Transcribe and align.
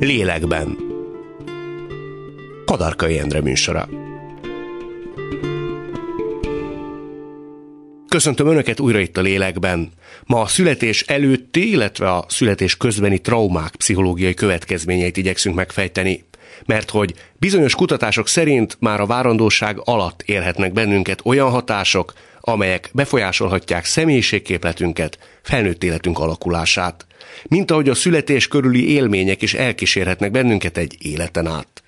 Lélekben. 0.00 0.76
Kadarkai 2.64 3.18
Endre 3.18 3.40
műsora. 3.40 3.88
Köszöntöm 8.08 8.46
Önöket 8.46 8.80
újra 8.80 8.98
itt 8.98 9.16
a 9.16 9.20
lélekben. 9.20 9.92
Ma 10.24 10.40
a 10.40 10.46
születés 10.46 11.02
előtti, 11.02 11.70
illetve 11.70 12.10
a 12.10 12.24
születés 12.28 12.76
közbeni 12.76 13.18
traumák 13.18 13.76
pszichológiai 13.76 14.34
következményeit 14.34 15.16
igyekszünk 15.16 15.54
megfejteni. 15.54 16.24
Mert 16.66 16.90
hogy 16.90 17.14
bizonyos 17.38 17.74
kutatások 17.74 18.28
szerint 18.28 18.76
már 18.80 19.00
a 19.00 19.06
várandóság 19.06 19.80
alatt 19.84 20.22
érhetnek 20.22 20.72
bennünket 20.72 21.20
olyan 21.24 21.50
hatások, 21.50 22.12
amelyek 22.48 22.90
befolyásolhatják 22.92 23.84
személyiségképletünket, 23.84 25.18
felnőtt 25.42 25.84
életünk 25.84 26.18
alakulását. 26.18 27.06
Mint 27.48 27.70
ahogy 27.70 27.88
a 27.88 27.94
születés 27.94 28.48
körüli 28.48 28.90
élmények 28.90 29.42
is 29.42 29.54
elkísérhetnek 29.54 30.30
bennünket 30.30 30.76
egy 30.76 30.96
életen 30.98 31.46
át. 31.46 31.82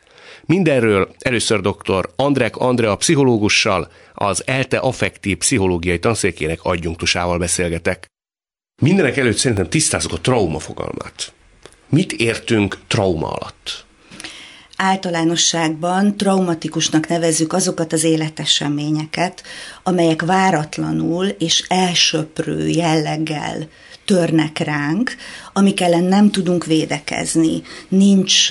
Mindenről 0.45 1.15
először 1.19 1.61
dr. 1.61 2.11
Andrek 2.17 2.57
Andrea 2.57 2.97
pszichológussal, 2.97 3.91
az 4.15 4.43
ELTE 4.47 4.79
affektív 4.79 5.37
pszichológiai 5.37 5.99
tanszékének 5.99 6.59
adjunktusával 6.63 7.39
beszélgetek. 7.39 8.07
Mindenek 8.83 9.17
előtt 9.17 9.37
szerintem 9.37 9.69
tisztázzuk 9.69 10.13
a 10.13 10.21
trauma 10.21 10.59
fogalmát. 10.59 11.33
Mit 11.89 12.13
értünk 12.13 12.79
trauma 12.87 13.29
alatt? 13.31 13.85
Általánosságban 14.81 16.17
traumatikusnak 16.17 17.09
nevezzük 17.09 17.53
azokat 17.53 17.93
az 17.93 18.05
életeseményeket, 18.05 19.43
amelyek 19.83 20.23
váratlanul 20.23 21.27
és 21.27 21.65
elsöprő 21.69 22.69
jelleggel 22.69 23.69
törnek 24.05 24.59
ránk, 24.59 25.17
amik 25.53 25.81
ellen 25.81 26.05
nem 26.05 26.31
tudunk 26.31 26.65
védekezni, 26.65 27.63
nincs 27.89 28.49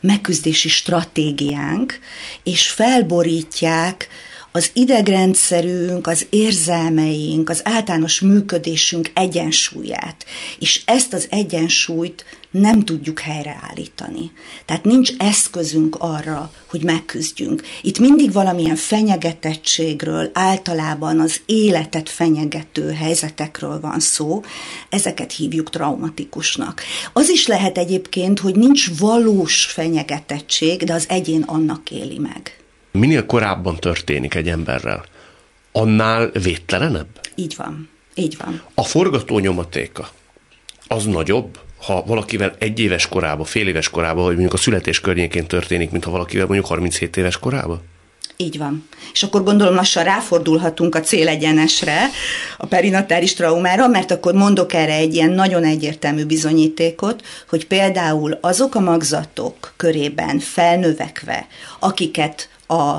megküzdési 0.00 0.68
stratégiánk, 0.68 1.98
és 2.42 2.68
felborítják 2.68 4.08
az 4.52 4.70
idegrendszerünk, 4.72 6.06
az 6.06 6.26
érzelmeink, 6.30 7.50
az 7.50 7.60
általános 7.64 8.20
működésünk 8.20 9.10
egyensúlyát. 9.14 10.24
És 10.58 10.82
ezt 10.84 11.12
az 11.12 11.26
egyensúlyt 11.30 12.24
nem 12.50 12.84
tudjuk 12.84 13.18
helyreállítani. 13.18 14.32
Tehát 14.64 14.84
nincs 14.84 15.12
eszközünk 15.18 15.96
arra, 15.98 16.52
hogy 16.66 16.82
megküzdjünk. 16.82 17.62
Itt 17.82 17.98
mindig 17.98 18.32
valamilyen 18.32 18.76
fenyegetettségről, 18.76 20.30
általában 20.32 21.20
az 21.20 21.40
életet 21.46 22.08
fenyegető 22.08 22.92
helyzetekről 22.92 23.80
van 23.80 24.00
szó, 24.00 24.42
ezeket 24.88 25.32
hívjuk 25.32 25.70
traumatikusnak. 25.70 26.82
Az 27.12 27.28
is 27.28 27.46
lehet 27.46 27.78
egyébként, 27.78 28.38
hogy 28.38 28.56
nincs 28.56 28.98
valós 28.98 29.64
fenyegetettség, 29.64 30.84
de 30.84 30.92
az 30.92 31.04
egyén 31.08 31.42
annak 31.42 31.90
éli 31.90 32.18
meg 32.18 32.54
minél 32.90 33.26
korábban 33.26 33.76
történik 33.76 34.34
egy 34.34 34.48
emberrel, 34.48 35.04
annál 35.72 36.30
védtelenebb? 36.30 37.20
Így 37.34 37.56
van. 37.56 37.88
Így 38.14 38.36
van. 38.44 38.62
A 38.74 38.82
forgatónyomatéka 38.82 40.08
az 40.88 41.04
nagyobb, 41.04 41.58
ha 41.80 42.02
valakivel 42.06 42.54
egy 42.58 42.78
éves 42.78 43.08
korában, 43.08 43.44
fél 43.44 43.68
éves 43.68 43.88
korában, 43.88 44.24
vagy 44.24 44.32
mondjuk 44.32 44.52
a 44.52 44.56
születés 44.56 45.00
környékén 45.00 45.46
történik, 45.46 45.90
mint 45.90 46.04
ha 46.04 46.10
valakivel 46.10 46.46
mondjuk 46.46 46.66
37 46.66 47.16
éves 47.16 47.38
korában? 47.38 47.82
Így 48.36 48.58
van. 48.58 48.88
És 49.12 49.22
akkor 49.22 49.42
gondolom 49.42 49.74
lassan 49.74 50.04
ráfordulhatunk 50.04 50.94
a 50.94 51.00
célegyenesre, 51.00 51.98
a 52.58 52.66
perinatáris 52.66 53.34
traumára, 53.34 53.88
mert 53.88 54.10
akkor 54.10 54.34
mondok 54.34 54.72
erre 54.72 54.94
egy 54.94 55.14
ilyen 55.14 55.30
nagyon 55.30 55.64
egyértelmű 55.64 56.24
bizonyítékot, 56.24 57.24
hogy 57.48 57.66
például 57.66 58.38
azok 58.40 58.74
a 58.74 58.80
magzatok 58.80 59.72
körében 59.76 60.38
felnövekve, 60.38 61.46
akiket 61.78 62.48
a, 62.66 62.96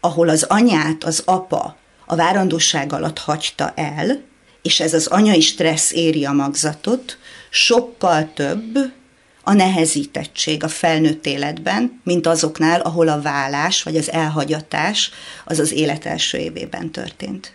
ahol 0.00 0.28
az 0.28 0.42
anyát 0.42 1.04
az 1.04 1.22
apa 1.24 1.76
a 2.06 2.16
várandóság 2.16 2.92
alatt 2.92 3.18
hagyta 3.18 3.72
el, 3.76 4.20
és 4.62 4.80
ez 4.80 4.94
az 4.94 5.06
anyai 5.06 5.40
stressz 5.40 5.92
éri 5.92 6.24
a 6.24 6.32
magzatot, 6.32 7.18
sokkal 7.54 8.32
több 8.34 8.92
a 9.42 9.52
nehezítettség 9.52 10.64
a 10.64 10.68
felnőtt 10.68 11.26
életben, 11.26 12.00
mint 12.04 12.26
azoknál, 12.26 12.80
ahol 12.80 13.08
a 13.08 13.20
vállás 13.20 13.82
vagy 13.82 13.96
az 13.96 14.10
elhagyatás 14.10 15.10
az 15.44 15.58
az 15.58 15.72
élet 15.72 16.06
első 16.06 16.38
évében 16.38 16.90
történt. 16.90 17.52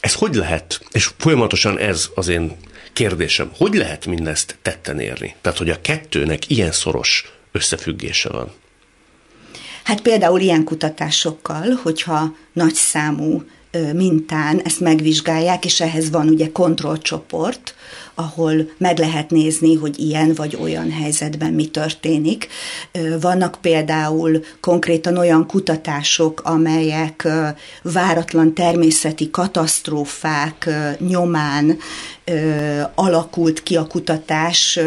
Ez 0.00 0.14
hogy 0.14 0.34
lehet, 0.34 0.80
és 0.92 1.10
folyamatosan 1.16 1.78
ez 1.78 2.08
az 2.14 2.28
én 2.28 2.56
kérdésem, 2.92 3.50
hogy 3.56 3.74
lehet 3.74 4.06
mindezt 4.06 4.58
tetten 4.62 5.00
érni? 5.00 5.34
Tehát, 5.40 5.58
hogy 5.58 5.70
a 5.70 5.80
kettőnek 5.80 6.50
ilyen 6.50 6.72
szoros 6.72 7.32
összefüggése 7.52 8.28
van. 8.28 8.52
Hát 9.84 10.00
például 10.00 10.40
ilyen 10.40 10.64
kutatásokkal, 10.64 11.78
hogyha 11.82 12.36
nagy 12.52 12.74
számú 12.74 13.42
mintán 13.92 14.60
ezt 14.60 14.80
megvizsgálják, 14.80 15.64
és 15.64 15.80
ehhez 15.80 16.10
van 16.10 16.28
ugye 16.28 16.52
kontrollcsoport, 16.52 17.74
ahol 18.18 18.70
meg 18.78 18.98
lehet 18.98 19.30
nézni, 19.30 19.74
hogy 19.74 19.98
ilyen 19.98 20.34
vagy 20.34 20.58
olyan 20.60 20.90
helyzetben 20.90 21.52
mi 21.52 21.66
történik. 21.66 22.48
Vannak 23.20 23.58
például 23.60 24.44
konkrétan 24.60 25.16
olyan 25.16 25.46
kutatások, 25.46 26.40
amelyek 26.44 27.28
váratlan 27.82 28.54
természeti 28.54 29.30
katasztrófák 29.30 30.68
nyomán 30.98 31.78
alakult 32.94 33.62
ki 33.62 33.76
a 33.76 33.86
kutatás. 33.86 34.78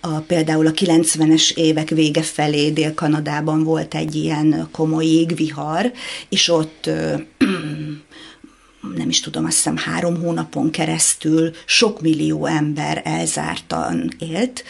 A, 0.00 0.18
például 0.18 0.66
a 0.66 0.70
90-es 0.70 1.54
évek 1.54 1.88
vége 1.88 2.22
felé 2.22 2.70
Dél-Kanadában 2.70 3.64
volt 3.64 3.94
egy 3.94 4.14
ilyen 4.14 4.68
komoly 4.72 5.06
jégvihar, 5.06 5.92
és 6.28 6.48
ott 6.48 6.90
nem 8.96 9.08
is 9.08 9.20
tudom, 9.20 9.44
azt 9.44 9.56
hiszem 9.56 9.76
három 9.76 10.20
hónapon 10.20 10.70
keresztül 10.70 11.50
sok 11.64 12.00
millió 12.00 12.46
ember 12.46 13.00
elzártan 13.04 14.12
élt 14.18 14.64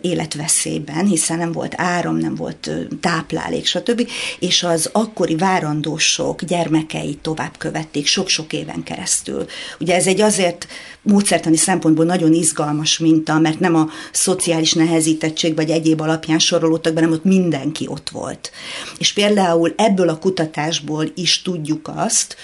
életveszélyben, 0.00 1.06
hiszen 1.06 1.38
nem 1.38 1.52
volt 1.52 1.74
áram, 1.76 2.16
nem 2.16 2.34
volt 2.34 2.70
táplálék, 3.00 3.66
stb. 3.66 4.08
És 4.38 4.62
az 4.62 4.88
akkori 4.92 5.36
várandósok 5.36 6.42
gyermekei 6.42 7.18
tovább 7.22 7.56
követték 7.58 8.06
sok-sok 8.06 8.52
éven 8.52 8.82
keresztül. 8.82 9.46
Ugye 9.80 9.94
ez 9.94 10.06
egy 10.06 10.20
azért 10.20 10.66
módszertani 11.02 11.56
szempontból 11.56 12.04
nagyon 12.04 12.32
izgalmas 12.32 12.98
minta, 12.98 13.38
mert 13.38 13.60
nem 13.60 13.74
a 13.74 13.88
szociális 14.12 14.72
nehezítettség 14.72 15.54
vagy 15.54 15.70
egyéb 15.70 16.00
alapján 16.00 16.38
sorolódtak 16.38 16.92
be, 16.92 17.00
hanem 17.00 17.14
ott 17.14 17.24
mindenki 17.24 17.86
ott 17.88 18.10
volt. 18.10 18.50
És 18.98 19.12
például 19.12 19.72
ebből 19.76 20.08
a 20.08 20.18
kutatásból 20.18 21.10
is 21.14 21.42
tudjuk 21.42 21.90
azt, 21.94 22.36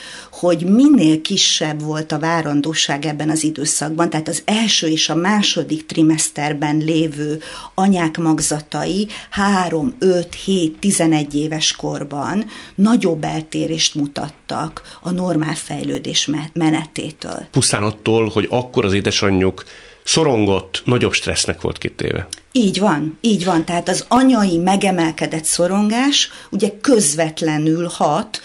hogy 0.42 0.64
minél 0.64 1.20
kisebb 1.20 1.82
volt 1.82 2.12
a 2.12 2.18
várandóság 2.18 3.04
ebben 3.04 3.30
az 3.30 3.44
időszakban, 3.44 4.10
tehát 4.10 4.28
az 4.28 4.42
első 4.44 4.86
és 4.86 5.08
a 5.08 5.14
második 5.14 5.86
trimeszterben 5.86 6.76
lévő 6.76 7.40
anyák 7.74 8.18
magzatai 8.18 9.08
3, 9.30 9.94
5, 9.98 10.34
7, 10.34 10.78
11 10.78 11.34
éves 11.34 11.76
korban 11.76 12.44
nagyobb 12.74 13.24
eltérést 13.24 13.94
mutattak 13.94 14.98
a 15.02 15.10
normál 15.10 15.54
fejlődés 15.54 16.30
menetétől. 16.52 17.46
Pusztán 17.50 17.82
attól, 17.82 18.28
hogy 18.28 18.46
akkor 18.50 18.84
az 18.84 18.92
édesanyjuk 18.92 19.64
szorongott, 20.04 20.82
nagyobb 20.84 21.12
stressznek 21.12 21.60
volt 21.60 21.78
kitéve. 21.78 22.28
Így 22.52 22.78
van, 22.80 23.18
így 23.20 23.44
van. 23.44 23.64
Tehát 23.64 23.88
az 23.88 24.04
anyai 24.08 24.58
megemelkedett 24.58 25.44
szorongás 25.44 26.30
ugye 26.50 26.70
közvetlenül 26.80 27.90
hat 27.92 28.40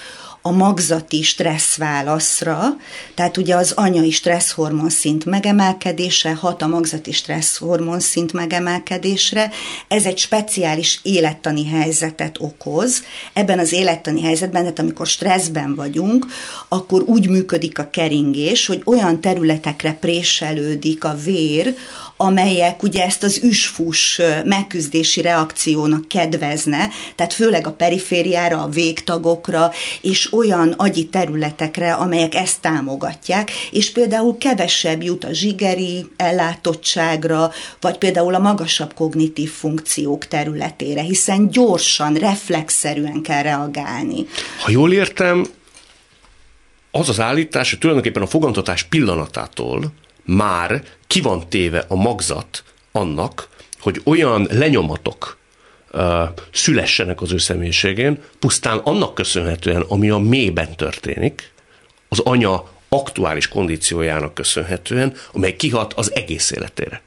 a 0.47 0.51
magzati 0.51 1.21
stresszválaszra, 1.21 2.77
tehát 3.15 3.37
ugye 3.37 3.55
az 3.55 3.71
anyai 3.71 4.11
stresszhormon 4.11 4.89
szint 4.89 5.25
megemelkedése 5.25 6.33
hat 6.33 6.61
a 6.61 6.67
magzati 6.67 7.11
stresszhormon 7.11 7.99
szint 7.99 8.33
megemelkedésre. 8.33 9.51
Ez 9.87 10.05
egy 10.05 10.17
speciális 10.17 10.99
élettani 11.03 11.67
helyzetet 11.67 12.35
okoz. 12.39 13.03
Ebben 13.33 13.59
az 13.59 13.71
élettani 13.73 14.21
helyzetben, 14.21 14.61
tehát 14.61 14.79
amikor 14.79 15.07
stresszben 15.07 15.75
vagyunk, 15.75 16.25
akkor 16.67 17.01
úgy 17.01 17.29
működik 17.29 17.79
a 17.79 17.89
keringés, 17.89 18.65
hogy 18.65 18.81
olyan 18.85 19.21
területekre 19.21 19.93
préselődik 19.93 21.03
a 21.03 21.15
vér, 21.23 21.75
amelyek 22.17 22.83
ugye 22.83 23.03
ezt 23.03 23.23
az 23.23 23.39
üsfus 23.43 24.21
megküzdési 24.45 25.21
reakciónak 25.21 26.07
kedvezne, 26.07 26.89
tehát 27.15 27.33
főleg 27.33 27.67
a 27.67 27.71
perifériára, 27.71 28.61
a 28.61 28.69
végtagokra, 28.69 29.71
és 30.01 30.33
olyan 30.33 30.73
agyi 30.77 31.05
területekre, 31.05 31.93
amelyek 31.93 32.35
ezt 32.35 32.61
támogatják, 32.61 33.51
és 33.71 33.91
például 33.91 34.37
kevesebb 34.37 35.03
jut 35.03 35.23
a 35.23 35.33
zsigeri 35.33 36.05
ellátottságra, 36.17 37.51
vagy 37.81 37.97
például 37.97 38.35
a 38.35 38.39
magasabb 38.39 38.93
kognitív 38.93 39.51
funkciók 39.51 40.27
területére, 40.27 41.01
hiszen 41.01 41.49
gyorsan, 41.49 42.13
reflexzerűen 42.13 43.21
kell 43.21 43.41
reagálni. 43.41 44.25
Ha 44.63 44.71
jól 44.71 44.93
értem, 44.93 45.45
az 46.91 47.09
az 47.09 47.19
állítás, 47.19 47.69
hogy 47.69 47.79
tulajdonképpen 47.79 48.21
a 48.21 48.27
fogantatás 48.27 48.83
pillanatától 48.83 49.93
már 50.27 50.83
ki 51.07 51.21
van 51.21 51.49
téve 51.49 51.85
a 51.87 51.95
magzat 51.95 52.63
annak, 52.91 53.49
hogy 53.79 54.01
olyan 54.03 54.47
lenyomatok 54.51 55.37
uh, 55.91 56.01
szülessenek 56.53 57.21
az 57.21 57.31
ő 57.31 57.37
személyiségén, 57.37 58.21
pusztán 58.39 58.77
annak 58.77 59.13
köszönhetően, 59.13 59.81
ami 59.81 60.09
a 60.09 60.17
mélyben 60.17 60.75
történik, 60.75 61.51
az 62.09 62.19
anya 62.19 62.69
aktuális 62.89 63.47
kondíciójának 63.47 64.33
köszönhetően, 64.33 65.13
amely 65.31 65.55
kihat 65.55 65.93
az 65.93 66.15
egész 66.15 66.51
életére. 66.51 67.01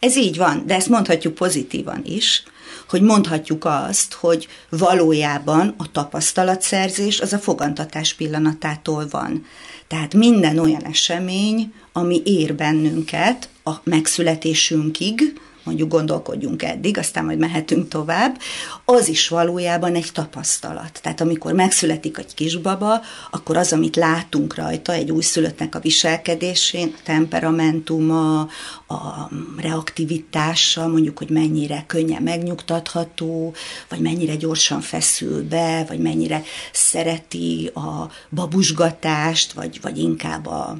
Ez 0.00 0.16
így 0.16 0.36
van, 0.36 0.62
de 0.66 0.74
ezt 0.74 0.88
mondhatjuk 0.88 1.34
pozitívan 1.34 2.02
is, 2.04 2.42
hogy 2.88 3.02
mondhatjuk 3.02 3.64
azt, 3.64 4.12
hogy 4.12 4.48
valójában 4.68 5.74
a 5.78 5.90
tapasztalatszerzés 5.90 7.20
az 7.20 7.32
a 7.32 7.38
fogantatás 7.38 8.14
pillanatától 8.14 9.06
van. 9.10 9.46
Tehát 9.86 10.14
minden 10.14 10.58
olyan 10.58 10.84
esemény, 10.84 11.72
ami 11.96 12.22
ér 12.24 12.54
bennünket 12.54 13.48
a 13.64 13.72
megszületésünkig, 13.82 15.40
mondjuk 15.62 15.88
gondolkodjunk 15.88 16.62
eddig, 16.62 16.98
aztán 16.98 17.24
majd 17.24 17.38
mehetünk 17.38 17.88
tovább, 17.88 18.38
az 18.84 19.08
is 19.08 19.28
valójában 19.28 19.94
egy 19.94 20.12
tapasztalat. 20.12 20.98
Tehát 21.02 21.20
amikor 21.20 21.52
megszületik 21.52 22.18
egy 22.18 22.34
kisbaba, 22.34 23.00
akkor 23.30 23.56
az, 23.56 23.72
amit 23.72 23.96
látunk 23.96 24.54
rajta, 24.54 24.92
egy 24.92 25.10
újszülöttnek 25.10 25.74
a 25.74 25.80
viselkedésén, 25.80 26.94
temperamentuma, 27.04 28.48
a 28.88 29.30
reaktivitása, 29.56 30.88
mondjuk, 30.88 31.18
hogy 31.18 31.30
mennyire 31.30 31.84
könnyen 31.86 32.22
megnyugtatható, 32.22 33.54
vagy 33.88 34.00
mennyire 34.00 34.34
gyorsan 34.34 34.80
feszül 34.80 35.48
be, 35.48 35.84
vagy 35.88 35.98
mennyire 35.98 36.42
szereti 36.72 37.70
a 37.74 38.10
babusgatást, 38.30 39.52
vagy, 39.52 39.78
vagy 39.82 39.98
inkább 39.98 40.46
a, 40.46 40.78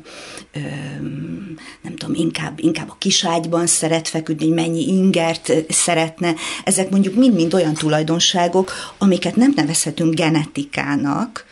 ö, 0.53 0.59
nem 1.83 1.97
tudom, 1.97 2.15
inkább, 2.15 2.59
inkább 2.59 2.91
a 2.91 2.97
kiságyban 2.99 3.67
szeret 3.67 4.09
feküdni, 4.09 4.47
hogy 4.47 4.55
mennyi 4.55 4.89
ingert 4.89 5.53
szeretne. 5.69 6.35
Ezek 6.65 6.91
mondjuk 6.91 7.15
mind-mind 7.15 7.55
olyan 7.55 7.75
tulajdonságok, 7.75 8.73
amiket 8.99 9.37
nem 9.37 9.53
nevezhetünk 9.57 10.15
genetikának, 10.15 11.45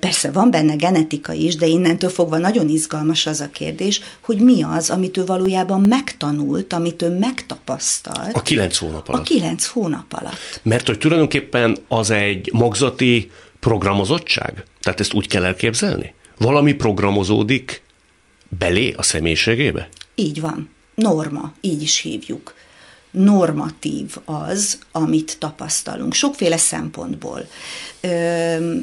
Persze 0.00 0.30
van 0.30 0.50
benne 0.50 0.74
genetika 0.74 1.32
is, 1.32 1.56
de 1.56 1.66
innentől 1.66 2.10
fogva 2.10 2.38
nagyon 2.38 2.68
izgalmas 2.68 3.26
az 3.26 3.40
a 3.40 3.48
kérdés, 3.50 4.00
hogy 4.20 4.38
mi 4.38 4.62
az, 4.62 4.90
amit 4.90 5.16
ő 5.16 5.24
valójában 5.24 5.84
megtanult, 5.88 6.72
amit 6.72 7.02
ő 7.02 7.18
megtapasztalt. 7.18 8.34
A 8.34 8.42
kilenc 8.42 8.76
hónap 8.76 9.08
alatt. 9.08 9.20
A 9.20 9.24
kilenc 9.24 9.66
hónap 9.66 10.12
alatt. 10.12 10.60
Mert 10.62 10.86
hogy 10.86 10.98
tulajdonképpen 10.98 11.76
az 11.88 12.10
egy 12.10 12.50
magzati 12.52 13.30
programozottság? 13.60 14.64
Tehát 14.80 15.00
ezt 15.00 15.14
úgy 15.14 15.26
kell 15.26 15.44
elképzelni? 15.44 16.14
Valami 16.38 16.72
programozódik 16.72 17.82
belé 18.58 18.92
a 18.96 19.02
személyiségébe? 19.02 19.88
Így 20.14 20.40
van 20.40 20.70
norma, 20.94 21.52
így 21.60 21.82
is 21.82 22.00
hívjuk. 22.00 22.54
Normatív 23.14 24.16
az, 24.24 24.78
amit 24.92 25.36
tapasztalunk. 25.38 26.14
Sokféle 26.14 26.56
szempontból. 26.56 27.46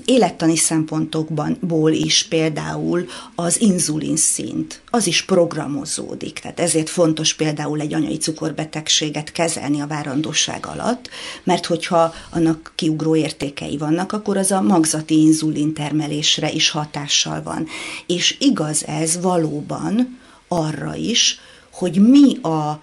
Élettani 0.06 0.56
szempontokból 0.56 1.92
is 1.92 2.26
például 2.30 3.06
az 3.36 3.62
inzulin 3.62 4.16
szint, 4.16 4.82
az 4.90 5.08
is 5.08 5.26
programozódik. 5.26 6.40
Tehát 6.40 6.60
ezért 6.60 6.90
fontos 6.90 7.34
például 7.34 7.80
egy 7.80 7.94
anyai 7.94 8.18
cukorbetegséget 8.18 9.32
kezelni 9.32 9.82
a 9.82 9.88
várandóság 9.88 10.66
alatt, 10.66 11.10
mert 11.44 11.66
hogyha 11.66 12.14
annak 12.30 12.72
kiugró 12.76 13.16
értékei 13.16 13.78
vannak, 13.78 14.12
akkor 14.12 14.38
az 14.38 14.52
a 14.52 14.62
magzati 14.62 15.22
inzulin 15.22 15.74
termelésre 15.74 16.52
is 16.52 16.70
hatással 16.70 17.44
van. 17.44 17.68
És 18.08 18.36
igaz 18.40 18.86
ez 18.88 19.22
valóban 19.22 20.20
arra 20.48 20.96
is, 20.96 21.40
hogy 21.72 22.10
mi 22.10 22.42
a 22.42 22.82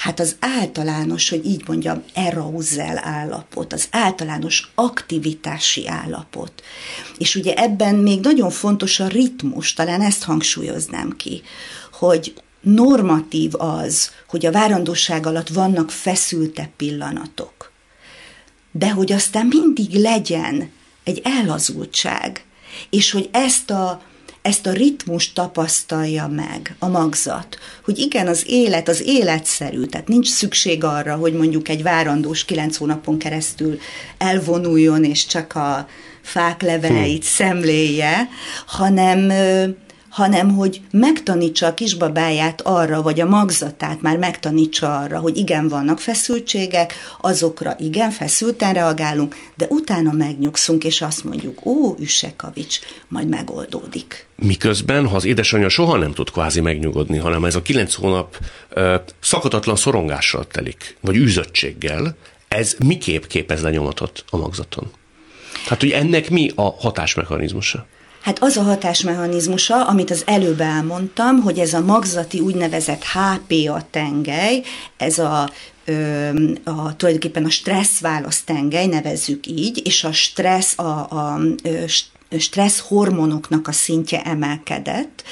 hát 0.00 0.20
az 0.20 0.36
általános, 0.38 1.28
hogy 1.28 1.46
így 1.46 1.62
mondjam, 1.66 2.02
arousal 2.14 2.98
állapot, 2.98 3.72
az 3.72 3.88
általános 3.90 4.70
aktivitási 4.74 5.88
állapot. 5.88 6.62
És 7.18 7.34
ugye 7.34 7.54
ebben 7.54 7.94
még 7.94 8.20
nagyon 8.20 8.50
fontos 8.50 9.00
a 9.00 9.06
ritmus, 9.06 9.72
talán 9.72 10.00
ezt 10.00 10.22
hangsúlyoznám 10.22 11.10
ki, 11.16 11.42
hogy 11.92 12.34
normatív 12.60 13.52
az, 13.60 14.10
hogy 14.28 14.46
a 14.46 14.52
várandóság 14.52 15.26
alatt 15.26 15.48
vannak 15.48 15.90
feszültebb 15.90 16.70
pillanatok, 16.76 17.72
de 18.72 18.90
hogy 18.90 19.12
aztán 19.12 19.46
mindig 19.46 19.92
legyen 19.92 20.70
egy 21.04 21.20
ellazultság, 21.24 22.44
és 22.90 23.10
hogy 23.10 23.28
ezt 23.32 23.70
a 23.70 24.02
ezt 24.42 24.66
a 24.66 24.72
ritmus 24.72 25.32
tapasztalja 25.32 26.26
meg 26.26 26.76
a 26.78 26.88
magzat, 26.88 27.58
hogy 27.84 27.98
igen, 27.98 28.26
az 28.26 28.44
élet 28.46 28.88
az 28.88 29.02
életszerű, 29.06 29.84
tehát 29.84 30.08
nincs 30.08 30.28
szükség 30.28 30.84
arra, 30.84 31.14
hogy 31.14 31.32
mondjuk 31.32 31.68
egy 31.68 31.82
várandós 31.82 32.44
kilenc 32.44 32.76
hónapon 32.76 33.18
keresztül 33.18 33.78
elvonuljon, 34.18 35.04
és 35.04 35.26
csak 35.26 35.54
a 35.54 35.88
fák 36.22 36.62
leveleit 36.62 37.22
hm. 37.22 37.28
szemléje, 37.28 38.28
hanem 38.66 39.32
hanem 40.10 40.50
hogy 40.50 40.80
megtanítsa 40.90 41.66
a 41.66 41.74
kisbabáját 41.74 42.60
arra, 42.60 43.02
vagy 43.02 43.20
a 43.20 43.26
magzatát 43.26 44.02
már 44.02 44.16
megtanítsa 44.16 44.98
arra, 44.98 45.18
hogy 45.18 45.36
igen, 45.36 45.68
vannak 45.68 46.00
feszültségek, 46.00 46.94
azokra 47.20 47.76
igen, 47.78 48.10
feszülten 48.10 48.72
reagálunk, 48.72 49.36
de 49.56 49.66
utána 49.68 50.12
megnyugszunk, 50.12 50.84
és 50.84 51.02
azt 51.02 51.24
mondjuk, 51.24 51.66
ó, 51.66 51.94
Üssekavics, 51.98 52.78
majd 53.08 53.28
megoldódik. 53.28 54.26
Miközben, 54.36 55.06
ha 55.06 55.16
az 55.16 55.24
édesanyja 55.24 55.68
soha 55.68 55.96
nem 55.96 56.12
tud 56.12 56.30
kvázi 56.30 56.60
megnyugodni, 56.60 57.18
hanem 57.18 57.44
ez 57.44 57.54
a 57.54 57.62
kilenc 57.62 57.94
hónap 57.94 58.38
ö, 58.68 58.94
szakadatlan 59.20 59.76
szorongással 59.76 60.46
telik, 60.46 60.96
vagy 61.00 61.16
űzöttséggel, 61.16 62.16
ez 62.48 62.76
miképp 62.84 63.24
képez 63.24 63.62
lenyomatot 63.62 64.24
a 64.30 64.36
magzaton? 64.36 64.90
Hát, 65.66 65.80
hogy 65.80 65.90
ennek 65.90 66.30
mi 66.30 66.50
a 66.54 66.62
hatásmechanizmusa? 66.62 67.86
Hát 68.20 68.42
az 68.42 68.56
a 68.56 68.62
hatásmechanizmusa, 68.62 69.86
amit 69.86 70.10
az 70.10 70.22
előbb 70.26 70.60
elmondtam, 70.60 71.40
hogy 71.40 71.58
ez 71.58 71.74
a 71.74 71.80
magzati 71.80 72.40
úgynevezett 72.40 73.02
HPA 73.04 73.86
tengely, 73.90 74.62
ez 74.96 75.18
a 75.18 75.50
a, 76.64 76.96
tulajdonképpen 76.96 77.44
a 77.44 77.50
stressz 77.50 78.00
tengely, 78.44 78.86
nevezzük 78.86 79.46
így, 79.46 79.86
és 79.86 80.04
a 80.04 80.12
stressz, 80.12 80.78
a, 80.78 81.06
a, 81.10 81.40
a 82.30 82.38
stressz 82.38 82.78
hormonoknak 82.78 83.68
a 83.68 83.72
szintje 83.72 84.22
emelkedett, 84.22 85.22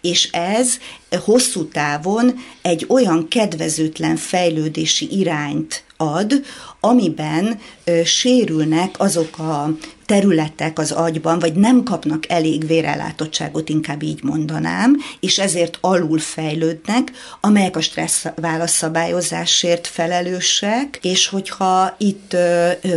és 0.00 0.30
ez 0.30 0.78
hosszú 1.24 1.68
távon 1.68 2.34
egy 2.62 2.84
olyan 2.88 3.28
kedvezőtlen 3.28 4.16
fejlődési 4.16 5.18
irányt 5.18 5.84
ad, 5.96 6.44
amiben 6.80 7.60
ö, 7.84 8.04
sérülnek 8.04 9.00
azok 9.00 9.38
a 9.38 9.70
területek 10.06 10.78
az 10.78 10.92
agyban, 10.92 11.38
vagy 11.38 11.54
nem 11.54 11.82
kapnak 11.82 12.30
elég 12.30 12.66
vérellátottságot, 12.66 13.68
inkább 13.68 14.02
így 14.02 14.22
mondanám, 14.22 14.96
és 15.20 15.38
ezért 15.38 15.78
alul 15.80 16.18
fejlődnek, 16.18 17.12
amelyek 17.40 17.76
a 17.76 17.80
stressz 17.80 18.26
válaszszabályozásért 18.36 19.86
felelősek, 19.86 20.98
és 21.02 21.28
hogyha 21.28 21.94
itt 21.98 22.36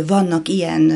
vannak 0.06 0.48
ilyen, 0.48 0.88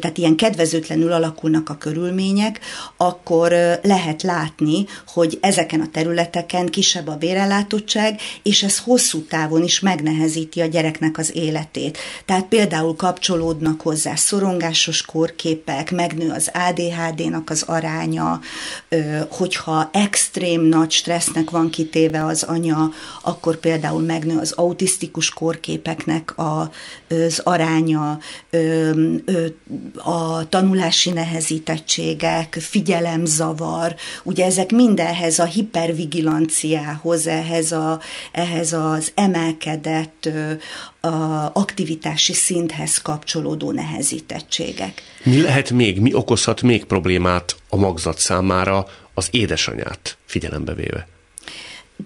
tehát 0.00 0.18
ilyen 0.18 0.36
kedvezőtlenül 0.36 1.12
alakulnak 1.12 1.68
a 1.68 1.76
körülmények, 1.78 2.60
akkor 2.96 3.52
lehet 3.82 4.22
látni, 4.22 4.84
hogy 5.06 5.38
ezeken 5.40 5.80
a 5.80 5.90
területeken 5.92 6.66
kisebb 6.66 7.08
a 7.08 7.16
vérellátottság, 7.16 8.20
és 8.42 8.62
ez 8.62 8.78
hosszú 8.78 9.22
távon 9.22 9.62
is 9.62 9.80
megnehezíti 9.80 10.60
a 10.60 10.66
gyereknek 10.66 11.18
az 11.18 11.36
életét. 11.36 11.98
Tehát 12.24 12.44
például 12.44 12.96
kapcsolódnak 12.96 13.80
hozzá 13.80 14.14
szorongásos 14.14 15.02
kórképek, 15.34 15.90
megnő 15.90 16.30
az 16.30 16.50
ADHD-nak 16.68 17.50
az 17.50 17.62
aránya, 17.62 18.40
hogyha 19.30 19.90
extrém 19.92 20.60
nagy 20.60 20.90
stressznek 20.90 21.50
van 21.50 21.70
kitéve 21.70 22.24
az 22.24 22.42
anya, 22.42 22.90
akkor 23.22 23.56
például 23.56 24.02
megnő 24.02 24.38
az 24.38 24.52
autisztikus 24.52 25.30
kórképeknek 25.30 26.32
az 27.22 27.40
aránya, 27.44 28.18
a 29.96 30.48
tanulási 30.48 31.10
nehezítettségek, 31.10 32.56
figyelemzavar, 32.60 33.94
ugye 34.22 34.44
ezek 34.44 34.70
mindenhez 34.70 35.38
a 35.38 35.44
hipervigilanciához, 35.44 37.26
ehhez, 37.26 37.72
a, 37.72 38.00
ehhez 38.32 38.72
az 38.72 39.12
emelkedett 39.14 40.28
a 41.00 41.50
aktivitási 41.52 42.32
szinthez 42.32 42.98
kapcsolódó 42.98 43.70
nehezítettségek. 43.70 45.02
Mi 45.22 45.40
lehet 45.40 45.70
még, 45.70 46.00
mi 46.00 46.14
okozhat 46.14 46.62
még 46.62 46.84
problémát 46.84 47.56
a 47.68 47.76
magzat 47.76 48.18
számára 48.18 48.86
az 49.14 49.28
édesanyát 49.30 50.16
figyelembe 50.26 50.74
véve? 50.74 51.13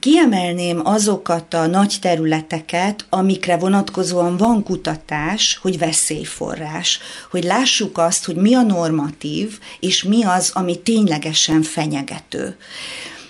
Kiemelném 0.00 0.80
azokat 0.86 1.54
a 1.54 1.66
nagy 1.66 1.96
területeket, 2.00 3.06
amikre 3.08 3.56
vonatkozóan 3.56 4.36
van 4.36 4.62
kutatás, 4.62 5.58
hogy 5.62 5.78
veszélyforrás, 5.78 6.98
hogy 7.30 7.44
lássuk 7.44 7.98
azt, 7.98 8.24
hogy 8.24 8.36
mi 8.36 8.54
a 8.54 8.62
normatív, 8.62 9.58
és 9.80 10.02
mi 10.02 10.24
az, 10.24 10.50
ami 10.54 10.78
ténylegesen 10.78 11.62
fenyegető. 11.62 12.56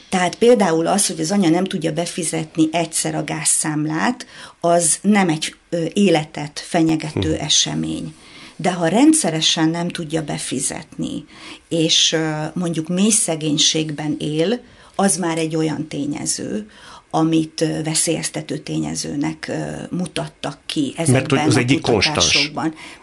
Tehát 0.08 0.34
például 0.34 0.86
az, 0.86 1.06
hogy 1.06 1.20
az 1.20 1.30
anya 1.30 1.48
nem 1.48 1.64
tudja 1.64 1.92
befizetni 1.92 2.68
egyszer 2.72 3.14
a 3.14 3.24
gázszámlát, 3.24 4.26
az 4.60 4.98
nem 5.00 5.28
egy 5.28 5.54
életet 5.92 6.64
fenyegető 6.66 7.34
hm. 7.34 7.44
esemény. 7.44 8.14
De 8.56 8.72
ha 8.72 8.88
rendszeresen 8.88 9.68
nem 9.68 9.88
tudja 9.88 10.22
befizetni, 10.22 11.24
és 11.68 12.16
mondjuk 12.52 12.88
mély 12.88 13.10
szegénységben 13.10 14.16
él, 14.18 14.60
az 15.00 15.16
már 15.16 15.38
egy 15.38 15.56
olyan 15.56 15.88
tényező, 15.88 16.70
amit 17.10 17.64
veszélyeztető 17.84 18.58
tényezőnek 18.58 19.50
mutattak 19.90 20.58
ki 20.66 20.94
ezekben 20.96 21.12
Mert 21.20 21.30
hogy 21.30 21.48
az 21.48 21.56
a 21.56 21.58
egyik 21.58 21.80
konstans. 21.80 22.52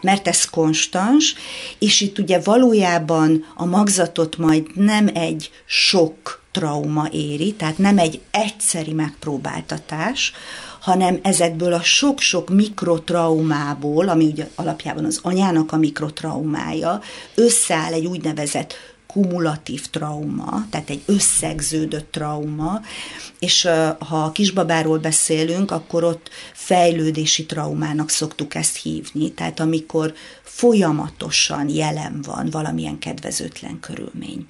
Mert 0.00 0.28
ez 0.28 0.44
konstans, 0.44 1.34
és 1.78 2.00
itt 2.00 2.18
ugye 2.18 2.40
valójában 2.40 3.44
a 3.54 3.64
magzatot 3.64 4.36
majd 4.36 4.66
nem 4.74 5.10
egy 5.14 5.50
sok 5.66 6.42
trauma 6.50 7.08
éri, 7.12 7.52
tehát 7.52 7.78
nem 7.78 7.98
egy 7.98 8.20
egyszeri 8.30 8.92
megpróbáltatás, 8.92 10.32
hanem 10.80 11.18
ezekből 11.22 11.72
a 11.72 11.82
sok-sok 11.82 12.48
mikrotraumából, 12.48 14.08
ami 14.08 14.24
ugye 14.24 14.48
alapjában 14.54 15.04
az 15.04 15.20
anyának 15.22 15.72
a 15.72 15.76
mikrotraumája, 15.76 17.00
összeáll 17.34 17.92
egy 17.92 18.06
úgynevezett 18.06 18.74
kumulatív 19.16 19.86
trauma, 19.90 20.66
tehát 20.70 20.90
egy 20.90 21.02
összegződött 21.06 22.12
trauma, 22.12 22.80
és 23.38 23.68
ha 23.98 24.22
a 24.22 24.32
kisbabáról 24.32 24.98
beszélünk, 24.98 25.70
akkor 25.70 26.04
ott 26.04 26.30
fejlődési 26.52 27.46
traumának 27.46 28.10
szoktuk 28.10 28.54
ezt 28.54 28.76
hívni, 28.76 29.32
tehát 29.32 29.60
amikor 29.60 30.14
folyamatosan 30.42 31.68
jelen 31.68 32.20
van 32.22 32.50
valamilyen 32.50 32.98
kedvezőtlen 32.98 33.80
körülmény. 33.80 34.46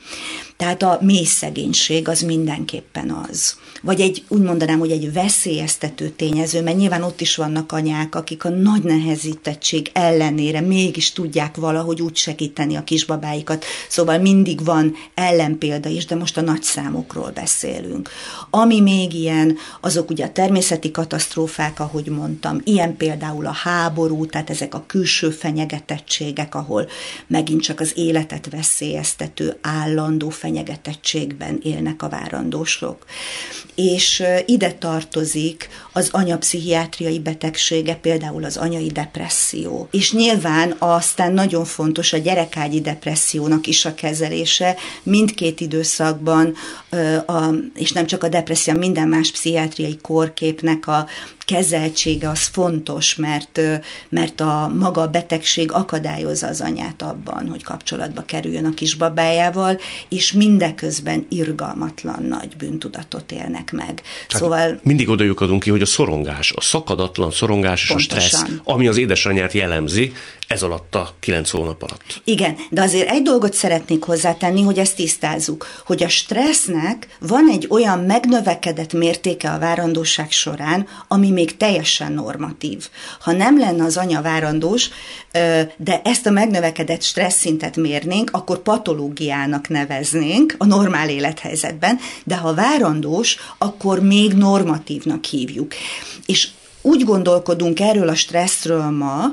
Tehát 0.57 0.83
a 0.83 0.99
mély 1.03 1.25
szegénység 1.25 2.09
az 2.09 2.21
mindenképpen 2.21 3.11
az. 3.11 3.57
Vagy 3.83 4.01
egy, 4.01 4.25
úgy 4.29 4.41
mondanám, 4.41 4.79
hogy 4.79 4.91
egy 4.91 5.13
veszélyeztető 5.13 6.09
tényező, 6.09 6.63
mert 6.63 6.77
nyilván 6.77 7.03
ott 7.03 7.21
is 7.21 7.37
vannak 7.37 7.73
anyák, 7.73 8.15
akik 8.15 8.45
a 8.45 8.49
nagy 8.49 8.83
nehezítettség 8.83 9.91
ellenére 9.93 10.61
mégis 10.61 11.13
tudják 11.13 11.57
valahogy 11.57 12.03
úgy 12.03 12.17
segíteni 12.17 12.77
a 12.77 12.85
kisbabáikat. 12.85 13.65
Szóval 13.89 14.19
mindig 14.19 14.65
van 14.65 14.95
ellenpélda 15.15 15.89
is, 15.89 16.05
de 16.05 16.15
most 16.15 16.37
a 16.37 16.41
nagy 16.41 16.63
számokról 16.63 17.31
beszélünk. 17.31 18.11
Ami 18.51 18.81
még 18.81 19.15
ilyen, 19.15 19.57
azok 19.81 20.11
ugye 20.11 20.25
a 20.25 20.33
természeti 20.33 20.91
katasztrófák, 20.91 21.81
ahogy 21.81 22.07
mondtam, 22.07 22.61
ilyen 22.65 22.97
például 22.97 23.47
a 23.47 23.53
háború, 23.53 24.27
tehát 24.27 24.51
ezek 24.51 24.75
a 24.75 24.85
külső 24.87 25.31
fenyegetettségek, 25.31 26.55
ahol 26.55 26.89
megint 27.27 27.63
csak 27.63 27.81
az 27.81 27.93
életet 27.95 28.49
veszélyeztető 28.51 29.59
állandó 29.61 30.29
fenyegetettségben 30.29 31.61
élnek 31.63 32.03
a 32.03 32.09
várandósok. 32.09 33.05
És 33.77 34.23
ide 34.47 34.73
tartozik 34.73 35.69
az 35.93 36.09
anyapszichiátriai 36.13 37.19
betegsége, 37.19 37.95
például 37.95 38.45
az 38.45 38.57
anyai 38.57 38.89
depresszió. 38.89 39.89
És 39.91 40.13
nyilván 40.13 40.75
aztán 40.79 41.33
nagyon 41.33 41.65
fontos 41.65 42.13
a 42.13 42.19
gyerekágyi 42.19 42.81
depressziónak 42.81 43.67
is 43.67 43.85
a 43.85 43.95
kezelése, 43.95 44.77
mindkét 45.03 45.61
időszakban, 45.61 46.55
és 47.75 47.93
nem 47.93 48.07
csak 48.07 48.23
a 48.23 48.29
depresszió, 48.29 48.75
minden 48.75 49.09
más 49.09 49.31
pszichiátriai 49.31 49.99
kórképnek 50.03 50.87
a 50.87 51.07
kezeltsége 51.47 52.29
az 52.29 52.43
fontos, 52.43 53.15
mert, 53.15 53.61
mert 54.09 54.41
a 54.41 54.73
maga 54.79 55.01
a 55.01 55.09
betegség 55.09 55.73
akadályozza 55.73 56.47
az 56.47 56.61
anyát 56.61 57.03
abban, 57.03 57.49
hogy 57.49 57.63
kapcsolatba 57.63 58.23
kerüljön 58.23 58.65
a 58.65 58.75
kisbabájával, 58.75 59.81
és 60.09 60.33
mindeközben 60.33 61.27
irgalmatlan 61.29 62.23
nagy 62.23 62.57
bűntudatot 62.57 63.33
élnek 63.33 63.73
meg. 63.73 63.95
Tehát 63.95 64.43
szóval 64.43 64.81
mindig 64.83 65.09
oda 65.09 65.25
lyukadunk 65.25 65.63
ki, 65.63 65.71
hogy 65.71 65.83
a 65.83 65.87
szorongás, 65.87 66.53
a 66.53 66.61
szakadatlan 66.61 67.31
szorongás 67.31 67.83
és 67.83 67.89
pontosan. 67.89 68.19
a 68.19 68.21
stressz, 68.21 68.61
ami 68.65 68.87
az 68.89 68.97
édesanyját 68.97 69.53
jellemzi, 69.53 70.13
ez 70.47 70.63
alatt 70.63 70.95
a 70.95 71.15
kilenc 71.21 71.51
hónap 71.51 71.83
alatt. 71.83 72.21
Igen, 72.25 72.57
de 72.71 72.83
azért 72.83 73.09
egy 73.09 73.23
dolgot 73.23 73.55
szeretnék 73.55 74.03
hozzátenni, 74.03 74.63
hogy 74.63 74.79
ezt 74.79 74.97
tisztázzuk, 74.97 75.67
hogy 75.85 76.03
a 76.03 76.09
stressznek 76.09 77.17
van 77.21 77.49
egy 77.51 77.67
olyan 77.71 77.99
megnövekedett 77.99 78.93
mértéke 78.93 79.51
a 79.51 79.59
várandóság 79.59 80.31
során, 80.31 80.87
ami 81.09 81.31
még 81.37 81.57
teljesen 81.57 82.13
normatív. 82.13 82.89
Ha 83.21 83.33
nem 83.33 83.59
lenne 83.59 83.85
az 83.85 83.97
anya 83.97 84.23
várandós, 84.23 84.89
de 85.77 86.01
ezt 86.05 86.27
a 86.27 86.31
megnövekedett 86.31 87.03
stressz 87.03 87.39
szintet 87.39 87.77
mérnénk, 87.77 88.31
akkor 88.33 88.59
patológiának 88.59 89.69
neveznénk 89.69 90.55
a 90.59 90.67
normál 90.67 91.09
élethelyzetben, 91.09 91.99
de 92.25 92.37
ha 92.37 92.55
várandós, 92.55 93.37
akkor 93.59 94.01
még 94.01 94.33
normatívnak 94.33 95.25
hívjuk. 95.25 95.75
És 96.27 96.49
úgy 96.83 97.05
gondolkodunk 97.05 97.81
erről 97.81 98.09
a 98.09 98.15
stresszről 98.15 98.91
ma, 98.91 99.25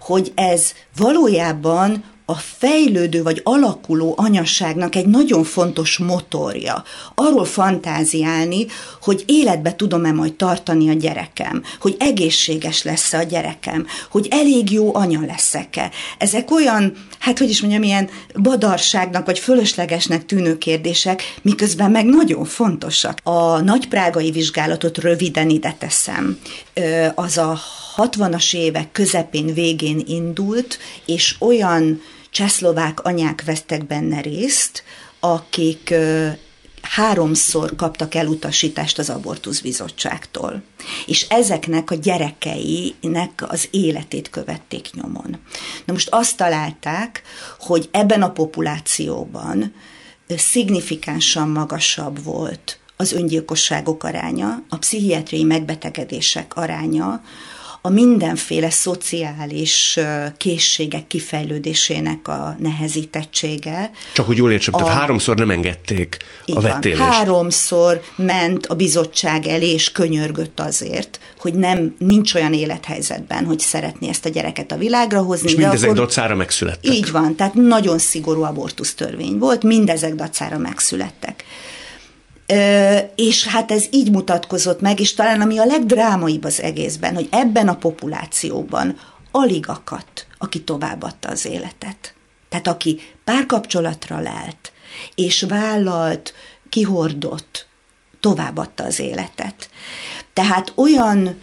hogy 0.00 0.32
ez 0.34 0.72
valójában 0.96 2.04
a 2.32 2.42
fejlődő 2.58 3.22
vagy 3.22 3.40
alakuló 3.44 4.14
anyasságnak 4.16 4.94
egy 4.94 5.06
nagyon 5.06 5.44
fontos 5.44 5.98
motorja. 5.98 6.84
Arról 7.14 7.44
fantáziálni, 7.44 8.66
hogy 9.02 9.24
életbe 9.26 9.74
tudom-e 9.74 10.12
majd 10.12 10.34
tartani 10.34 10.88
a 10.88 10.92
gyerekem, 10.92 11.62
hogy 11.80 11.96
egészséges 11.98 12.82
lesz 12.82 13.12
a 13.12 13.22
gyerekem, 13.22 13.86
hogy 14.10 14.28
elég 14.30 14.70
jó 14.70 14.94
anya 14.94 15.20
leszek-e. 15.26 15.90
Ezek 16.18 16.50
olyan, 16.50 16.92
hát 17.18 17.38
hogy 17.38 17.48
is 17.48 17.60
mondjam, 17.60 17.82
ilyen 17.82 18.08
badarságnak 18.42 19.26
vagy 19.26 19.38
fölöslegesnek 19.38 20.26
tűnő 20.26 20.58
kérdések, 20.58 21.22
miközben 21.42 21.90
meg 21.90 22.04
nagyon 22.04 22.44
fontosak. 22.44 23.18
A 23.22 23.60
nagyprágai 23.60 24.30
vizsgálatot 24.30 24.98
röviden 24.98 25.48
ide 25.50 25.76
teszem. 25.78 26.38
Az 27.14 27.38
a 27.38 27.60
60-as 27.96 28.54
évek 28.54 28.92
közepén 28.92 29.54
végén 29.54 30.02
indult, 30.06 30.78
és 31.06 31.36
olyan 31.38 32.00
csehszlovák 32.32 33.04
anyák 33.04 33.44
vesztek 33.44 33.86
benne 33.86 34.20
részt, 34.20 34.82
akik 35.20 35.94
háromszor 36.82 37.76
kaptak 37.76 38.14
elutasítást 38.14 38.98
az 38.98 39.10
abortuszbizottságtól. 39.10 40.62
És 41.06 41.26
ezeknek 41.28 41.90
a 41.90 41.94
gyerekeinek 41.94 43.44
az 43.48 43.68
életét 43.70 44.30
követték 44.30 44.90
nyomon. 44.92 45.36
Na 45.84 45.92
most 45.92 46.08
azt 46.10 46.36
találták, 46.36 47.22
hogy 47.58 47.88
ebben 47.92 48.22
a 48.22 48.32
populációban 48.32 49.74
szignifikánsan 50.28 51.48
magasabb 51.48 52.24
volt 52.24 52.78
az 52.96 53.12
öngyilkosságok 53.12 54.04
aránya, 54.04 54.62
a 54.68 54.76
pszichiátriai 54.76 55.44
megbetegedések 55.44 56.56
aránya, 56.56 57.22
a 57.84 57.88
mindenféle 57.88 58.70
szociális 58.70 59.98
készségek 60.36 61.06
kifejlődésének 61.06 62.28
a 62.28 62.56
nehezítettsége. 62.58 63.90
Csak 64.12 64.26
hogy 64.26 64.36
jól 64.36 64.52
értsem, 64.52 64.74
a, 64.74 64.78
tehát 64.78 64.92
háromszor 64.92 65.36
nem 65.36 65.50
engedték 65.50 66.16
a 66.46 66.60
vettélést. 66.60 67.00
Háromszor 67.00 68.02
ment 68.16 68.66
a 68.66 68.74
bizottság 68.74 69.46
elé, 69.46 69.72
és 69.72 69.92
könyörgött 69.92 70.60
azért, 70.60 71.20
hogy 71.38 71.54
nem 71.54 71.94
nincs 71.98 72.34
olyan 72.34 72.52
élethelyzetben, 72.52 73.44
hogy 73.44 73.58
szeretné 73.58 74.08
ezt 74.08 74.24
a 74.24 74.28
gyereket 74.28 74.72
a 74.72 74.76
világra 74.76 75.22
hozni. 75.22 75.50
És 75.50 75.56
mindezek 75.56 75.90
akkor, 75.90 76.04
dacára 76.04 76.34
megszülettek. 76.34 76.94
Így 76.94 77.10
van, 77.10 77.36
tehát 77.36 77.54
nagyon 77.54 77.98
szigorú 77.98 78.42
abortusztörvény 78.42 79.38
volt, 79.38 79.62
mindezek 79.62 80.14
dacára 80.14 80.58
megszülettek 80.58 81.44
és 83.14 83.46
hát 83.46 83.70
ez 83.70 83.86
így 83.90 84.10
mutatkozott 84.10 84.80
meg, 84.80 85.00
és 85.00 85.14
talán 85.14 85.40
ami 85.40 85.58
a 85.58 85.64
legdrámaibb 85.64 86.44
az 86.44 86.60
egészben, 86.60 87.14
hogy 87.14 87.28
ebben 87.30 87.68
a 87.68 87.76
populációban 87.76 88.98
alig 89.30 89.68
akadt, 89.68 90.26
aki 90.38 90.62
továbbadta 90.62 91.28
az 91.28 91.46
életet. 91.46 92.14
Tehát 92.48 92.66
aki 92.66 93.00
párkapcsolatra 93.24 94.20
lelt, 94.20 94.72
és 95.14 95.42
vállalt, 95.42 96.34
kihordott, 96.68 97.66
továbbadta 98.20 98.84
az 98.84 98.98
életet. 98.98 99.70
Tehát 100.32 100.72
olyan 100.74 101.40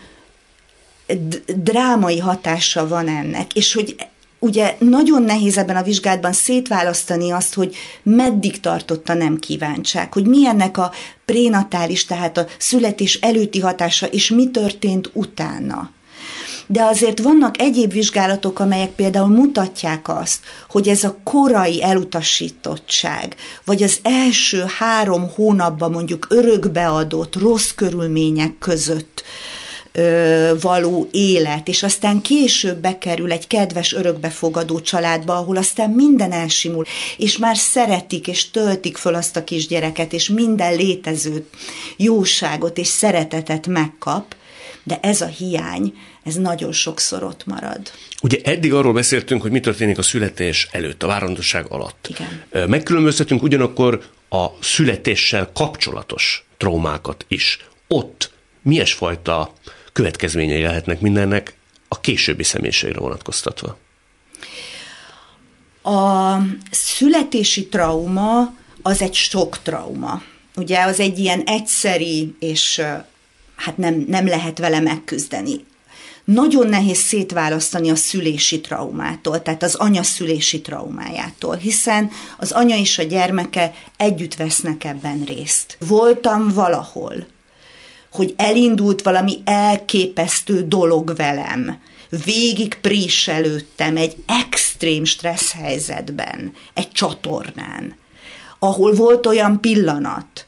drámai 1.55 2.19
hatása 2.19 2.87
van 2.87 3.07
ennek, 3.07 3.53
és 3.53 3.73
hogy 3.73 3.95
ugye 4.39 4.75
nagyon 4.79 5.23
nehéz 5.23 5.57
ebben 5.57 5.75
a 5.75 5.83
vizsgálatban 5.83 6.33
szétválasztani 6.33 7.31
azt, 7.31 7.53
hogy 7.53 7.75
meddig 8.03 8.59
tartott 8.59 9.09
a 9.09 9.13
nem 9.13 9.37
kíváncság, 9.37 10.13
hogy 10.13 10.25
milyennek 10.25 10.77
a 10.77 10.91
prénatális, 11.25 12.05
tehát 12.05 12.37
a 12.37 12.45
születés 12.57 13.15
előtti 13.15 13.59
hatása, 13.59 14.05
és 14.05 14.29
mi 14.29 14.49
történt 14.49 15.09
utána. 15.13 15.91
De 16.67 16.83
azért 16.83 17.19
vannak 17.19 17.61
egyéb 17.61 17.91
vizsgálatok, 17.91 18.59
amelyek 18.59 18.89
például 18.89 19.27
mutatják 19.27 20.09
azt, 20.09 20.39
hogy 20.69 20.87
ez 20.87 21.03
a 21.03 21.17
korai 21.23 21.83
elutasítottság, 21.83 23.35
vagy 23.65 23.83
az 23.83 23.99
első 24.01 24.63
három 24.77 25.29
hónapban 25.35 25.91
mondjuk 25.91 26.27
örökbeadott 26.29 27.35
rossz 27.35 27.69
körülmények 27.75 28.57
között 28.59 29.23
ö, 29.91 30.51
való 30.61 31.07
élet, 31.11 31.67
és 31.67 31.83
aztán 31.83 32.21
később 32.21 32.77
bekerül 32.77 33.31
egy 33.31 33.47
kedves 33.47 33.93
örökbefogadó 33.93 34.81
családba, 34.81 35.37
ahol 35.37 35.57
aztán 35.57 35.89
minden 35.89 36.31
elsimul, 36.31 36.85
és 37.17 37.37
már 37.37 37.57
szeretik 37.57 38.27
és 38.27 38.49
töltik 38.51 38.97
föl 38.97 39.15
azt 39.15 39.35
a 39.35 39.43
kisgyereket, 39.43 40.13
és 40.13 40.29
minden 40.29 40.75
létező 40.75 41.45
jóságot 41.97 42.77
és 42.77 42.87
szeretetet 42.87 43.67
megkap, 43.67 44.35
de 44.83 44.99
ez 45.01 45.21
a 45.21 45.25
hiány, 45.25 45.93
ez 46.23 46.35
nagyon 46.35 46.71
sokszor 46.71 47.23
ott 47.23 47.45
marad. 47.45 47.91
Ugye 48.21 48.37
eddig 48.43 48.73
arról 48.73 48.93
beszéltünk, 48.93 49.41
hogy 49.41 49.51
mi 49.51 49.59
történik 49.59 49.97
a 49.97 50.01
születés 50.01 50.67
előtt, 50.71 51.03
a 51.03 51.07
várandosság 51.07 51.65
alatt. 51.69 52.07
Igen. 52.09 52.69
Megkülönböztetünk 52.69 53.43
ugyanakkor 53.43 54.01
a 54.29 54.47
születéssel 54.59 55.49
kapcsolatos 55.53 56.45
traumákat 56.57 57.25
is. 57.27 57.59
Ott 57.87 58.31
milyen 58.61 58.85
fajta 58.85 59.53
következményei 59.99 60.61
lehetnek 60.61 61.01
mindennek 61.01 61.53
a 61.87 61.99
későbbi 61.99 62.43
személyiségre 62.43 62.99
vonatkoztatva? 62.99 63.77
A 65.81 66.37
születési 66.71 67.67
trauma 67.67 68.53
az 68.81 69.01
egy 69.01 69.13
sok 69.13 69.61
trauma. 69.63 70.21
Ugye 70.55 70.83
az 70.83 70.99
egy 70.99 71.19
ilyen 71.19 71.41
egyszeri, 71.45 72.35
és 72.39 72.81
hát 73.55 73.77
nem, 73.77 74.05
nem 74.07 74.27
lehet 74.27 74.57
vele 74.57 74.79
megküzdeni. 74.79 75.65
Nagyon 76.23 76.67
nehéz 76.67 76.97
szétválasztani 76.97 77.89
a 77.89 77.95
szülési 77.95 78.61
traumától, 78.61 79.41
tehát 79.41 79.63
az 79.63 79.75
anya 79.75 80.03
szülési 80.03 80.61
traumájától, 80.61 81.55
hiszen 81.55 82.11
az 82.37 82.51
anya 82.51 82.77
és 82.77 82.97
a 82.97 83.03
gyermeke 83.03 83.73
együtt 83.97 84.35
vesznek 84.35 84.83
ebben 84.83 85.23
részt. 85.23 85.77
Voltam 85.87 86.47
valahol, 86.53 87.27
hogy 88.11 88.33
elindult 88.37 89.01
valami 89.01 89.41
elképesztő 89.45 90.67
dolog 90.67 91.15
velem, 91.15 91.79
végig 92.25 92.75
préselődtem 92.75 93.97
egy 93.97 94.15
extrém 94.25 95.03
stressz 95.03 95.51
helyzetben, 95.51 96.53
egy 96.73 96.91
csatornán, 96.91 97.95
ahol 98.59 98.93
volt 98.93 99.25
olyan 99.25 99.61
pillanat, 99.61 100.45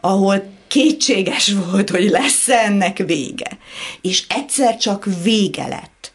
ahol 0.00 0.42
kétséges 0.68 1.52
volt, 1.70 1.90
hogy 1.90 2.08
lesz 2.08 2.48
ennek 2.48 2.96
vége. 2.98 3.58
És 4.00 4.24
egyszer 4.28 4.76
csak 4.76 5.08
vége 5.22 5.66
lett. 5.66 6.12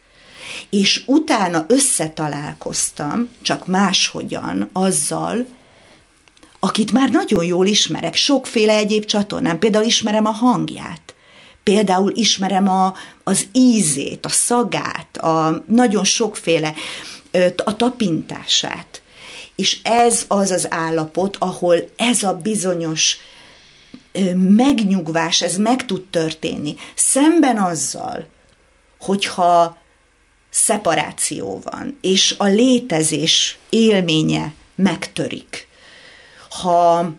És 0.70 1.02
utána 1.06 1.64
összetalálkoztam, 1.68 3.28
csak 3.42 3.66
máshogyan, 3.66 4.70
azzal, 4.72 5.46
akit 6.64 6.92
már 6.92 7.10
nagyon 7.10 7.44
jól 7.44 7.66
ismerek, 7.66 8.14
sokféle 8.14 8.76
egyéb 8.76 9.04
csatornán, 9.04 9.58
például 9.58 9.84
ismerem 9.84 10.26
a 10.26 10.30
hangját, 10.30 11.14
például 11.62 12.12
ismerem 12.14 12.68
a, 12.68 12.94
az 13.24 13.46
ízét, 13.52 14.24
a 14.24 14.28
szagát, 14.28 15.16
a 15.16 15.64
nagyon 15.66 16.04
sokféle, 16.04 16.74
a 17.64 17.76
tapintását. 17.76 19.02
És 19.54 19.78
ez 19.82 20.24
az 20.28 20.50
az 20.50 20.66
állapot, 20.70 21.36
ahol 21.38 21.76
ez 21.96 22.22
a 22.22 22.34
bizonyos 22.34 23.16
megnyugvás, 24.34 25.42
ez 25.42 25.56
meg 25.56 25.86
tud 25.86 26.04
történni. 26.04 26.76
Szemben 26.94 27.56
azzal, 27.56 28.26
hogyha 29.00 29.76
szeparáció 30.50 31.62
van, 31.70 31.98
és 32.00 32.34
a 32.38 32.44
létezés 32.44 33.58
élménye 33.68 34.52
megtörik. 34.74 35.72
Ha, 36.60 37.12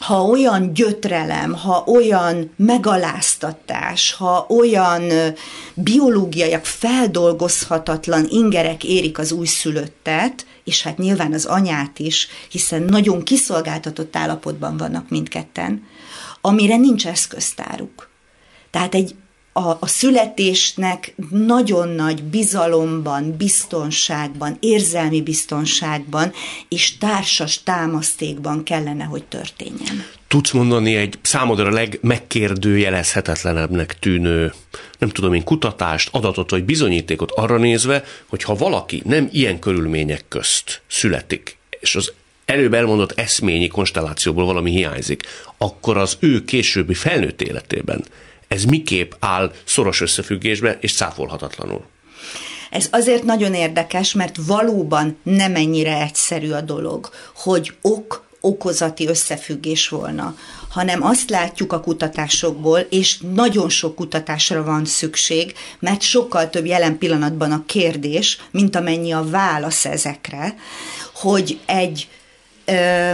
ha 0.00 0.24
olyan 0.24 0.72
gyötrelem, 0.72 1.52
ha 1.54 1.84
olyan 1.86 2.50
megaláztatás, 2.56 4.12
ha 4.12 4.46
olyan 4.48 5.02
biológiaiak 5.74 6.64
feldolgozhatatlan 6.64 8.26
ingerek 8.28 8.84
érik 8.84 9.18
az 9.18 9.32
újszülöttet, 9.32 10.46
és 10.64 10.82
hát 10.82 10.98
nyilván 10.98 11.32
az 11.32 11.44
anyát 11.44 11.98
is, 11.98 12.28
hiszen 12.50 12.82
nagyon 12.82 13.22
kiszolgáltatott 13.22 14.16
állapotban 14.16 14.76
vannak 14.76 15.08
mindketten, 15.08 15.86
amire 16.40 16.76
nincs 16.76 17.06
eszköztáruk. 17.06 18.08
Tehát 18.70 18.94
egy 18.94 19.14
a, 19.66 19.76
a 19.80 19.86
születésnek 19.86 21.14
nagyon 21.30 21.88
nagy 21.88 22.22
bizalomban, 22.22 23.36
biztonságban, 23.36 24.56
érzelmi 24.60 25.22
biztonságban 25.22 26.32
és 26.68 26.98
társas 26.98 27.62
támasztékban 27.62 28.62
kellene, 28.62 29.04
hogy 29.04 29.24
történjen. 29.24 30.04
Tudsz 30.28 30.50
mondani 30.50 30.94
egy 30.94 31.18
számodra 31.22 31.70
legmegkérdőjelezhetetlenebbnek 31.70 33.98
tűnő, 33.98 34.52
nem 34.98 35.08
tudom 35.08 35.34
én, 35.34 35.44
kutatást, 35.44 36.08
adatot 36.12 36.50
vagy 36.50 36.64
bizonyítékot 36.64 37.30
arra 37.30 37.56
nézve, 37.56 38.04
hogy 38.26 38.42
ha 38.42 38.54
valaki 38.54 39.02
nem 39.04 39.28
ilyen 39.32 39.58
körülmények 39.58 40.24
közt 40.28 40.82
születik, 40.86 41.58
és 41.80 41.96
az 41.96 42.12
előbb 42.44 42.74
elmondott 42.74 43.18
eszményi 43.18 43.68
konstellációból 43.68 44.44
valami 44.44 44.70
hiányzik, 44.70 45.22
akkor 45.58 45.96
az 45.96 46.16
ő 46.20 46.44
későbbi 46.44 46.94
felnőtt 46.94 47.42
életében 47.42 48.04
ez 48.54 48.64
miképp 48.64 49.12
áll 49.18 49.52
szoros 49.64 50.00
összefüggésbe 50.00 50.78
és 50.80 50.94
cáfolhatatlanul? 50.94 51.84
Ez 52.70 52.88
azért 52.90 53.22
nagyon 53.22 53.54
érdekes, 53.54 54.12
mert 54.12 54.36
valóban 54.46 55.18
nem 55.22 55.54
ennyire 55.54 56.00
egyszerű 56.00 56.50
a 56.50 56.60
dolog, 56.60 57.10
hogy 57.34 57.72
ok 57.80 58.28
okozati 58.40 59.08
összefüggés 59.08 59.88
volna, 59.88 60.36
hanem 60.68 61.02
azt 61.02 61.30
látjuk 61.30 61.72
a 61.72 61.80
kutatásokból, 61.80 62.78
és 62.78 63.18
nagyon 63.34 63.68
sok 63.68 63.94
kutatásra 63.94 64.64
van 64.64 64.84
szükség, 64.84 65.54
mert 65.78 66.00
sokkal 66.00 66.50
több 66.50 66.66
jelen 66.66 66.98
pillanatban 66.98 67.52
a 67.52 67.64
kérdés, 67.66 68.38
mint 68.50 68.76
amennyi 68.76 69.12
a 69.12 69.24
válasz 69.24 69.84
ezekre, 69.84 70.54
hogy 71.14 71.58
egy 71.66 72.08
ö, 72.64 73.12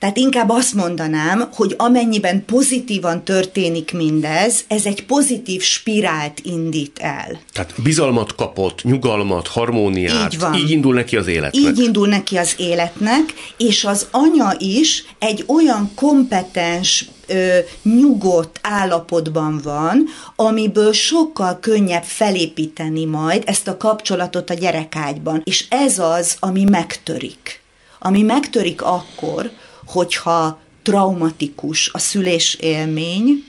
tehát 0.00 0.16
inkább 0.16 0.48
azt 0.50 0.74
mondanám, 0.74 1.48
hogy 1.52 1.74
amennyiben 1.78 2.44
pozitívan 2.44 3.24
történik 3.24 3.92
mindez, 3.92 4.64
ez 4.68 4.86
egy 4.86 5.06
pozitív 5.06 5.62
spirált 5.62 6.40
indít 6.42 6.98
el. 6.98 7.40
Tehát 7.52 7.74
bizalmat 7.82 8.34
kapott, 8.34 8.82
nyugalmat, 8.82 9.46
harmóniát, 9.46 10.32
így, 10.32 10.40
van. 10.40 10.54
így 10.54 10.70
indul 10.70 10.94
neki 10.94 11.16
az 11.16 11.26
életnek. 11.26 11.54
Így 11.62 11.78
indul 11.78 12.08
neki 12.08 12.36
az 12.36 12.54
életnek, 12.58 13.34
és 13.56 13.84
az 13.84 14.06
anya 14.10 14.54
is 14.58 15.04
egy 15.18 15.44
olyan 15.46 15.90
kompetens, 15.94 17.08
ö, 17.26 17.58
nyugodt 17.82 18.60
állapotban 18.62 19.60
van, 19.62 20.04
amiből 20.36 20.92
sokkal 20.92 21.58
könnyebb 21.60 22.04
felépíteni 22.04 23.04
majd 23.04 23.42
ezt 23.46 23.68
a 23.68 23.76
kapcsolatot 23.76 24.50
a 24.50 24.54
gyerekágyban. 24.54 25.42
És 25.44 25.64
ez 25.68 25.98
az, 25.98 26.36
ami 26.38 26.64
megtörik. 26.64 27.60
Ami 27.98 28.22
megtörik 28.22 28.82
akkor, 28.82 29.50
hogyha 29.90 30.60
traumatikus 30.82 31.90
a 31.92 31.98
szülés 31.98 32.54
élmény, 32.54 33.44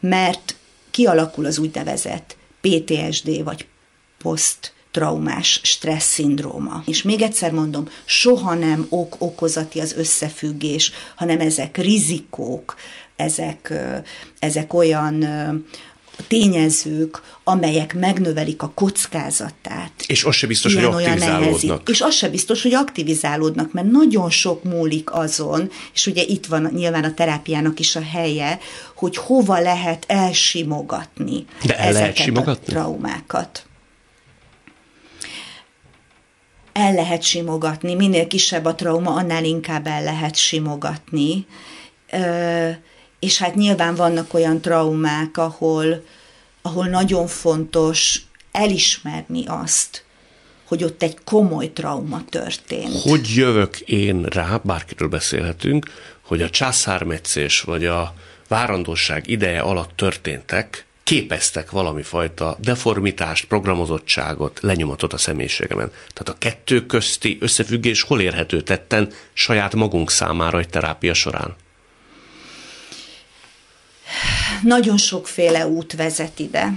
mert 0.00 0.56
kialakul 0.90 1.44
az 1.44 1.58
úgynevezett 1.58 2.36
PTSD 2.60 3.44
vagy 3.44 3.66
poszttraumás 4.22 5.60
stressz 5.62 6.12
szindróma. 6.12 6.82
És 6.86 7.02
még 7.02 7.22
egyszer 7.22 7.52
mondom, 7.52 7.88
soha 8.04 8.54
nem 8.54 8.86
ok-okozati 8.88 9.80
az 9.80 9.94
összefüggés, 9.96 10.92
hanem 11.16 11.40
ezek 11.40 11.76
rizikók, 11.76 12.76
ezek, 13.16 13.72
ezek 14.38 14.74
olyan 14.74 15.24
tényezők, 16.26 17.22
amelyek 17.44 17.94
megnövelik 17.94 18.62
a 18.62 18.72
kockázatát. 18.74 19.92
És 20.06 20.24
az 20.24 20.34
se 20.34 20.46
biztos, 20.46 20.74
hogy 20.74 20.84
aktivizálódnak. 20.84 21.88
És 21.88 22.00
az 22.00 22.14
se 22.14 22.28
biztos, 22.28 22.62
hogy 22.62 22.74
aktivizálódnak, 22.74 23.72
mert 23.72 23.90
nagyon 23.90 24.30
sok 24.30 24.64
múlik 24.64 25.12
azon, 25.12 25.70
és 25.94 26.06
ugye 26.06 26.22
itt 26.22 26.46
van 26.46 26.70
nyilván 26.74 27.04
a 27.04 27.14
terápiának 27.14 27.80
is 27.80 27.96
a 27.96 28.02
helye, 28.02 28.58
hogy 28.94 29.16
hova 29.16 29.60
lehet 29.60 30.04
elsimogatni 30.06 31.44
De 31.64 31.76
el 31.78 31.86
ezeket 31.88 32.00
lehet 32.00 32.16
simogatni? 32.16 32.66
a 32.66 32.70
traumákat. 32.70 33.62
El 36.72 36.94
lehet 36.94 37.22
simogatni, 37.22 37.94
minél 37.94 38.26
kisebb 38.26 38.64
a 38.64 38.74
trauma, 38.74 39.14
annál 39.14 39.44
inkább 39.44 39.86
el 39.86 40.02
lehet 40.02 40.36
simogatni. 40.36 41.46
Ö- 42.12 42.76
és 43.18 43.38
hát 43.38 43.54
nyilván 43.54 43.94
vannak 43.94 44.34
olyan 44.34 44.60
traumák, 44.60 45.36
ahol, 45.36 46.04
ahol 46.62 46.86
nagyon 46.86 47.26
fontos 47.26 48.22
elismerni 48.52 49.44
azt, 49.46 50.04
hogy 50.64 50.84
ott 50.84 51.02
egy 51.02 51.16
komoly 51.24 51.72
trauma 51.72 52.24
történt. 52.28 53.00
Hogy 53.02 53.34
jövök 53.34 53.80
én 53.80 54.22
rá, 54.22 54.60
bárkiről 54.64 55.08
beszélhetünk, 55.08 55.90
hogy 56.20 56.42
a 56.42 56.50
császármetszés 56.50 57.60
vagy 57.60 57.86
a 57.86 58.14
várandóság 58.48 59.28
ideje 59.28 59.60
alatt 59.60 59.96
történtek, 59.96 60.86
képeztek 61.02 61.70
valami 61.70 62.02
fajta 62.02 62.56
deformitást, 62.60 63.44
programozottságot, 63.44 64.60
lenyomatot 64.60 65.12
a 65.12 65.16
személyiségemen. 65.16 65.90
Tehát 66.14 66.28
a 66.28 66.38
kettő 66.38 66.86
közti 66.86 67.38
összefüggés 67.40 68.02
hol 68.02 68.20
érhető 68.20 68.60
tetten 68.60 69.12
saját 69.32 69.74
magunk 69.74 70.10
számára 70.10 70.58
egy 70.58 70.68
terápia 70.68 71.14
során? 71.14 71.56
Nagyon 74.62 74.96
sokféle 74.96 75.66
út 75.66 75.92
vezet 75.92 76.38
ide. 76.38 76.72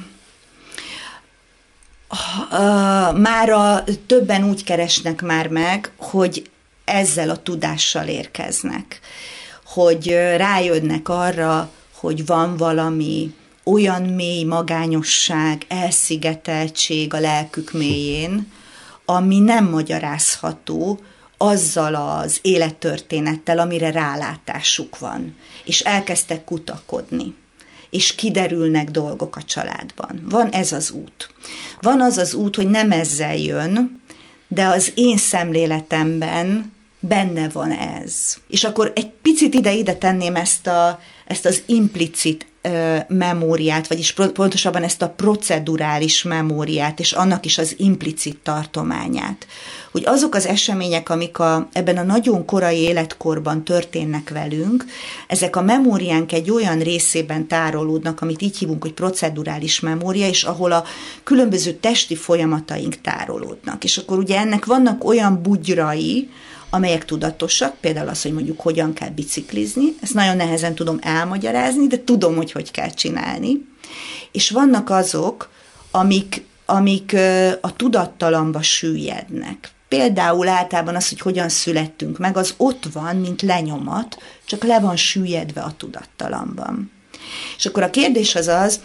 Már 3.13 3.49
a 3.49 3.83
többen 4.05 4.49
úgy 4.49 4.63
keresnek 4.63 5.21
már 5.21 5.47
meg, 5.47 5.91
hogy 5.97 6.49
ezzel 6.85 7.29
a 7.29 7.41
tudással 7.41 8.07
érkeznek, 8.07 8.99
hogy 9.65 10.09
rájönnek 10.37 11.09
arra, 11.09 11.71
hogy 11.95 12.25
van 12.25 12.57
valami 12.57 13.33
olyan 13.63 14.01
mély 14.01 14.43
magányosság, 14.43 15.65
elszigeteltség 15.67 17.13
a 17.13 17.19
lelkük 17.19 17.71
mélyén, 17.71 18.51
ami 19.05 19.39
nem 19.39 19.65
magyarázható 19.65 20.99
azzal 21.41 21.95
az 21.95 22.39
élettörténettel, 22.41 23.59
amire 23.59 23.91
rálátásuk 23.91 24.99
van. 24.99 25.35
És 25.63 25.79
elkezdtek 25.79 26.43
kutakodni 26.43 27.35
és 27.91 28.15
kiderülnek 28.15 28.91
dolgok 28.91 29.35
a 29.35 29.43
családban. 29.43 30.25
Van 30.29 30.49
ez 30.49 30.71
az 30.71 30.91
út. 30.91 31.29
Van 31.81 32.01
az 32.01 32.17
az 32.17 32.33
út, 32.33 32.55
hogy 32.55 32.69
nem 32.69 32.91
ezzel 32.91 33.35
jön, 33.35 34.01
de 34.47 34.65
az 34.65 34.91
én 34.95 35.17
szemléletemben 35.17 36.73
benne 36.99 37.49
van 37.49 37.71
ez. 37.71 38.37
És 38.47 38.63
akkor 38.63 38.91
egy 38.95 39.09
picit 39.09 39.53
ide-ide 39.53 39.95
tenném 39.95 40.35
ezt, 40.35 40.67
a, 40.67 40.99
ezt 41.31 41.45
az 41.45 41.63
implicit 41.65 42.45
memóriát, 43.07 43.87
vagyis 43.87 44.13
pontosabban 44.13 44.83
ezt 44.83 45.01
a 45.01 45.09
procedurális 45.09 46.23
memóriát, 46.23 46.99
és 46.99 47.11
annak 47.11 47.45
is 47.45 47.57
az 47.57 47.75
implicit 47.77 48.37
tartományát. 48.43 49.47
Hogy 49.91 50.03
azok 50.05 50.35
az 50.35 50.45
események, 50.45 51.09
amik 51.09 51.39
a, 51.39 51.67
ebben 51.71 51.97
a 51.97 52.03
nagyon 52.03 52.45
korai 52.45 52.77
életkorban 52.77 53.63
történnek 53.63 54.29
velünk, 54.29 54.85
ezek 55.27 55.55
a 55.55 55.61
memóriánk 55.61 56.31
egy 56.31 56.51
olyan 56.51 56.79
részében 56.79 57.47
tárolódnak, 57.47 58.21
amit 58.21 58.41
így 58.41 58.57
hívunk, 58.57 58.81
hogy 58.81 58.93
procedurális 58.93 59.79
memória, 59.79 60.27
és 60.27 60.43
ahol 60.43 60.71
a 60.71 60.83
különböző 61.23 61.71
testi 61.73 62.15
folyamataink 62.15 63.01
tárolódnak. 63.01 63.83
És 63.83 63.97
akkor 63.97 64.17
ugye 64.17 64.37
ennek 64.37 64.65
vannak 64.65 65.03
olyan 65.03 65.41
bugyrai, 65.41 66.29
amelyek 66.73 67.05
tudatosak, 67.05 67.75
például 67.79 68.07
az, 68.07 68.21
hogy 68.21 68.33
mondjuk 68.33 68.59
hogyan 68.59 68.93
kell 68.93 69.09
biciklizni, 69.09 69.95
ezt 70.01 70.13
nagyon 70.13 70.35
nehezen 70.35 70.75
tudom 70.75 70.97
elmagyarázni, 71.01 71.87
de 71.87 72.03
tudom, 72.03 72.35
hogy 72.35 72.51
hogy 72.51 72.71
kell 72.71 72.89
csinálni. 72.89 73.65
És 74.31 74.49
vannak 74.49 74.89
azok, 74.89 75.49
amik, 75.91 76.45
amik 76.65 77.15
a 77.61 77.75
tudattalamba 77.75 78.61
süllyednek. 78.61 79.69
Például 79.87 80.47
általában 80.47 80.95
az, 80.95 81.09
hogy 81.09 81.19
hogyan 81.19 81.49
születtünk 81.49 82.17
meg, 82.17 82.37
az 82.37 82.53
ott 82.57 82.83
van, 82.93 83.15
mint 83.15 83.41
lenyomat, 83.41 84.17
csak 84.45 84.63
le 84.63 84.79
van 84.79 84.95
süllyedve 84.95 85.61
a 85.61 85.73
tudattalamban. 85.77 86.91
És 87.57 87.65
akkor 87.65 87.83
a 87.83 87.89
kérdés 87.89 88.35
az 88.35 88.47
az, 88.47 88.79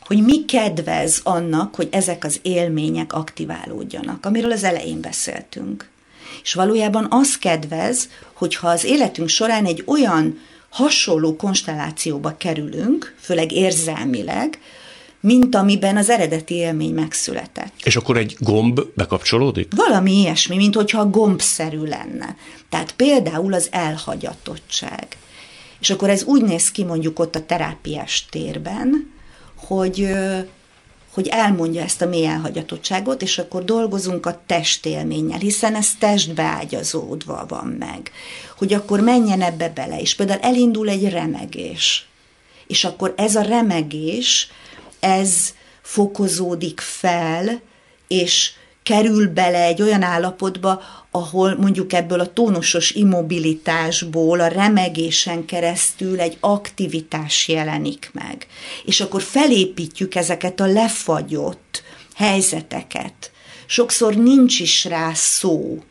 hogy 0.00 0.22
mi 0.22 0.44
kedvez 0.44 1.20
annak, 1.22 1.74
hogy 1.74 1.88
ezek 1.90 2.24
az 2.24 2.38
élmények 2.42 3.12
aktiválódjanak, 3.12 4.26
amiről 4.26 4.52
az 4.52 4.64
elején 4.64 5.00
beszéltünk. 5.00 5.90
És 6.46 6.54
valójában 6.54 7.06
az 7.10 7.38
kedvez, 7.38 8.08
hogyha 8.32 8.68
az 8.68 8.84
életünk 8.84 9.28
során 9.28 9.64
egy 9.64 9.82
olyan 9.86 10.38
hasonló 10.68 11.36
konstellációba 11.36 12.36
kerülünk, 12.36 13.14
főleg 13.20 13.52
érzelmileg, 13.52 14.60
mint 15.20 15.54
amiben 15.54 15.96
az 15.96 16.10
eredeti 16.10 16.54
élmény 16.54 16.94
megszületett. 16.94 17.72
És 17.84 17.96
akkor 17.96 18.16
egy 18.16 18.36
gomb 18.38 18.80
bekapcsolódik? 18.94 19.72
Valami 19.76 20.12
ilyesmi, 20.12 20.56
mint 20.56 20.74
hogyha 20.74 21.10
gombszerű 21.10 21.82
lenne. 21.82 22.36
Tehát 22.68 22.92
például 22.92 23.54
az 23.54 23.68
elhagyatottság. 23.70 25.06
És 25.80 25.90
akkor 25.90 26.10
ez 26.10 26.24
úgy 26.24 26.42
néz 26.42 26.70
ki 26.70 26.84
mondjuk 26.84 27.18
ott 27.18 27.34
a 27.34 27.46
terápiás 27.46 28.26
térben, 28.30 29.12
hogy 29.56 30.08
hogy 31.16 31.26
elmondja 31.26 31.82
ezt 31.82 32.02
a 32.02 32.06
mély 32.06 32.26
elhagyatottságot, 32.26 33.22
és 33.22 33.38
akkor 33.38 33.64
dolgozunk 33.64 34.26
a 34.26 34.42
testélménnyel, 34.46 35.38
hiszen 35.38 35.74
ez 35.74 35.94
testbe 35.98 36.42
ágyazódva 36.42 37.44
van 37.48 37.66
meg. 37.66 38.10
Hogy 38.56 38.72
akkor 38.72 39.00
menjen 39.00 39.42
ebbe 39.42 39.68
bele, 39.68 40.00
és 40.00 40.14
például 40.14 40.40
elindul 40.40 40.88
egy 40.88 41.08
remegés. 41.08 42.06
És 42.66 42.84
akkor 42.84 43.14
ez 43.16 43.36
a 43.36 43.40
remegés, 43.40 44.48
ez 45.00 45.54
fokozódik 45.82 46.80
fel, 46.80 47.60
és 48.08 48.52
kerül 48.86 49.28
bele 49.28 49.62
egy 49.62 49.82
olyan 49.82 50.02
állapotba, 50.02 50.82
ahol 51.10 51.56
mondjuk 51.56 51.92
ebből 51.92 52.20
a 52.20 52.32
tónusos 52.32 52.90
immobilitásból 52.90 54.40
a 54.40 54.46
remegésen 54.46 55.44
keresztül 55.44 56.20
egy 56.20 56.36
aktivitás 56.40 57.48
jelenik 57.48 58.10
meg. 58.12 58.46
És 58.84 59.00
akkor 59.00 59.22
felépítjük 59.22 60.14
ezeket 60.14 60.60
a 60.60 60.66
lefagyott 60.66 61.82
helyzeteket. 62.14 63.30
Sokszor 63.66 64.14
nincs 64.14 64.60
is 64.60 64.84
rá 64.84 65.10
szó, 65.14 65.82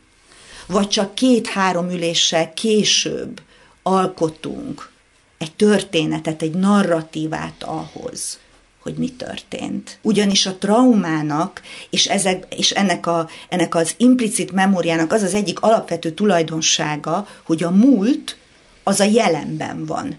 vagy 0.67 0.87
csak 0.87 1.15
két-három 1.15 1.89
üléssel 1.89 2.53
később 2.53 3.41
alkotunk 3.83 4.91
egy 5.37 5.53
történetet, 5.53 6.41
egy 6.41 6.53
narratívát 6.53 7.63
ahhoz, 7.63 8.39
hogy 8.85 8.95
mi 8.97 9.09
történt. 9.09 9.99
Ugyanis 10.01 10.45
a 10.45 10.57
traumának 10.57 11.61
és, 11.89 12.05
ezek, 12.05 12.45
és 12.55 12.71
ennek, 12.71 13.07
a, 13.07 13.29
ennek 13.49 13.75
az 13.75 13.93
implicit 13.97 14.51
memóriának 14.51 15.13
az 15.13 15.21
az 15.21 15.33
egyik 15.33 15.59
alapvető 15.59 16.11
tulajdonsága, 16.11 17.27
hogy 17.43 17.63
a 17.63 17.69
múlt 17.69 18.37
az 18.83 18.99
a 18.99 19.03
jelenben 19.03 19.85
van. 19.85 20.17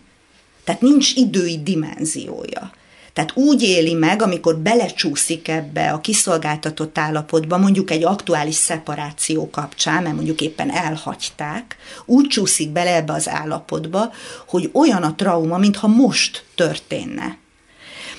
Tehát 0.64 0.80
nincs 0.80 1.14
idői 1.14 1.62
dimenziója. 1.62 2.72
Tehát 3.12 3.36
úgy 3.36 3.62
éli 3.62 3.94
meg, 3.94 4.22
amikor 4.22 4.56
belecsúszik 4.56 5.48
ebbe 5.48 5.90
a 5.90 6.00
kiszolgáltatott 6.00 6.98
állapotba, 6.98 7.58
mondjuk 7.58 7.90
egy 7.90 8.04
aktuális 8.04 8.54
szeparáció 8.54 9.50
kapcsán, 9.50 10.02
mert 10.02 10.14
mondjuk 10.14 10.40
éppen 10.40 10.70
elhagyták, 10.70 11.76
úgy 12.04 12.26
csúszik 12.26 12.70
bele 12.70 12.94
ebbe 12.94 13.12
az 13.12 13.28
állapotba, 13.28 14.12
hogy 14.46 14.70
olyan 14.72 15.02
a 15.02 15.14
trauma, 15.14 15.58
mintha 15.58 15.86
most 15.86 16.44
történne. 16.54 17.44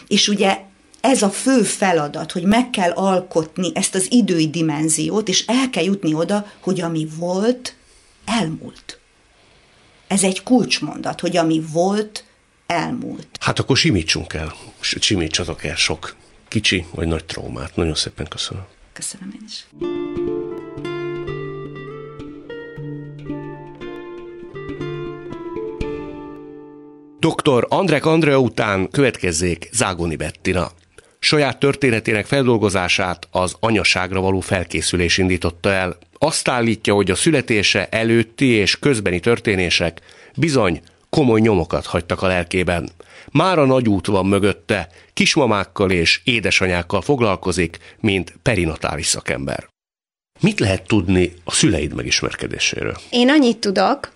És 0.08 0.28
ugye 0.28 0.58
ez 1.02 1.22
a 1.22 1.30
fő 1.30 1.64
feladat, 1.64 2.32
hogy 2.32 2.44
meg 2.44 2.70
kell 2.70 2.92
alkotni 2.92 3.72
ezt 3.74 3.96
az 3.96 4.08
idői 4.10 4.50
dimenziót, 4.50 5.28
és 5.28 5.46
el 5.48 5.70
kell 5.70 5.84
jutni 5.84 6.14
oda, 6.14 6.52
hogy 6.60 6.82
ami 6.82 7.08
volt, 7.18 7.76
elmúlt. 8.26 9.00
Ez 10.08 10.24
egy 10.24 10.44
kulcsmondat, 10.44 11.20
hogy 11.20 11.38
ami 11.38 11.64
volt, 11.72 12.24
elmúlt. 12.68 13.28
Hát 13.40 13.60
akkor 13.60 13.78
simítsunk 13.78 14.34
el, 14.34 14.54
simítsatok 14.80 15.64
el 15.64 15.76
sok 15.76 16.16
kicsi 16.48 16.86
vagy 16.92 17.08
nagy 17.08 17.26
traumát. 17.26 17.76
Nagyon 17.76 17.96
szépen 17.96 18.28
köszönöm. 18.28 18.64
Köszönöm 18.94 19.34
én 19.34 19.46
is. 19.46 19.66
Dr. 27.20 27.66
Andrek 27.70 28.06
Andrea 28.06 28.40
után 28.40 28.90
következzék 28.90 29.70
Zágoni 29.72 30.16
Bettina. 30.16 30.72
Saját 31.20 31.60
történetének 31.60 32.26
feldolgozását 32.26 33.28
az 33.32 33.56
anyaságra 33.60 34.22
való 34.22 34.40
felkészülés 34.40 35.18
indította 35.18 35.72
el. 35.72 35.98
Azt 36.18 36.48
állítja, 36.48 36.94
hogy 36.94 37.12
a 37.12 37.16
születése 37.16 37.88
előtti 37.90 38.46
és 38.46 38.80
közbeni 38.80 39.20
történések 39.20 40.02
bizony 40.36 40.82
komoly 41.10 41.40
nyomokat 41.40 41.86
hagytak 41.86 42.22
a 42.22 42.28
lelkében. 42.28 42.90
Már 43.32 43.60
a 43.60 43.66
nagy 43.66 43.88
út 43.90 44.08
van 44.08 44.26
mögötte, 44.26 44.90
kismamákkal 45.14 45.92
és 45.92 46.22
édesanyákkal 46.24 47.02
foglalkozik, 47.02 47.78
mint 48.00 48.34
perinatális 48.42 49.06
szakember. 49.06 49.68
Mit 50.40 50.60
lehet 50.60 50.88
tudni 50.88 51.34
a 51.44 51.52
szüleid 51.52 51.94
megismerkedéséről? 51.94 52.98
Én 53.10 53.30
annyit 53.30 53.58
tudok, 53.58 54.12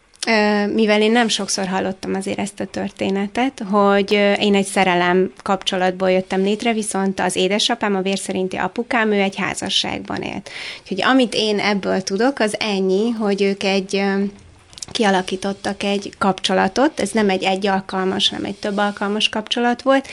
mivel 0.74 1.02
én 1.02 1.12
nem 1.12 1.28
sokszor 1.28 1.68
hallottam 1.68 2.14
azért 2.14 2.40
ezt 2.40 2.60
a 2.60 2.66
történetet, 2.66 3.64
hogy 3.70 4.12
én 4.40 4.56
egy 4.56 4.66
szerelem 4.66 5.34
kapcsolatból 5.44 6.12
jöttem 6.12 6.42
létre, 6.42 6.74
viszont 6.74 7.20
az 7.20 7.36
édesapám, 7.36 7.96
a 7.96 8.02
vérszerinti 8.02 8.56
apukám, 8.58 9.12
ő 9.12 9.22
egy 9.22 9.36
házasságban 9.36 10.22
élt. 10.22 10.50
Úgyhogy 10.82 11.02
amit 11.02 11.34
én 11.34 11.60
ebből 11.60 12.02
tudok, 12.02 12.40
az 12.40 12.56
ennyi, 12.60 13.10
hogy 13.10 13.42
ők 13.42 13.64
egy 13.64 14.04
kialakítottak 14.92 15.84
egy 15.84 16.14
kapcsolatot, 16.18 17.00
ez 17.00 17.10
nem 17.12 17.30
egy 17.30 17.44
egy 17.44 17.68
alkalmas, 17.68 18.30
hanem 18.30 18.46
egy 18.46 18.56
több 18.56 18.78
alkalmas 18.78 19.30
kapcsolat 19.30 19.82
volt, 19.82 20.08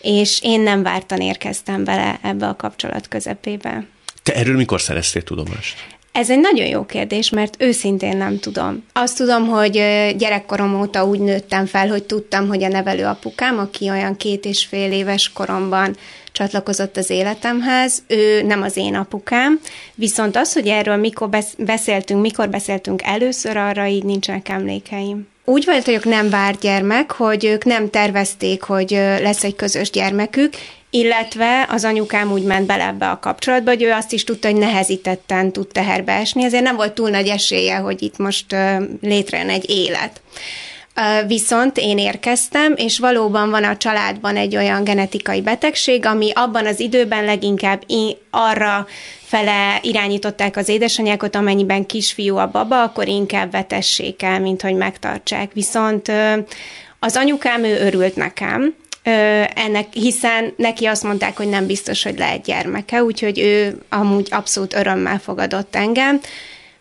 és 0.00 0.38
én 0.42 0.60
nem 0.60 0.82
vártan 0.82 1.20
érkeztem 1.20 1.84
bele 1.84 2.18
ebbe 2.22 2.46
a 2.46 2.56
kapcsolat 2.56 3.08
közepébe. 3.08 3.86
Te 4.22 4.34
erről 4.34 4.56
mikor 4.56 4.80
szereztél 4.80 5.22
tudomást? 5.22 5.98
Ez 6.12 6.30
egy 6.30 6.40
nagyon 6.40 6.66
jó 6.66 6.84
kérdés, 6.84 7.30
mert 7.30 7.56
őszintén 7.58 8.16
nem 8.16 8.38
tudom. 8.38 8.84
Azt 8.92 9.16
tudom, 9.16 9.46
hogy 9.46 9.72
gyerekkorom 10.16 10.80
óta 10.80 11.04
úgy 11.04 11.20
nőttem 11.20 11.66
fel, 11.66 11.88
hogy 11.88 12.02
tudtam, 12.02 12.48
hogy 12.48 12.62
a 12.62 12.68
nevelő 12.68 13.04
apukám, 13.04 13.58
aki 13.58 13.90
olyan 13.90 14.16
két 14.16 14.44
és 14.44 14.64
fél 14.64 14.92
éves 14.92 15.32
koromban 15.32 15.96
csatlakozott 16.32 16.96
az 16.96 17.10
életemhez, 17.10 18.02
ő 18.06 18.42
nem 18.42 18.62
az 18.62 18.76
én 18.76 18.94
apukám, 18.94 19.60
viszont 19.94 20.36
az, 20.36 20.52
hogy 20.52 20.66
erről 20.66 20.96
mikor 20.96 21.28
beszéltünk, 21.58 22.20
mikor 22.20 22.48
beszéltünk 22.48 23.02
először, 23.02 23.56
arra 23.56 23.86
így 23.86 24.04
nincsenek 24.04 24.48
emlékeim. 24.48 25.28
úgy 25.44 25.64
ők 25.86 26.04
nem 26.04 26.30
várt 26.30 26.60
gyermek, 26.60 27.12
hogy 27.12 27.44
ők 27.44 27.64
nem 27.64 27.90
tervezték, 27.90 28.62
hogy 28.62 28.90
lesz 29.20 29.44
egy 29.44 29.56
közös 29.56 29.90
gyermekük, 29.90 30.52
illetve 30.90 31.66
az 31.68 31.84
anyukám 31.84 32.32
úgy 32.32 32.42
ment 32.42 32.66
bele 32.66 32.86
ebbe 32.86 33.10
a 33.10 33.18
kapcsolatba, 33.18 33.70
hogy 33.70 33.82
ő 33.82 33.90
azt 33.90 34.12
is 34.12 34.24
tudta, 34.24 34.48
hogy 34.48 34.58
nehezítetten 34.58 35.52
tud 35.52 35.66
teherbe 35.66 36.12
esni, 36.12 36.44
ezért 36.44 36.62
nem 36.62 36.76
volt 36.76 36.92
túl 36.92 37.10
nagy 37.10 37.28
esélye, 37.28 37.76
hogy 37.76 38.02
itt 38.02 38.18
most 38.18 38.56
létrejön 39.00 39.48
egy 39.48 39.70
élet. 39.70 40.20
Viszont 41.26 41.78
én 41.78 41.98
érkeztem, 41.98 42.74
és 42.76 42.98
valóban 42.98 43.50
van 43.50 43.64
a 43.64 43.76
családban 43.76 44.36
egy 44.36 44.56
olyan 44.56 44.84
genetikai 44.84 45.40
betegség, 45.40 46.06
ami 46.06 46.30
abban 46.34 46.66
az 46.66 46.80
időben 46.80 47.24
leginkább 47.24 47.82
arra 48.30 48.86
fele 49.24 49.78
irányították 49.82 50.56
az 50.56 50.68
édesanyákat, 50.68 51.36
amennyiben 51.36 51.86
kisfiú 51.86 52.36
a 52.36 52.46
baba, 52.46 52.82
akkor 52.82 53.08
inkább 53.08 53.50
vetessék 53.50 54.22
el, 54.22 54.40
mint 54.40 54.62
hogy 54.62 54.74
megtartsák. 54.74 55.52
Viszont 55.52 56.12
az 56.98 57.16
anyukám, 57.16 57.64
ő 57.64 57.86
örült 57.86 58.16
nekem, 58.16 58.74
ennek, 59.54 59.86
hiszen 59.92 60.52
neki 60.56 60.86
azt 60.86 61.02
mondták, 61.02 61.36
hogy 61.36 61.48
nem 61.48 61.66
biztos, 61.66 62.02
hogy 62.02 62.18
lehet 62.18 62.42
gyermeke, 62.42 63.02
úgyhogy 63.02 63.38
ő 63.38 63.78
amúgy 63.88 64.28
abszolút 64.30 64.74
örömmel 64.74 65.18
fogadott 65.18 65.76
engem. 65.76 66.20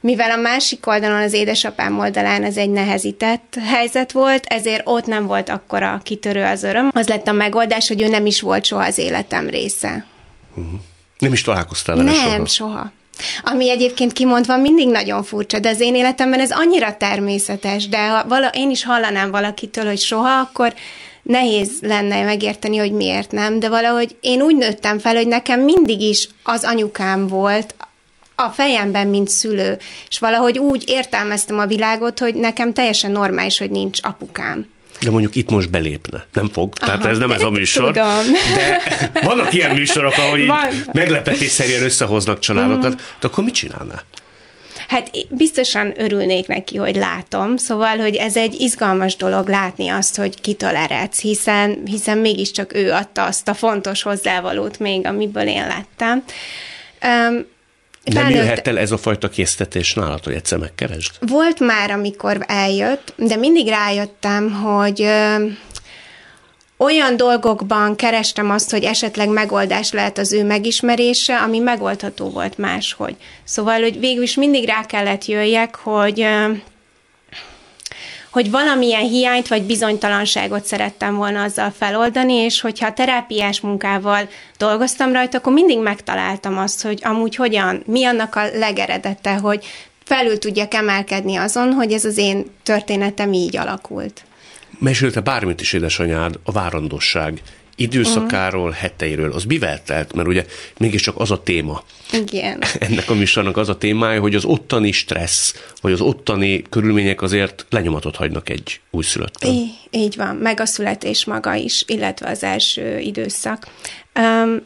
Mivel 0.01 0.31
a 0.31 0.35
másik 0.35 0.87
oldalon, 0.87 1.21
az 1.21 1.33
édesapám 1.33 1.99
oldalán 1.99 2.43
ez 2.43 2.57
egy 2.57 2.69
nehezített 2.69 3.55
helyzet 3.65 4.11
volt, 4.11 4.45
ezért 4.45 4.81
ott 4.83 5.05
nem 5.05 5.25
volt 5.25 5.49
akkora 5.49 6.01
kitörő 6.03 6.43
az 6.43 6.63
öröm. 6.63 6.91
Az 6.93 7.07
lett 7.07 7.27
a 7.27 7.31
megoldás, 7.31 7.87
hogy 7.87 8.01
ő 8.01 8.07
nem 8.07 8.25
is 8.25 8.41
volt 8.41 8.65
soha 8.65 8.85
az 8.85 8.97
életem 8.97 9.49
része. 9.49 10.05
Uh-huh. 10.55 10.79
Nem 11.17 11.33
is 11.33 11.41
találkoztál 11.41 11.95
vele 11.95 12.13
soha? 12.13 12.29
Nem, 12.29 12.45
soha. 12.45 12.91
Ami 13.43 13.69
egyébként 13.69 14.13
kimondva 14.13 14.57
mindig 14.57 14.87
nagyon 14.87 15.23
furcsa, 15.23 15.59
de 15.59 15.69
az 15.69 15.79
én 15.79 15.95
életemben 15.95 16.39
ez 16.39 16.51
annyira 16.51 16.97
természetes, 16.97 17.87
de 17.87 18.07
ha 18.07 18.27
vala, 18.27 18.47
én 18.53 18.69
is 18.69 18.83
hallanám 18.83 19.31
valakitől, 19.31 19.85
hogy 19.85 19.99
soha, 19.99 20.39
akkor 20.39 20.73
nehéz 21.29 21.71
lenne 21.81 22.23
megérteni, 22.23 22.77
hogy 22.77 22.91
miért 22.91 23.31
nem, 23.31 23.59
de 23.59 23.69
valahogy 23.69 24.15
én 24.21 24.41
úgy 24.41 24.55
nőttem 24.55 24.99
fel, 24.99 25.15
hogy 25.15 25.27
nekem 25.27 25.61
mindig 25.61 26.01
is 26.01 26.29
az 26.43 26.63
anyukám 26.63 27.27
volt 27.27 27.75
a 28.35 28.49
fejemben, 28.49 29.07
mint 29.07 29.29
szülő, 29.29 29.77
és 30.09 30.19
valahogy 30.19 30.57
úgy 30.57 30.83
értelmeztem 30.87 31.59
a 31.59 31.65
világot, 31.65 32.19
hogy 32.19 32.35
nekem 32.35 32.73
teljesen 32.73 33.11
normális, 33.11 33.57
hogy 33.57 33.71
nincs 33.71 33.99
apukám. 34.01 34.67
De 35.01 35.11
mondjuk 35.11 35.35
itt 35.35 35.49
most 35.49 35.69
belépne. 35.69 36.25
Nem 36.33 36.49
fog. 36.49 36.73
Aha, 36.79 36.91
Tehát 36.91 37.05
ez 37.11 37.17
nem 37.17 37.31
ez 37.31 37.41
a 37.41 37.49
műsor. 37.49 37.85
Tudom. 37.85 38.33
De 38.55 39.21
vannak 39.23 39.53
ilyen 39.53 39.75
műsorok, 39.75 40.13
ahol 40.17 40.37
így 40.37 40.51
meglepetésszerűen 40.93 41.83
összehoznak 41.83 42.39
családokat. 42.39 42.95
De 43.19 43.27
akkor 43.27 43.43
mit 43.43 43.53
csinálná? 43.53 44.03
Hát 44.89 45.09
biztosan 45.29 45.93
örülnék 45.97 46.47
neki, 46.47 46.77
hogy 46.77 46.95
látom, 46.95 47.57
szóval, 47.57 47.97
hogy 47.97 48.15
ez 48.15 48.37
egy 48.37 48.53
izgalmas 48.59 49.15
dolog 49.15 49.47
látni 49.47 49.87
azt, 49.87 50.15
hogy 50.15 50.41
kitől 50.41 50.75
eredsz, 50.75 51.21
hiszen, 51.21 51.81
hiszen 51.85 52.17
mégiscsak 52.17 52.73
ő 52.73 52.91
adta 52.91 53.25
azt 53.25 53.47
a 53.47 53.53
fontos 53.53 54.01
hozzávalót 54.01 54.79
még, 54.79 55.05
amiből 55.05 55.47
én 55.47 55.67
láttam. 55.67 56.23
Um, 57.03 57.45
nem 58.03 58.23
Felnőtt... 58.23 58.35
jöhet 58.35 58.67
el 58.67 58.79
ez 58.79 58.91
a 58.91 58.97
fajta 58.97 59.29
késztetés 59.29 59.93
nálad, 59.93 60.23
hogy 60.23 60.33
egyszer 60.33 60.57
megkeresd? 60.57 61.11
Volt 61.19 61.59
már, 61.59 61.91
amikor 61.91 62.43
eljött, 62.47 63.13
de 63.15 63.35
mindig 63.35 63.67
rájöttem, 63.67 64.51
hogy 64.51 65.07
olyan 66.81 67.17
dolgokban 67.17 67.95
kerestem 67.95 68.49
azt, 68.49 68.71
hogy 68.71 68.83
esetleg 68.83 69.29
megoldás 69.29 69.91
lehet 69.91 70.17
az 70.17 70.33
ő 70.33 70.43
megismerése, 70.43 71.37
ami 71.37 71.59
megoldható 71.59 72.29
volt 72.29 72.57
máshogy. 72.57 73.15
Szóval, 73.43 73.81
hogy 73.81 73.99
végül 73.99 74.23
is 74.23 74.35
mindig 74.35 74.65
rá 74.65 74.85
kellett 74.85 75.25
jöjjek, 75.25 75.75
hogy 75.75 76.27
hogy 78.31 78.51
valamilyen 78.51 79.07
hiányt 79.07 79.47
vagy 79.47 79.63
bizonytalanságot 79.63 80.65
szerettem 80.65 81.15
volna 81.15 81.43
azzal 81.43 81.71
feloldani, 81.77 82.33
és 82.33 82.61
hogyha 82.61 82.87
a 82.87 82.93
terápiás 82.93 83.59
munkával 83.59 84.29
dolgoztam 84.57 85.11
rajta, 85.11 85.37
akkor 85.37 85.53
mindig 85.53 85.79
megtaláltam 85.79 86.57
azt, 86.57 86.81
hogy 86.81 86.99
amúgy 87.03 87.35
hogyan, 87.35 87.83
mi 87.85 88.05
annak 88.05 88.35
a 88.35 88.43
legeredete, 88.53 89.33
hogy 89.33 89.65
felül 90.03 90.37
tudjak 90.37 90.73
emelkedni 90.73 91.35
azon, 91.35 91.73
hogy 91.73 91.91
ez 91.91 92.05
az 92.05 92.17
én 92.17 92.45
történetem 92.63 93.33
így 93.33 93.57
alakult. 93.57 94.23
Mesélte 94.79 95.19
bármit 95.19 95.61
is 95.61 95.73
édesanyád, 95.73 96.39
a 96.43 96.51
várandosság 96.51 97.41
időszakáról, 97.79 98.67
uh-huh. 98.67 98.77
heteiről, 98.77 99.31
az 99.31 99.43
mivel 99.43 99.83
telt? 99.83 100.13
Mert 100.13 100.27
ugye 100.27 100.45
mégiscsak 100.77 101.15
az 101.17 101.31
a 101.31 101.43
téma. 101.43 101.83
Igen. 102.11 102.63
Ennek 102.79 103.09
a 103.09 103.13
műsornak 103.13 103.57
az 103.57 103.69
a 103.69 103.77
témája, 103.77 104.21
hogy 104.21 104.35
az 104.35 104.45
ottani 104.45 104.91
stressz, 104.91 105.53
vagy 105.81 105.91
az 105.91 106.01
ottani 106.01 106.61
körülmények 106.69 107.21
azért 107.21 107.65
lenyomatot 107.69 108.15
hagynak 108.15 108.49
egy 108.49 108.79
újszülötten. 108.91 109.51
Így, 109.51 109.71
így 109.91 110.15
van, 110.15 110.35
meg 110.35 110.59
a 110.59 110.65
születés 110.65 111.25
maga 111.25 111.53
is, 111.53 111.83
illetve 111.87 112.29
az 112.29 112.43
első 112.43 112.99
időszak. 112.99 113.67
Um, 114.15 114.61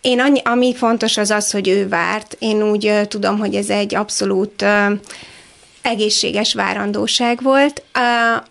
én 0.00 0.20
annyi, 0.20 0.40
ami 0.44 0.74
fontos 0.74 1.16
az 1.16 1.30
az, 1.30 1.50
hogy 1.50 1.68
ő 1.68 1.88
várt. 1.88 2.36
Én 2.38 2.62
úgy 2.62 2.86
uh, 2.86 3.02
tudom, 3.02 3.38
hogy 3.38 3.54
ez 3.54 3.70
egy 3.70 3.94
abszolút 3.94 4.62
uh, 4.62 4.92
egészséges 5.88 6.54
várandóság 6.54 7.42
volt. 7.42 7.82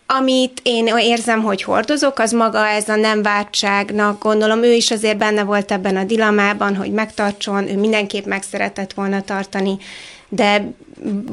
Amit 0.05 0.59
én 0.63 0.87
érzem, 0.97 1.41
hogy 1.41 1.63
hordozok, 1.63 2.19
az 2.19 2.31
maga 2.31 2.67
ez 2.67 2.89
a 2.89 2.95
nem 2.95 3.21
vártságnak, 3.21 4.23
gondolom 4.23 4.63
ő 4.63 4.73
is 4.73 4.91
azért 4.91 5.17
benne 5.17 5.43
volt 5.43 5.71
ebben 5.71 5.95
a 5.95 6.03
dilemában, 6.03 6.75
hogy 6.75 6.91
megtartson, 6.91 7.67
ő 7.69 7.77
mindenképp 7.77 8.25
meg 8.25 8.43
szeretett 8.43 8.93
volna 8.93 9.21
tartani 9.21 9.77
de 10.29 10.71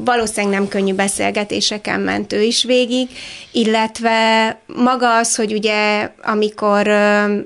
valószínűleg 0.05 0.59
nem 0.59 0.69
könnyű 0.69 0.95
beszélgetéseken 0.95 2.01
ment 2.01 2.33
ő 2.33 2.43
is 2.43 2.65
végig, 2.65 3.09
illetve 3.53 4.59
maga 4.67 5.17
az, 5.17 5.37
hogy 5.37 5.53
ugye 5.53 6.11
amikor 6.23 6.89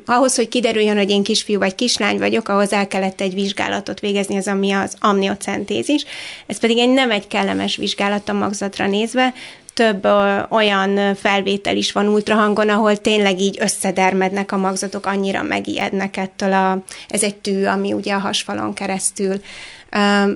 ahhoz, 0.07 0.37
hogy 0.37 0.49
kiderüljön, 0.49 0.97
hogy 0.97 1.11
én 1.11 1.23
kisfiú 1.23 1.59
vagy 1.59 1.75
kislány 1.75 2.19
vagyok, 2.19 2.49
ahhoz 2.49 2.73
el 2.73 2.89
kellett 2.89 3.21
egy 3.21 3.35
vizsgálatot 3.35 4.01
végezni, 4.01 4.37
az 4.37 4.49
ami 4.49 4.73
az 4.73 4.95
amniocentézis. 5.01 6.05
Ez 6.47 6.59
pedig 6.59 6.79
egy 6.79 6.93
nem 6.93 7.11
egy 7.11 7.27
kellemes 7.27 7.77
vizsgálat 7.77 8.29
a 8.29 8.33
magzatra 8.33 8.87
nézve, 8.87 9.35
több 9.79 10.07
olyan 10.49 11.15
felvétel 11.15 11.77
is 11.77 11.93
van 11.93 12.07
ultrahangon, 12.07 12.69
ahol 12.69 12.97
tényleg 12.97 13.41
így 13.41 13.57
összedermednek 13.61 14.53
a 14.53 14.57
magzatok, 14.57 15.07
annyira 15.07 15.43
megijednek 15.43 16.17
ettől 16.17 16.53
a, 16.53 16.79
ez 17.09 17.23
egy 17.23 17.37
tű, 17.37 17.65
ami 17.65 17.93
ugye 17.93 18.15
a 18.15 18.19
hasfalon 18.19 18.75
keresztül 18.75 19.41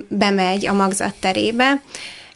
bemegy 0.09 0.67
a 0.67 0.73
magzat 0.73 1.15
terébe. 1.21 1.83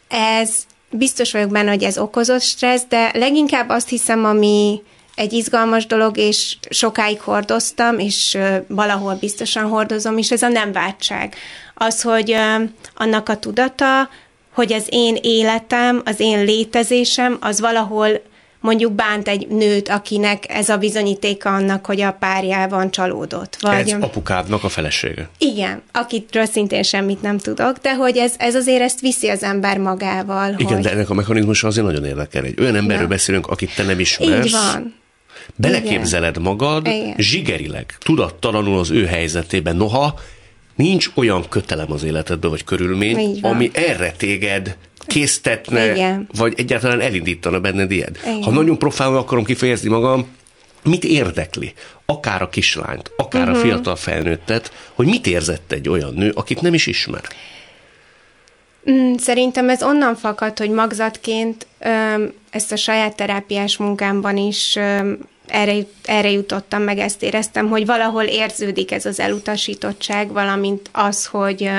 Ez 0.08 0.50
biztos 0.90 1.32
vagyok 1.32 1.50
benne, 1.50 1.70
hogy 1.70 1.82
ez 1.82 1.98
okozott 1.98 2.42
stressz, 2.42 2.86
de 2.88 3.10
leginkább 3.14 3.68
azt 3.68 3.88
hiszem, 3.88 4.24
ami 4.24 4.82
egy 5.14 5.32
izgalmas 5.32 5.86
dolog, 5.86 6.16
és 6.16 6.56
sokáig 6.70 7.20
hordoztam, 7.20 7.98
és 7.98 8.38
valahol 8.68 9.14
biztosan 9.14 9.64
hordozom, 9.68 10.18
és 10.18 10.30
ez 10.30 10.42
a 10.42 10.48
nem 10.48 10.72
váltság. 10.72 11.34
Az, 11.74 12.02
hogy 12.02 12.36
annak 12.94 13.28
a 13.28 13.36
tudata, 13.36 14.08
hogy 14.56 14.72
az 14.72 14.86
én 14.90 15.16
életem, 15.22 16.02
az 16.04 16.20
én 16.20 16.44
létezésem, 16.44 17.36
az 17.40 17.60
valahol 17.60 18.08
mondjuk 18.60 18.92
bánt 18.92 19.28
egy 19.28 19.48
nőt, 19.48 19.88
akinek 19.88 20.44
ez 20.48 20.68
a 20.68 20.76
bizonyítéka 20.76 21.54
annak, 21.54 21.86
hogy 21.86 22.00
a 22.00 22.12
párjában 22.12 22.90
csalódott. 22.90 23.56
Vagy... 23.60 23.90
Ez 23.90 23.96
apukádnak 24.00 24.64
a 24.64 24.68
felesége. 24.68 25.28
Igen, 25.38 25.82
akitről 25.92 26.44
szintén 26.44 26.82
semmit 26.82 27.22
nem 27.22 27.38
tudok, 27.38 27.76
de 27.78 27.94
hogy 27.94 28.16
ez, 28.16 28.34
ez 28.38 28.54
azért 28.54 28.80
ezt 28.80 29.00
viszi 29.00 29.28
az 29.28 29.42
ember 29.42 29.78
magával. 29.78 30.54
Igen, 30.58 30.74
hogy... 30.74 30.82
de 30.82 30.90
ennek 30.90 31.10
a 31.10 31.14
mechanizmusa 31.14 31.66
azért 31.66 31.86
nagyon 31.86 32.04
érdekel. 32.04 32.44
Egy 32.44 32.60
olyan 32.60 32.76
emberről 32.76 33.02
ja. 33.02 33.08
beszélünk, 33.08 33.46
akit 33.46 33.74
te 33.74 33.82
nem 33.82 34.00
ismersz. 34.00 34.46
Így 34.46 34.52
van. 34.52 34.94
Beleképzeled 35.54 36.38
magad, 36.38 36.86
Igen. 36.86 37.14
zsigerileg, 37.16 37.94
tudattalanul 37.98 38.78
az 38.78 38.90
ő 38.90 39.04
helyzetében. 39.06 39.76
Noha 39.76 40.14
nincs 40.76 41.10
olyan 41.14 41.48
kötelem 41.48 41.92
az 41.92 42.02
életedben, 42.02 42.50
vagy 42.50 42.64
körülmény, 42.64 43.38
ami 43.42 43.70
erre 43.74 44.12
téged 44.12 44.76
késztetne, 45.06 45.92
Igen. 45.92 46.28
vagy 46.36 46.54
egyáltalán 46.56 47.00
elindítana 47.00 47.60
benned 47.60 47.90
ilyet. 47.90 48.18
Igen. 48.22 48.42
Ha 48.42 48.50
nagyon 48.50 48.78
profánul 48.78 49.16
akarom 49.16 49.44
kifejezni 49.44 49.88
magam, 49.88 50.26
mit 50.82 51.04
érdekli? 51.04 51.72
Akár 52.06 52.42
a 52.42 52.48
kislányt, 52.48 53.10
akár 53.16 53.42
uh-huh. 53.42 53.56
a 53.56 53.58
mhm. 53.58 53.68
fiatal 53.68 53.96
felnőttet, 53.96 54.72
hogy 54.94 55.06
mit 55.06 55.26
érzett 55.26 55.72
egy 55.72 55.88
olyan 55.88 56.14
nő, 56.14 56.32
akit 56.34 56.60
nem 56.60 56.74
is 56.74 56.86
ismer? 56.86 57.20
Mm, 58.90 59.14
szerintem 59.14 59.68
ez 59.68 59.82
onnan 59.82 60.16
fakad, 60.16 60.58
hogy 60.58 60.70
magzatként 60.70 61.66
ezt 62.50 62.72
a 62.72 62.76
saját 62.76 63.16
terápiás 63.16 63.76
munkámban 63.76 64.36
is 64.36 64.78
erre, 65.46 65.74
erre 66.04 66.30
jutottam, 66.30 66.82
meg 66.82 66.98
ezt 66.98 67.22
éreztem, 67.22 67.68
hogy 67.68 67.86
valahol 67.86 68.24
érződik 68.24 68.92
ez 68.92 69.06
az 69.06 69.20
elutasítottság, 69.20 70.32
valamint 70.32 70.88
az, 70.92 71.26
hogy 71.26 71.70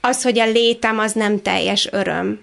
az, 0.00 0.22
hogy 0.22 0.38
a 0.38 0.46
létem 0.46 0.98
az 0.98 1.12
nem 1.12 1.42
teljes 1.42 1.88
öröm. 1.92 2.38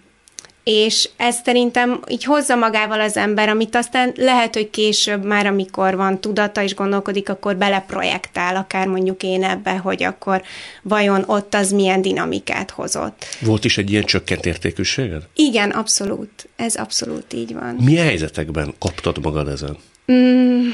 és 0.65 1.09
ez 1.17 1.35
szerintem 1.43 1.99
így 2.07 2.23
hozza 2.23 2.55
magával 2.55 3.01
az 3.01 3.17
ember, 3.17 3.49
amit 3.49 3.75
aztán 3.75 4.11
lehet, 4.15 4.53
hogy 4.53 4.69
később 4.69 5.23
már, 5.23 5.45
amikor 5.45 5.95
van 5.95 6.21
tudata 6.21 6.63
és 6.63 6.75
gondolkodik, 6.75 7.29
akkor 7.29 7.55
beleprojektál, 7.55 8.55
akár 8.55 8.87
mondjuk 8.87 9.23
én 9.23 9.43
ebbe, 9.43 9.71
hogy 9.71 10.03
akkor 10.03 10.41
vajon 10.81 11.23
ott 11.25 11.53
az 11.53 11.71
milyen 11.71 12.01
dinamikát 12.01 12.71
hozott. 12.71 13.25
Volt 13.41 13.65
is 13.65 13.77
egy 13.77 13.91
ilyen 13.91 14.03
csökkent 14.03 14.45
értékűséged? 14.45 15.21
Igen, 15.35 15.69
abszolút. 15.69 16.49
Ez 16.55 16.75
abszolút 16.75 17.33
így 17.33 17.53
van. 17.53 17.75
Milyen 17.79 18.05
helyzetekben 18.05 18.73
kaptad 18.79 19.17
magad 19.23 19.47
ezen? 19.47 19.77
Mm, 20.11 20.69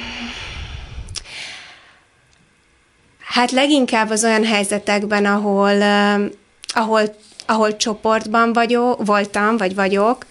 hát 3.19 3.51
leginkább 3.51 4.09
az 4.09 4.23
olyan 4.23 4.45
helyzetekben, 4.45 5.25
ahol, 5.25 5.75
uh, 5.75 6.31
ahol 6.67 7.15
ahol 7.45 7.75
csoportban 7.75 8.53
vagyok, 8.53 9.05
voltam, 9.05 9.57
vagy 9.57 9.75
vagyok, 9.75 10.25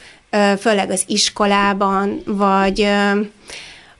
főleg 0.58 0.90
az 0.90 1.02
iskolában, 1.06 2.22
vagy 2.26 2.88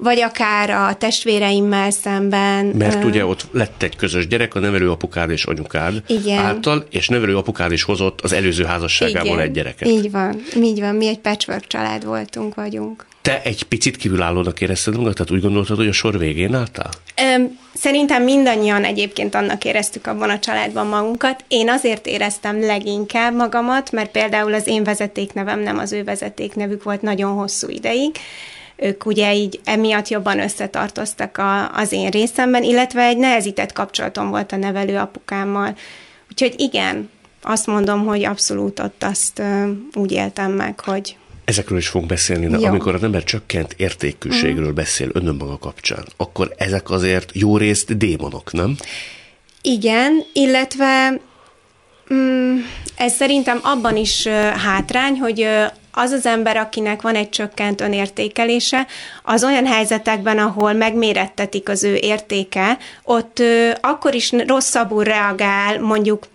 vagy 0.03 0.21
akár 0.21 0.71
a 0.71 0.95
testvéreimmel 0.95 1.91
szemben. 1.91 2.67
Mert 2.67 3.05
ugye 3.05 3.25
ott 3.25 3.47
lett 3.53 3.83
egy 3.83 3.97
közös 3.97 4.27
gyerek, 4.27 4.55
a 4.55 4.59
nevelőapukád 4.59 5.31
és 5.31 5.45
anyukád 5.45 6.03
Igen. 6.07 6.39
által, 6.39 6.87
és 6.91 7.09
nevelőapukád 7.09 7.73
is 7.73 7.83
hozott 7.83 8.21
az 8.21 8.33
előző 8.33 8.65
házasságából 8.65 9.33
Igen. 9.33 9.41
egy 9.41 9.51
gyereket. 9.51 9.89
Így 9.89 10.11
van, 10.11 10.43
így 10.57 10.81
van, 10.81 10.95
mi 10.95 11.07
egy 11.07 11.19
patchwork 11.19 11.67
család 11.67 12.05
voltunk, 12.05 12.55
vagyunk. 12.55 13.07
Te 13.23 13.43
egy 13.43 13.63
picit 13.63 13.97
kívülállónak 13.97 14.61
érezted 14.61 14.97
magad, 14.97 15.15
tehát 15.15 15.31
úgy 15.31 15.41
gondoltad, 15.41 15.77
hogy 15.77 15.89
a 15.89 15.93
sor 15.93 16.19
végén 16.19 16.55
álltál? 16.55 16.91
Öm, 17.35 17.59
szerintem 17.75 18.23
mindannyian 18.23 18.85
egyébként 18.85 19.35
annak 19.35 19.65
éreztük 19.65 20.07
abban 20.07 20.31
a 20.31 20.39
családban 20.39 20.87
magunkat. 20.87 21.45
Én 21.49 21.69
azért 21.71 22.07
éreztem 22.07 22.61
leginkább 22.61 23.35
magamat, 23.35 23.93
mert 23.93 24.11
például 24.11 24.55
az 24.55 24.67
én 24.67 24.85
vezetéknevem 24.85 25.61
nem 25.61 25.79
az 25.79 25.93
ő 25.93 26.05
vezetéknevük 26.05 26.83
volt 26.83 27.03
nagyon 27.03 27.33
hosszú 27.33 27.69
ideig, 27.69 28.17
ők 28.77 29.07
ugye 29.07 29.35
így 29.35 29.61
emiatt 29.65 30.09
jobban 30.09 30.41
összetartoztak 30.41 31.39
a, 31.39 31.75
az 31.75 31.93
én 31.93 32.09
részemben, 32.09 32.63
illetve 32.63 33.03
egy 33.03 33.17
nehezített 33.17 33.73
kapcsolatom 33.73 34.31
volt 34.31 34.53
a 34.53 34.57
nevelő 34.57 34.97
apukámmal. 34.97 35.77
Úgyhogy 36.31 36.55
igen, 36.57 37.11
azt 37.43 37.67
mondom, 37.67 38.07
hogy 38.07 38.25
abszolút 38.25 38.81
ott 38.81 39.03
azt 39.03 39.39
uh, 39.39 39.69
úgy 39.95 40.13
éltem 40.13 40.53
meg, 40.53 40.81
hogy 40.81 41.17
Ezekről 41.51 41.79
is 41.79 41.89
fogunk 41.89 42.11
beszélni, 42.11 42.47
de 42.47 42.59
jó. 42.59 42.67
amikor 42.67 42.95
az 42.95 43.03
ember 43.03 43.25
csökkent 43.25 43.75
értékűségről 43.77 44.71
mm. 44.71 44.75
beszél 44.75 45.09
önmaga 45.13 45.59
kapcsán, 45.59 46.05
akkor 46.17 46.55
ezek 46.57 46.91
azért 46.91 47.31
jó 47.35 47.57
részt 47.57 47.97
démonok, 47.97 48.53
nem? 48.53 48.77
Igen, 49.61 50.25
illetve 50.33 51.21
mm, 52.15 52.57
ez 52.97 53.15
szerintem 53.15 53.59
abban 53.63 53.97
is 53.97 54.27
hátrány, 54.57 55.19
hogy 55.19 55.47
az 55.93 56.11
az 56.11 56.27
ember, 56.27 56.57
akinek 56.57 57.03
van 57.03 57.15
egy 57.15 57.29
csökkent 57.29 57.81
önértékelése, 57.81 58.87
az 59.23 59.45
olyan 59.45 59.67
helyzetekben, 59.67 60.39
ahol 60.39 60.73
megmérettetik 60.73 61.69
az 61.69 61.85
ő 61.85 61.95
értéke, 61.95 62.79
ott 63.05 63.39
ö, 63.39 63.71
akkor 63.81 64.15
is 64.15 64.33
rosszabbul 64.47 65.05
reagál, 65.05 65.81
mondjuk 65.81 66.27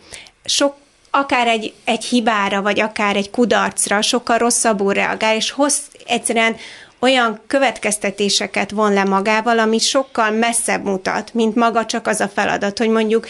sok 0.45 0.75
akár 1.15 1.47
egy, 1.47 1.73
egy 1.83 2.03
hibára, 2.03 2.61
vagy 2.61 2.79
akár 2.79 3.15
egy 3.15 3.29
kudarcra 3.29 4.01
sokkal 4.01 4.37
rosszabbul 4.37 4.93
reagál, 4.93 5.35
és 5.35 5.51
hossz, 5.51 5.79
egyszerűen 6.05 6.55
olyan 6.99 7.41
következtetéseket 7.47 8.71
von 8.71 8.93
le 8.93 9.03
magával, 9.03 9.59
ami 9.59 9.77
sokkal 9.77 10.31
messzebb 10.31 10.83
mutat, 10.83 11.33
mint 11.33 11.55
maga 11.55 11.85
csak 11.85 12.07
az 12.07 12.19
a 12.19 12.27
feladat, 12.27 12.77
hogy 12.77 12.89
mondjuk 12.89 13.27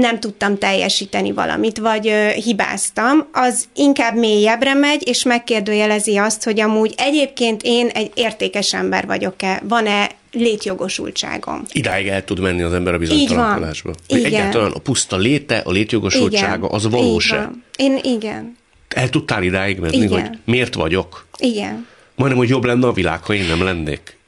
nem 0.00 0.20
tudtam 0.20 0.58
teljesíteni 0.58 1.32
valamit, 1.32 1.78
vagy 1.78 2.08
ö, 2.08 2.28
hibáztam, 2.28 3.26
az 3.32 3.64
inkább 3.74 4.16
mélyebbre 4.16 4.74
megy, 4.74 5.08
és 5.08 5.22
megkérdőjelezi 5.22 6.16
azt, 6.16 6.44
hogy 6.44 6.60
amúgy 6.60 6.94
egyébként 6.96 7.60
én 7.64 7.86
egy 7.86 8.10
értékes 8.14 8.74
ember 8.74 9.06
vagyok-e, 9.06 9.62
van-e 9.68 10.10
létjogosultságom. 10.32 11.62
Idáig 11.72 12.06
el 12.06 12.24
tud 12.24 12.40
menni 12.40 12.62
az 12.62 12.72
ember 12.72 12.94
a 12.94 12.98
bizonytalankodásba. 12.98 13.92
Egyáltalán 14.08 14.72
a 14.72 14.78
puszta 14.78 15.16
léte, 15.16 15.62
a 15.64 15.70
létjogosultsága, 15.70 16.66
igen. 16.66 16.70
az 16.70 16.88
valóság. 16.90 17.48
Én 17.76 17.98
igen. 18.02 18.56
El 18.88 19.08
tudtál 19.08 19.42
idáig 19.42 19.78
menni, 19.78 19.96
igen. 19.96 20.08
hogy 20.08 20.38
miért 20.44 20.74
vagyok? 20.74 21.26
Igen. 21.38 21.86
Majdnem, 22.14 22.38
hogy 22.38 22.48
jobb 22.48 22.64
lenne 22.64 22.86
a 22.86 22.92
világ, 22.92 23.22
ha 23.22 23.34
én 23.34 23.46
nem 23.46 23.62
lennék. 23.62 24.18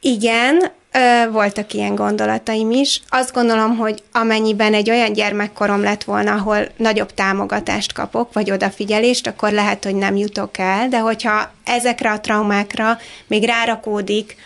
Igen, 0.00 0.72
voltak 1.30 1.72
ilyen 1.72 1.94
gondolataim 1.94 2.70
is. 2.70 3.00
Azt 3.08 3.32
gondolom, 3.32 3.76
hogy 3.76 4.02
amennyiben 4.12 4.74
egy 4.74 4.90
olyan 4.90 5.12
gyermekkorom 5.12 5.82
lett 5.82 6.04
volna, 6.04 6.32
ahol 6.32 6.68
nagyobb 6.76 7.14
támogatást 7.14 7.92
kapok, 7.92 8.32
vagy 8.32 8.50
odafigyelést, 8.50 9.26
akkor 9.26 9.52
lehet, 9.52 9.84
hogy 9.84 9.94
nem 9.94 10.16
jutok 10.16 10.58
el, 10.58 10.88
de 10.88 10.98
hogyha 10.98 11.52
ezekre 11.64 12.10
a 12.10 12.20
traumákra 12.20 12.98
még 13.26 13.44
rárakódik 13.44 14.36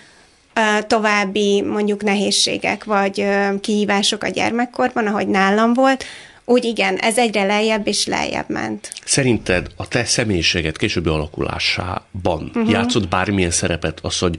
további 0.86 1.62
mondjuk 1.62 2.02
nehézségek, 2.02 2.84
vagy 2.84 3.26
kihívások 3.60 4.22
a 4.22 4.28
gyermekkorban, 4.28 5.06
ahogy 5.06 5.28
nálam 5.28 5.74
volt, 5.74 6.04
úgy 6.44 6.64
igen, 6.64 6.96
ez 6.96 7.18
egyre 7.18 7.44
lejjebb 7.44 7.86
és 7.86 8.06
lejjebb 8.06 8.48
ment. 8.48 8.92
Szerinted 9.04 9.66
a 9.76 9.88
te 9.88 10.04
személyiséget 10.04 10.76
későbbi 10.76 11.08
alakulásában 11.08 12.50
uh-huh. 12.54 12.70
játszott 12.70 13.08
bármilyen 13.08 13.50
szerepet 13.50 13.98
az, 14.02 14.18
hogy 14.18 14.38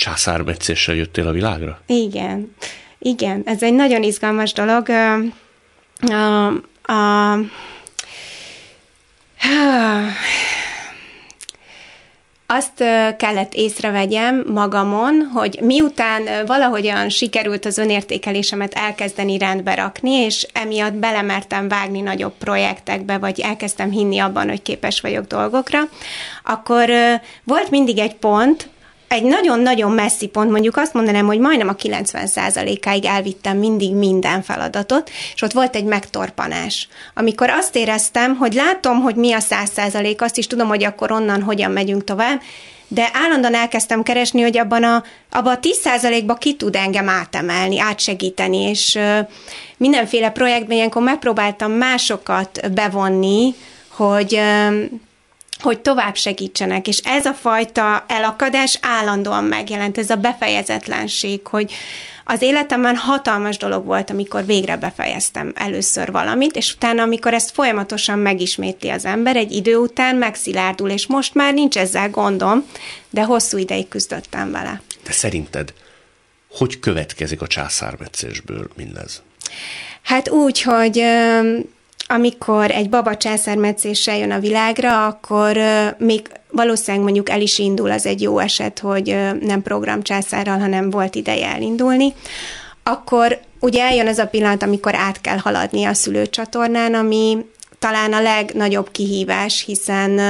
császármetszéssel 0.00 0.94
jöttél 0.94 1.26
a 1.26 1.32
világra? 1.32 1.80
Igen, 1.86 2.54
igen, 2.98 3.42
ez 3.44 3.62
egy 3.62 3.74
nagyon 3.74 4.02
izgalmas 4.02 4.52
dolog. 4.52 4.88
A, 6.00 6.46
a, 6.92 7.38
azt 12.46 12.84
kellett 13.16 13.54
észrevegyem 13.54 14.44
magamon, 14.46 15.30
hogy 15.34 15.58
miután 15.62 16.46
valahogyan 16.46 17.08
sikerült 17.08 17.64
az 17.64 17.78
önértékelésemet 17.78 18.74
elkezdeni 18.74 19.38
rendbe 19.38 19.74
rakni, 19.74 20.10
és 20.10 20.46
emiatt 20.52 20.94
belemertem 20.94 21.68
vágni 21.68 22.00
nagyobb 22.00 22.34
projektekbe, 22.38 23.18
vagy 23.18 23.40
elkezdtem 23.40 23.90
hinni 23.90 24.18
abban, 24.18 24.48
hogy 24.48 24.62
képes 24.62 25.00
vagyok 25.00 25.26
dolgokra, 25.26 25.80
akkor 26.44 26.90
volt 27.44 27.70
mindig 27.70 27.98
egy 27.98 28.14
pont, 28.14 28.68
egy 29.10 29.22
nagyon-nagyon 29.22 29.92
messzi 29.92 30.26
pont, 30.26 30.50
mondjuk 30.50 30.76
azt 30.76 30.94
mondanám, 30.94 31.26
hogy 31.26 31.38
majdnem 31.38 31.68
a 31.68 31.74
90%-áig 31.74 33.04
elvittem 33.04 33.56
mindig 33.56 33.94
minden 33.94 34.42
feladatot, 34.42 35.10
és 35.34 35.42
ott 35.42 35.52
volt 35.52 35.76
egy 35.76 35.84
megtorpanás. 35.84 36.88
Amikor 37.14 37.50
azt 37.50 37.76
éreztem, 37.76 38.36
hogy 38.36 38.52
látom, 38.52 39.00
hogy 39.00 39.14
mi 39.14 39.32
a 39.32 39.38
100%, 39.38 40.20
azt 40.20 40.38
is 40.38 40.46
tudom, 40.46 40.68
hogy 40.68 40.84
akkor 40.84 41.12
onnan 41.12 41.42
hogyan 41.42 41.70
megyünk 41.70 42.04
tovább, 42.04 42.40
de 42.88 43.10
állandóan 43.12 43.54
elkezdtem 43.54 44.02
keresni, 44.02 44.42
hogy 44.42 44.58
abban 44.58 44.84
a, 44.84 45.04
abban 45.30 45.54
a 45.54 45.58
10%-ba 45.58 46.34
ki 46.34 46.54
tud 46.54 46.76
engem 46.76 47.08
átemelni, 47.08 47.80
átsegíteni, 47.80 48.56
és 48.56 48.98
mindenféle 49.76 50.30
projektben 50.30 50.76
ilyenkor 50.76 51.02
megpróbáltam 51.02 51.72
másokat 51.72 52.72
bevonni, 52.72 53.54
hogy 53.88 54.40
hogy 55.60 55.80
tovább 55.80 56.16
segítsenek, 56.16 56.88
és 56.88 56.98
ez 57.04 57.26
a 57.26 57.32
fajta 57.32 58.04
elakadás 58.08 58.78
állandóan 58.82 59.44
megjelent, 59.44 59.98
ez 59.98 60.10
a 60.10 60.16
befejezetlenség, 60.16 61.46
hogy 61.46 61.72
az 62.24 62.42
életemben 62.42 62.96
hatalmas 62.96 63.56
dolog 63.56 63.84
volt, 63.84 64.10
amikor 64.10 64.46
végre 64.46 64.76
befejeztem 64.76 65.52
először 65.54 66.10
valamit, 66.10 66.56
és 66.56 66.74
utána, 66.74 67.02
amikor 67.02 67.34
ezt 67.34 67.50
folyamatosan 67.50 68.18
megismétli 68.18 68.88
az 68.88 69.04
ember, 69.04 69.36
egy 69.36 69.52
idő 69.52 69.76
után 69.76 70.16
megszilárdul, 70.16 70.90
és 70.90 71.06
most 71.06 71.34
már 71.34 71.54
nincs 71.54 71.78
ezzel 71.78 72.10
gondom, 72.10 72.66
de 73.10 73.22
hosszú 73.22 73.58
ideig 73.58 73.88
küzdöttem 73.88 74.50
vele. 74.50 74.80
De 75.04 75.12
szerinted 75.12 75.72
hogy 76.50 76.80
következik 76.80 77.42
a 77.42 77.46
császármetszésből 77.46 78.68
mindez? 78.76 79.22
Hát 80.02 80.28
úgy, 80.28 80.62
hogy 80.62 81.02
amikor 82.10 82.70
egy 82.70 82.88
baba 82.88 83.16
császármetszéssel 83.16 84.18
jön 84.18 84.30
a 84.30 84.38
világra, 84.38 85.06
akkor 85.06 85.58
még 85.98 86.22
valószínűleg 86.50 87.04
mondjuk 87.04 87.30
el 87.30 87.40
is 87.40 87.58
indul, 87.58 87.90
az 87.90 88.06
egy 88.06 88.22
jó 88.22 88.38
eset, 88.38 88.78
hogy 88.78 89.16
nem 89.40 89.62
programcsászárral, 89.62 90.58
hanem 90.58 90.90
volt 90.90 91.14
ideje 91.14 91.46
elindulni, 91.46 92.14
akkor 92.82 93.38
ugye 93.60 93.82
eljön 93.82 94.06
az 94.06 94.18
a 94.18 94.26
pillanat, 94.26 94.62
amikor 94.62 94.94
át 94.94 95.20
kell 95.20 95.38
haladni 95.38 95.84
a 95.84 95.94
szülőcsatornán, 95.94 96.94
ami 96.94 97.38
talán 97.78 98.12
a 98.12 98.22
legnagyobb 98.22 98.90
kihívás, 98.90 99.64
hiszen 99.64 100.20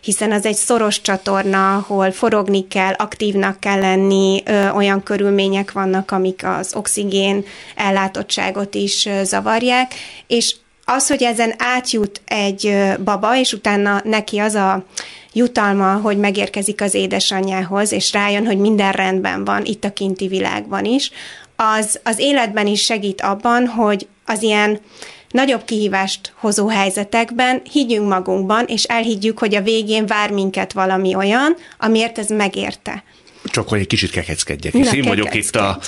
hiszen 0.00 0.32
az 0.32 0.46
egy 0.46 0.54
szoros 0.54 1.00
csatorna, 1.00 1.74
ahol 1.74 2.12
forogni 2.12 2.68
kell, 2.68 2.92
aktívnak 2.92 3.60
kell 3.60 3.80
lenni, 3.80 4.42
olyan 4.74 5.02
körülmények 5.02 5.72
vannak, 5.72 6.10
amik 6.10 6.42
az 6.44 6.74
oxigén 6.74 7.44
ellátottságot 7.74 8.74
is 8.74 9.08
zavarják, 9.22 9.94
és 10.26 10.54
az, 10.84 11.08
hogy 11.08 11.22
ezen 11.22 11.54
átjut 11.58 12.20
egy 12.24 12.76
baba, 13.04 13.38
és 13.38 13.52
utána 13.52 14.00
neki 14.04 14.38
az 14.38 14.54
a 14.54 14.84
jutalma, 15.32 15.94
hogy 15.94 16.18
megérkezik 16.18 16.80
az 16.80 16.94
édesanyjához, 16.94 17.92
és 17.92 18.12
rájön, 18.12 18.46
hogy 18.46 18.58
minden 18.58 18.92
rendben 18.92 19.44
van, 19.44 19.64
itt 19.64 19.84
a 19.84 19.92
kinti 19.92 20.28
világban 20.28 20.84
is, 20.84 21.10
az 21.56 22.00
az 22.02 22.18
életben 22.18 22.66
is 22.66 22.84
segít 22.84 23.20
abban, 23.20 23.66
hogy 23.66 24.06
az 24.26 24.42
ilyen 24.42 24.80
nagyobb 25.28 25.64
kihívást 25.64 26.32
hozó 26.36 26.68
helyzetekben 26.68 27.62
higgyünk 27.72 28.08
magunkban, 28.08 28.64
és 28.66 28.82
elhiggyük, 28.82 29.38
hogy 29.38 29.54
a 29.54 29.62
végén 29.62 30.06
vár 30.06 30.30
minket 30.30 30.72
valami 30.72 31.14
olyan, 31.14 31.56
amiért 31.78 32.18
ez 32.18 32.28
megérte. 32.28 33.04
Csak 33.44 33.68
hogy 33.68 33.80
egy 33.80 33.86
kicsit 33.86 34.10
kekeckedjek, 34.10 34.72
hisz 34.72 34.92
én 34.92 35.04
vagyok 35.04 35.34
itt 35.34 35.56
a 35.56 35.78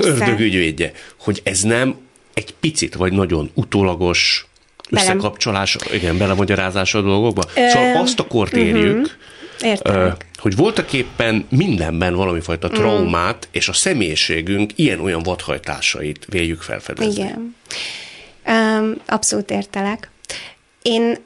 ördög 0.00 0.40
ügyvédje, 0.40 0.92
hogy 1.20 1.40
ez 1.44 1.60
nem 1.60 1.96
egy 2.34 2.54
picit 2.60 2.94
vagy 2.94 3.12
nagyon 3.12 3.50
utólagos 3.54 4.46
összekapcsolás, 4.90 5.76
igen, 5.92 6.18
belemagyarázás 6.18 6.94
a 6.94 7.00
dolgokba. 7.00 7.42
Ö, 7.54 7.68
szóval 7.68 7.96
azt 7.96 8.18
a 8.18 8.26
kort 8.26 8.52
érjük, 8.52 9.16
uh-huh. 9.62 10.12
hogy 10.36 10.56
voltak 10.56 10.92
éppen 10.92 11.46
mindenben 11.48 12.14
valami 12.14 12.40
fajta 12.40 12.68
mm. 12.68 12.72
traumát, 12.72 13.46
mm. 13.46 13.50
és 13.50 13.68
a 13.68 13.72
személyiségünk 13.72 14.72
ilyen-olyan 14.74 15.22
vadhajtásait 15.22 16.24
véljük 16.28 16.60
felfedezni. 16.60 17.22
Igen. 17.22 17.54
Um, 18.46 18.94
abszolút 19.06 19.50
értelek. 19.50 20.10
Én 20.82 21.16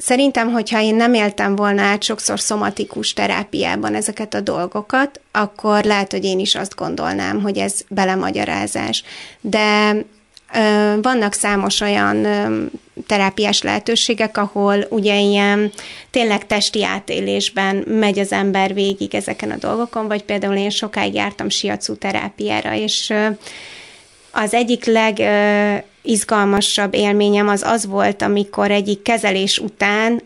Szerintem, 0.00 0.50
hogyha 0.50 0.80
én 0.80 0.94
nem 0.94 1.14
éltem 1.14 1.56
volna 1.56 1.82
át 1.82 2.02
sokszor 2.02 2.40
szomatikus 2.40 3.12
terápiában 3.12 3.94
ezeket 3.94 4.34
a 4.34 4.40
dolgokat, 4.40 5.20
akkor 5.32 5.84
lehet, 5.84 6.12
hogy 6.12 6.24
én 6.24 6.38
is 6.38 6.54
azt 6.54 6.74
gondolnám, 6.74 7.40
hogy 7.42 7.58
ez 7.58 7.80
belemagyarázás. 7.88 9.04
De 9.40 9.96
vannak 11.02 11.32
számos 11.32 11.80
olyan 11.80 12.26
terápiás 13.06 13.62
lehetőségek, 13.62 14.36
ahol 14.36 14.86
ugye 14.88 15.18
ilyen 15.18 15.72
tényleg 16.10 16.46
testi 16.46 16.84
átélésben 16.84 17.76
megy 17.76 18.18
az 18.18 18.32
ember 18.32 18.74
végig 18.74 19.14
ezeken 19.14 19.50
a 19.50 19.56
dolgokon, 19.56 20.08
vagy 20.08 20.22
például 20.22 20.56
én 20.56 20.70
sokáig 20.70 21.14
jártam 21.14 21.48
siacu 21.48 21.96
terápiára, 21.96 22.74
és 22.74 23.14
az 24.30 24.54
egyik 24.54 24.84
leg 24.84 25.20
izgalmasabb 26.02 26.94
élményem 26.94 27.48
az 27.48 27.62
az 27.62 27.86
volt, 27.86 28.22
amikor 28.22 28.70
egyik 28.70 29.02
kezelés 29.02 29.58
után 29.58 30.22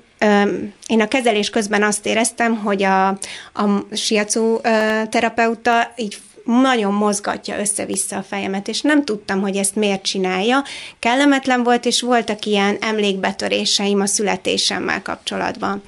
én 0.86 1.00
a 1.00 1.08
kezelés 1.08 1.50
közben 1.50 1.82
azt 1.82 2.06
éreztem, 2.06 2.56
hogy 2.56 2.82
a, 2.82 3.08
a 3.52 3.84
siacu 3.92 4.60
terapeuta 5.08 5.92
így 5.96 6.18
nagyon 6.44 6.92
mozgatja 6.92 7.58
össze-vissza 7.58 8.16
a 8.16 8.22
fejemet, 8.22 8.68
és 8.68 8.80
nem 8.80 9.04
tudtam, 9.04 9.40
hogy 9.40 9.56
ezt 9.56 9.74
miért 9.74 10.02
csinálja. 10.02 10.64
Kellemetlen 10.98 11.62
volt, 11.62 11.84
és 11.84 12.00
voltak 12.00 12.44
ilyen 12.44 12.76
emlékbetöréseim 12.80 14.00
a 14.00 14.06
születésemmel 14.06 15.02
kapcsolatban. 15.02 15.82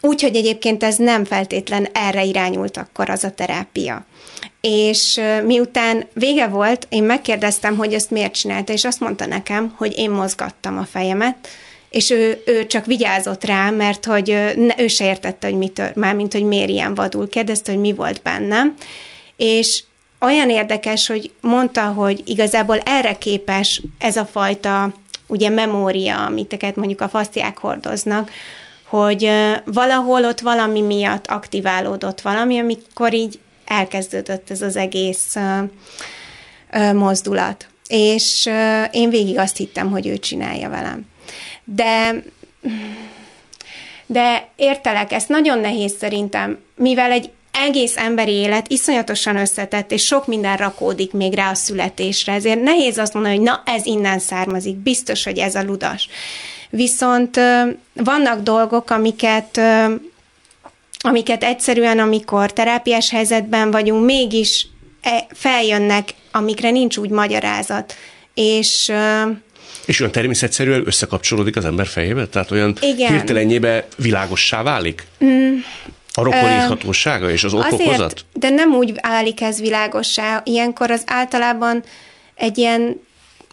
Úgyhogy 0.00 0.36
egyébként 0.36 0.82
ez 0.82 0.96
nem 0.96 1.24
feltétlen 1.24 1.88
erre 1.92 2.24
irányult 2.24 2.76
akkor 2.76 3.10
az 3.10 3.24
a 3.24 3.30
terápia 3.30 4.06
és 4.68 5.20
miután 5.44 6.06
vége 6.12 6.46
volt, 6.46 6.86
én 6.90 7.02
megkérdeztem, 7.02 7.76
hogy 7.76 7.94
ezt 7.94 8.10
miért 8.10 8.34
csinálta, 8.34 8.72
és 8.72 8.84
azt 8.84 9.00
mondta 9.00 9.26
nekem, 9.26 9.74
hogy 9.76 9.98
én 9.98 10.10
mozgattam 10.10 10.78
a 10.78 10.84
fejemet, 10.84 11.48
és 11.96 12.10
ő, 12.10 12.42
ő 12.46 12.66
csak 12.66 12.86
vigyázott 12.86 13.44
rá, 13.44 13.70
mert 13.70 14.04
hogy 14.04 14.52
ne, 14.56 14.74
ő 14.82 14.86
se 14.88 15.04
értette, 15.04 15.46
hogy 15.46 15.56
mitől, 15.56 15.90
mármint, 15.94 16.32
hogy 16.32 16.44
miért 16.44 16.68
ilyen 16.68 16.94
vadul. 16.94 17.28
Kérdezte, 17.28 17.72
hogy 17.72 17.80
mi 17.80 17.92
volt 17.92 18.22
bennem, 18.22 18.74
és 19.36 19.82
olyan 20.20 20.50
érdekes, 20.50 21.06
hogy 21.06 21.30
mondta, 21.40 21.82
hogy 21.82 22.22
igazából 22.24 22.78
erre 22.78 23.18
képes 23.18 23.82
ez 23.98 24.16
a 24.16 24.24
fajta 24.24 24.92
ugye 25.26 25.48
memória, 25.48 26.24
amit 26.24 26.76
mondjuk 26.76 27.00
a 27.00 27.08
fasztiák 27.08 27.58
hordoznak, 27.58 28.30
hogy 28.82 29.30
valahol 29.64 30.24
ott 30.24 30.40
valami 30.40 30.80
miatt 30.80 31.26
aktiválódott 31.26 32.20
valami, 32.20 32.58
amikor 32.58 33.14
így 33.14 33.38
elkezdődött 33.64 34.50
ez 34.50 34.62
az 34.62 34.76
egész 34.76 35.36
mozdulat. 36.94 37.66
És 37.88 38.50
én 38.90 39.10
végig 39.10 39.38
azt 39.38 39.56
hittem, 39.56 39.90
hogy 39.90 40.06
ő 40.06 40.18
csinálja 40.18 40.68
velem. 40.68 41.06
De 41.66 42.22
de 44.06 44.48
értelek, 44.56 45.12
ezt 45.12 45.28
nagyon 45.28 45.58
nehéz 45.58 45.94
szerintem, 45.98 46.58
mivel 46.76 47.10
egy 47.10 47.30
egész 47.52 47.96
emberi 47.96 48.32
élet 48.32 48.68
iszonyatosan 48.68 49.36
összetett, 49.36 49.92
és 49.92 50.04
sok 50.04 50.26
minden 50.26 50.56
rakódik 50.56 51.12
még 51.12 51.34
rá 51.34 51.50
a 51.50 51.54
születésre, 51.54 52.32
ezért 52.32 52.62
nehéz 52.62 52.98
azt 52.98 53.14
mondani, 53.14 53.34
hogy 53.36 53.44
na, 53.44 53.62
ez 53.64 53.86
innen 53.86 54.18
származik, 54.18 54.76
biztos, 54.76 55.24
hogy 55.24 55.38
ez 55.38 55.54
a 55.54 55.62
ludas. 55.62 56.08
Viszont 56.70 57.40
vannak 57.92 58.42
dolgok, 58.42 58.90
amiket 58.90 59.60
amiket 60.98 61.44
egyszerűen, 61.44 61.98
amikor 61.98 62.52
terápiás 62.52 63.10
helyzetben 63.10 63.70
vagyunk, 63.70 64.04
mégis 64.04 64.66
e, 65.02 65.26
feljönnek, 65.34 66.14
amikre 66.32 66.70
nincs 66.70 66.96
úgy 66.96 67.10
magyarázat. 67.10 67.94
És 68.34 68.92
és 69.86 70.00
olyan 70.00 70.12
természetszerűen 70.12 70.82
összekapcsolódik 70.86 71.56
az 71.56 71.64
ember 71.64 71.86
fejébe? 71.86 72.26
Tehát 72.26 72.50
olyan 72.50 72.76
Igen. 72.80 73.12
hirtelenjébe 73.12 73.86
világossá 73.96 74.62
válik? 74.62 75.06
Mm. 75.24 75.56
A 76.12 76.22
rokoníthatósága 76.22 77.30
és 77.30 77.44
az 77.44 77.54
okokozat? 77.54 78.24
de 78.32 78.50
nem 78.50 78.74
úgy 78.74 78.92
válik 79.02 79.40
ez 79.40 79.60
világossá. 79.60 80.42
Ilyenkor 80.44 80.90
az 80.90 81.02
általában 81.06 81.82
egy 82.34 82.58
ilyen 82.58 83.04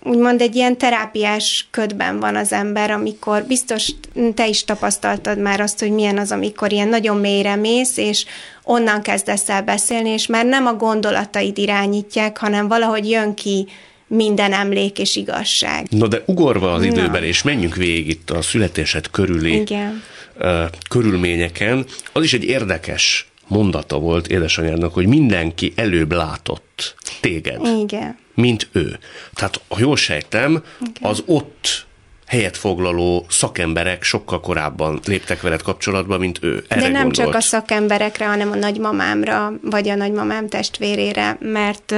úgymond 0.03 0.41
egy 0.41 0.55
ilyen 0.55 0.77
terápiás 0.77 1.67
ködben 1.71 2.19
van 2.19 2.35
az 2.35 2.51
ember, 2.51 2.91
amikor 2.91 3.43
biztos 3.43 3.89
te 4.33 4.47
is 4.47 4.63
tapasztaltad 4.63 5.37
már 5.37 5.59
azt, 5.59 5.79
hogy 5.79 5.91
milyen 5.91 6.17
az, 6.17 6.31
amikor 6.31 6.71
ilyen 6.71 6.87
nagyon 6.87 7.17
mélyre 7.17 7.55
mész, 7.55 7.97
és 7.97 8.25
onnan 8.63 9.01
kezdesz 9.01 9.49
el 9.49 9.61
beszélni, 9.61 10.09
és 10.09 10.27
már 10.27 10.45
nem 10.45 10.65
a 10.65 10.73
gondolataid 10.73 11.57
irányítják, 11.57 12.37
hanem 12.37 12.67
valahogy 12.67 13.09
jön 13.09 13.33
ki 13.33 13.67
minden 14.07 14.53
emlék 14.53 14.99
és 14.99 15.15
igazság. 15.15 15.87
No 15.89 16.07
de 16.07 16.21
ugorva 16.25 16.73
az 16.73 16.83
időben, 16.83 17.21
Na. 17.21 17.27
és 17.27 17.43
menjünk 17.43 17.75
végig 17.75 18.07
itt 18.07 18.29
a 18.29 18.41
születésed 18.41 19.09
körüli 19.09 19.59
Igen. 19.59 20.03
Uh, 20.39 20.63
körülményeken, 20.89 21.85
az 22.11 22.23
is 22.23 22.33
egy 22.33 22.43
érdekes 22.43 23.27
mondata 23.47 23.99
volt 23.99 24.27
édesanyádnak, 24.27 24.93
hogy 24.93 25.07
mindenki 25.07 25.73
előbb 25.75 26.11
látott 26.11 26.95
téged. 27.21 27.65
Igen 27.81 28.21
mint 28.33 28.69
ő. 28.71 28.99
Tehát, 29.33 29.61
ha 29.67 29.79
jól 29.79 29.95
sejtem, 29.95 30.63
okay. 30.79 31.11
az 31.11 31.23
ott 31.25 31.85
helyet 32.33 32.57
foglaló 32.57 33.25
szakemberek 33.29 34.03
sokkal 34.03 34.39
korábban 34.39 34.99
léptek 35.05 35.41
veled 35.41 35.61
kapcsolatba, 35.61 36.17
mint 36.17 36.39
ő. 36.41 36.63
Erre 36.67 36.81
De 36.81 36.87
nem 36.87 37.01
gondolt. 37.01 37.15
csak 37.15 37.35
a 37.35 37.41
szakemberekre, 37.41 38.25
hanem 38.25 38.51
a 38.51 38.55
nagymamámra, 38.55 39.53
vagy 39.61 39.89
a 39.89 39.95
nagymamám 39.95 40.47
testvérére, 40.47 41.37
mert 41.39 41.91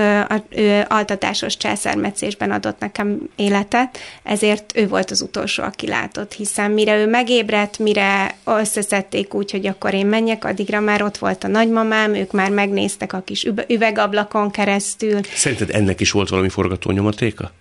ő 0.50 0.86
altatásos 0.88 1.58
császármetszésben 1.58 2.52
adott 2.52 2.80
nekem 2.80 3.18
életet, 3.36 3.98
ezért 4.24 4.72
ő 4.76 4.88
volt 4.88 5.12
az 5.12 5.22
utolsó, 5.22 5.64
aki 5.64 5.88
látott, 5.88 6.34
hiszen 6.34 6.72
mire 6.72 6.98
ő 6.98 7.08
megébredt, 7.08 7.80
mire 7.80 8.36
összeszedték 8.46 9.34
úgy, 9.34 9.52
hogy 9.52 9.68
akkor 9.68 9.94
én 9.94 10.06
menjek, 10.06 10.46
addigra 10.46 10.80
már 10.80 11.02
ott 11.02 11.18
volt 11.18 11.44
a 11.44 11.48
nagymamám, 11.48 12.14
ők 12.14 12.32
már 12.32 12.50
megnéztek 12.50 13.14
a 13.14 13.22
kis 13.26 13.48
üvegablakon 13.68 14.52
keresztül. 14.52 15.20
Szerinted 15.36 15.70
ennek 15.76 16.00
is 16.00 16.12
volt 16.12 16.30
valami 16.30 16.50
forgatónyomatéka? 16.50 17.52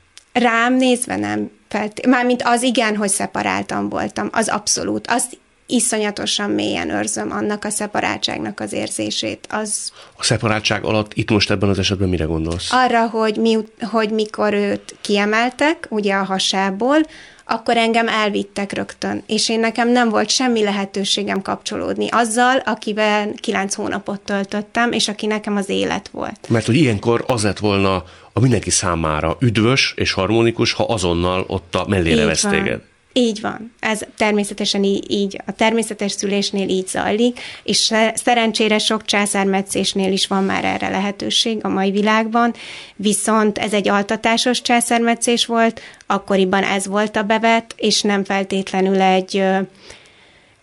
Rám 0.40 0.76
nézve 0.76 1.16
nem 1.16 1.50
felt, 1.68 2.06
mármint 2.06 2.42
az 2.44 2.62
igen, 2.62 2.96
hogy 2.96 3.08
szeparáltam 3.08 3.88
voltam, 3.88 4.28
az 4.32 4.48
abszolút. 4.48 5.06
Azt 5.06 5.38
iszonyatosan 5.66 6.50
mélyen 6.50 6.90
őrzöm 6.90 7.30
annak 7.32 7.64
a 7.64 7.70
szeparáltságnak 7.70 8.60
az 8.60 8.72
érzését. 8.72 9.46
Az... 9.50 9.92
A 10.16 10.22
szeparáltság 10.22 10.84
alatt 10.84 11.14
itt 11.14 11.30
most 11.30 11.50
ebben 11.50 11.68
az 11.68 11.78
esetben 11.78 12.08
mire 12.08 12.24
gondolsz? 12.24 12.72
Arra, 12.72 13.08
hogy, 13.08 13.36
mi, 13.36 13.58
hogy 13.80 14.10
mikor 14.10 14.52
őt 14.52 14.96
kiemeltek, 15.00 15.86
ugye 15.90 16.14
a 16.14 16.24
hasából, 16.24 16.98
akkor 17.46 17.76
engem 17.76 18.08
elvittek 18.08 18.72
rögtön, 18.72 19.22
és 19.26 19.48
én 19.48 19.60
nekem 19.60 19.88
nem 19.88 20.08
volt 20.08 20.28
semmi 20.30 20.62
lehetőségem 20.62 21.42
kapcsolódni 21.42 22.08
azzal, 22.10 22.56
akivel 22.64 23.32
kilenc 23.40 23.74
hónapot 23.74 24.20
töltöttem, 24.20 24.92
és 24.92 25.08
aki 25.08 25.26
nekem 25.26 25.56
az 25.56 25.68
élet 25.68 26.08
volt. 26.08 26.48
Mert 26.48 26.66
hogy 26.66 26.76
ilyenkor 26.76 27.24
az 27.26 27.42
lett 27.42 27.58
volna 27.58 28.04
a 28.36 28.40
mindenki 28.40 28.70
számára 28.70 29.36
üdvös 29.40 29.92
és 29.96 30.12
harmonikus, 30.12 30.72
ha 30.72 30.84
azonnal 30.84 31.44
ott 31.46 31.74
a 31.74 31.84
mellére 31.88 32.24
vesz 32.24 32.46
téged. 32.50 32.80
Így 33.16 33.40
van. 33.40 33.74
Ez 33.80 34.00
természetesen 34.16 34.84
így, 34.84 35.10
így, 35.10 35.40
a 35.46 35.52
természetes 35.52 36.12
szülésnél 36.12 36.68
így 36.68 36.88
zajlik, 36.88 37.40
és 37.62 37.92
szerencsére 38.14 38.78
sok 38.78 39.04
császármetszésnél 39.04 40.12
is 40.12 40.26
van 40.26 40.44
már 40.44 40.64
erre 40.64 40.88
lehetőség 40.88 41.58
a 41.64 41.68
mai 41.68 41.90
világban, 41.90 42.54
viszont 42.96 43.58
ez 43.58 43.72
egy 43.72 43.88
altatásos 43.88 44.62
császármetszés 44.62 45.46
volt, 45.46 45.80
akkoriban 46.06 46.62
ez 46.62 46.86
volt 46.86 47.16
a 47.16 47.22
bevet, 47.22 47.74
és 47.76 48.02
nem 48.02 48.24
feltétlenül 48.24 49.00
egy 49.00 49.42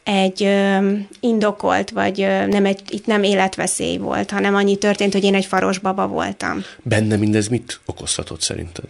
egy 0.03 0.43
ö, 0.43 0.91
indokolt, 1.19 1.89
vagy 1.89 2.21
ö, 2.21 2.45
nem 2.45 2.65
egy, 2.65 2.81
itt 2.89 3.05
nem 3.05 3.23
életveszély 3.23 3.97
volt, 3.97 4.31
hanem 4.31 4.55
annyi 4.55 4.75
történt, 4.75 5.13
hogy 5.13 5.23
én 5.23 5.35
egy 5.35 5.45
faros 5.45 5.77
baba 5.77 6.07
voltam. 6.07 6.63
Benne 6.83 7.15
mindez 7.15 7.47
mit 7.47 7.79
okozhatott 7.85 8.41
szerinted? 8.41 8.85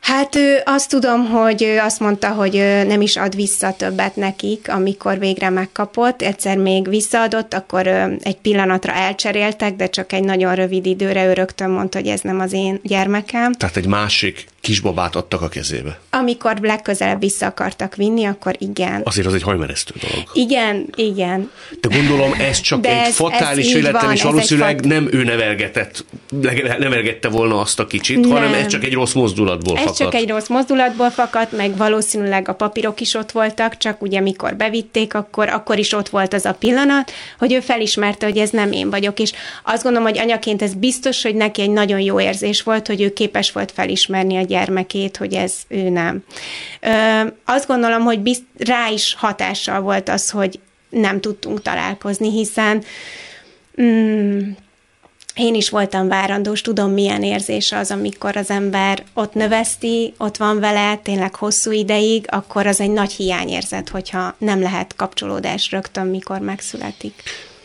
Hát 0.00 0.36
ő 0.36 0.60
azt 0.64 0.88
tudom, 0.88 1.26
hogy 1.26 1.62
ő 1.62 1.78
azt 1.78 2.00
mondta, 2.00 2.28
hogy 2.28 2.56
ő 2.56 2.84
nem 2.84 3.00
is 3.00 3.16
ad 3.16 3.34
vissza 3.34 3.72
többet 3.72 4.16
nekik, 4.16 4.68
amikor 4.68 5.18
végre 5.18 5.50
megkapott. 5.50 6.22
Egyszer 6.22 6.56
még 6.56 6.88
visszaadott, 6.88 7.54
akkor 7.54 7.86
egy 8.22 8.36
pillanatra 8.36 8.92
elcseréltek, 8.92 9.76
de 9.76 9.88
csak 9.88 10.12
egy 10.12 10.24
nagyon 10.24 10.54
rövid 10.54 10.86
időre 10.86 11.26
ő 11.26 11.32
rögtön 11.32 11.70
mondta, 11.70 11.98
hogy 11.98 12.06
ez 12.06 12.20
nem 12.20 12.40
az 12.40 12.52
én 12.52 12.80
gyermekem. 12.82 13.52
Tehát 13.52 13.76
egy 13.76 13.86
másik 13.86 14.46
kisbabát 14.68 15.16
adtak 15.16 15.42
a 15.42 15.48
kezébe. 15.48 15.98
Amikor 16.10 16.58
legközelebb 16.62 17.20
vissza 17.20 17.46
akartak 17.46 17.94
vinni, 17.94 18.24
akkor 18.24 18.54
igen. 18.58 19.00
Azért 19.04 19.26
az 19.26 19.34
egy 19.34 19.42
hajmeresztő 19.42 19.94
dolog. 20.00 20.28
Igen, 20.32 20.88
igen. 20.94 21.50
De 21.80 21.96
gondolom 21.96 22.32
ez 22.38 22.60
csak 22.60 22.80
De 22.80 22.88
egy 22.88 23.08
ez, 23.08 23.14
fatális 23.14 23.74
ez 23.74 23.84
és 24.12 24.22
valószínűleg 24.22 24.78
fat... 24.78 24.86
nem 24.86 25.08
ő 25.10 25.24
nevelgetett, 25.24 26.04
nevelgette 26.78 27.28
volna 27.28 27.60
azt 27.60 27.80
a 27.80 27.86
kicsit, 27.86 28.20
nem. 28.20 28.30
hanem 28.30 28.52
ez 28.52 28.66
csak 28.66 28.84
egy 28.84 28.92
rossz 28.92 29.12
mozdulatból 29.12 29.76
ez 29.76 29.82
fakadt. 29.82 29.98
csak 29.98 30.14
egy 30.14 30.28
rossz 30.28 30.48
mozdulatból 30.48 31.10
fakadt, 31.10 31.56
meg 31.56 31.76
valószínűleg 31.76 32.48
a 32.48 32.54
papírok 32.54 33.00
is 33.00 33.14
ott 33.14 33.30
voltak, 33.30 33.76
csak 33.76 34.02
ugye 34.02 34.20
mikor 34.20 34.56
bevitték, 34.56 35.14
akkor, 35.14 35.48
akkor 35.48 35.78
is 35.78 35.92
ott 35.92 36.08
volt 36.08 36.34
az 36.34 36.44
a 36.44 36.52
pillanat, 36.54 37.12
hogy 37.38 37.52
ő 37.52 37.60
felismerte, 37.60 38.26
hogy 38.26 38.38
ez 38.38 38.50
nem 38.50 38.72
én 38.72 38.90
vagyok, 38.90 39.18
és 39.20 39.32
azt 39.64 39.82
gondolom, 39.82 40.08
hogy 40.08 40.18
anyaként 40.18 40.62
ez 40.62 40.74
biztos, 40.74 41.22
hogy 41.22 41.34
neki 41.34 41.62
egy 41.62 41.70
nagyon 41.70 42.00
jó 42.00 42.20
érzés 42.20 42.62
volt, 42.62 42.86
hogy 42.86 43.00
ő 43.00 43.12
képes 43.12 43.52
volt 43.52 43.72
felismerni 43.72 44.36
a 44.36 44.42
gyermekét, 44.58 45.16
hogy 45.16 45.34
ez 45.34 45.54
ő 45.68 45.88
nem. 45.88 46.24
Ö, 46.80 47.22
azt 47.44 47.66
gondolom, 47.66 48.02
hogy 48.02 48.20
bizt, 48.20 48.44
rá 48.58 48.88
is 48.88 49.14
hatással 49.18 49.80
volt 49.80 50.08
az, 50.08 50.30
hogy 50.30 50.58
nem 50.88 51.20
tudtunk 51.20 51.62
találkozni, 51.62 52.30
hiszen 52.30 52.82
mm, 53.82 54.50
én 55.34 55.54
is 55.54 55.68
voltam 55.68 56.08
várandós, 56.08 56.60
tudom, 56.60 56.90
milyen 56.90 57.22
érzés 57.22 57.72
az, 57.72 57.90
amikor 57.90 58.36
az 58.36 58.50
ember 58.50 59.04
ott 59.14 59.34
növeszti, 59.34 60.14
ott 60.16 60.36
van 60.36 60.60
vele 60.60 60.96
tényleg 60.96 61.34
hosszú 61.34 61.70
ideig, 61.70 62.24
akkor 62.28 62.66
az 62.66 62.80
egy 62.80 62.90
nagy 62.90 63.12
hiányérzet, 63.12 63.88
hogyha 63.88 64.34
nem 64.38 64.60
lehet 64.60 64.96
kapcsolódás 64.96 65.70
rögtön, 65.70 66.06
mikor 66.06 66.40
megszületik. 66.40 67.22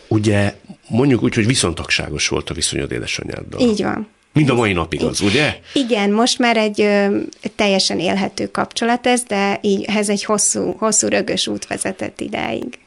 Ugye 0.08 0.56
mondjuk 0.89 1.24
úgy, 1.24 1.34
hogy 1.34 1.46
viszontagságos 1.46 2.28
volt 2.28 2.50
a 2.50 2.54
viszonyod 2.54 2.91
édesanyáddal. 2.91 3.60
Így 3.60 3.84
van. 3.84 4.08
Mind 4.34 4.49
a 4.49 4.53
mai 4.53 4.73
napig 4.73 5.03
az, 5.03 5.21
ugye? 5.21 5.59
Igen, 5.73 6.11
most 6.11 6.39
már 6.39 6.57
egy 6.57 6.81
ö, 6.81 7.17
teljesen 7.55 7.99
élhető 7.99 8.51
kapcsolat 8.51 9.07
ez, 9.07 9.23
de 9.23 9.59
így 9.61 9.84
ez 9.84 10.09
egy 10.09 10.23
hosszú, 10.23 10.75
hosszú 10.77 11.07
rögös 11.07 11.47
út 11.47 11.67
vezetett 11.67 12.21
idáig. 12.21 12.79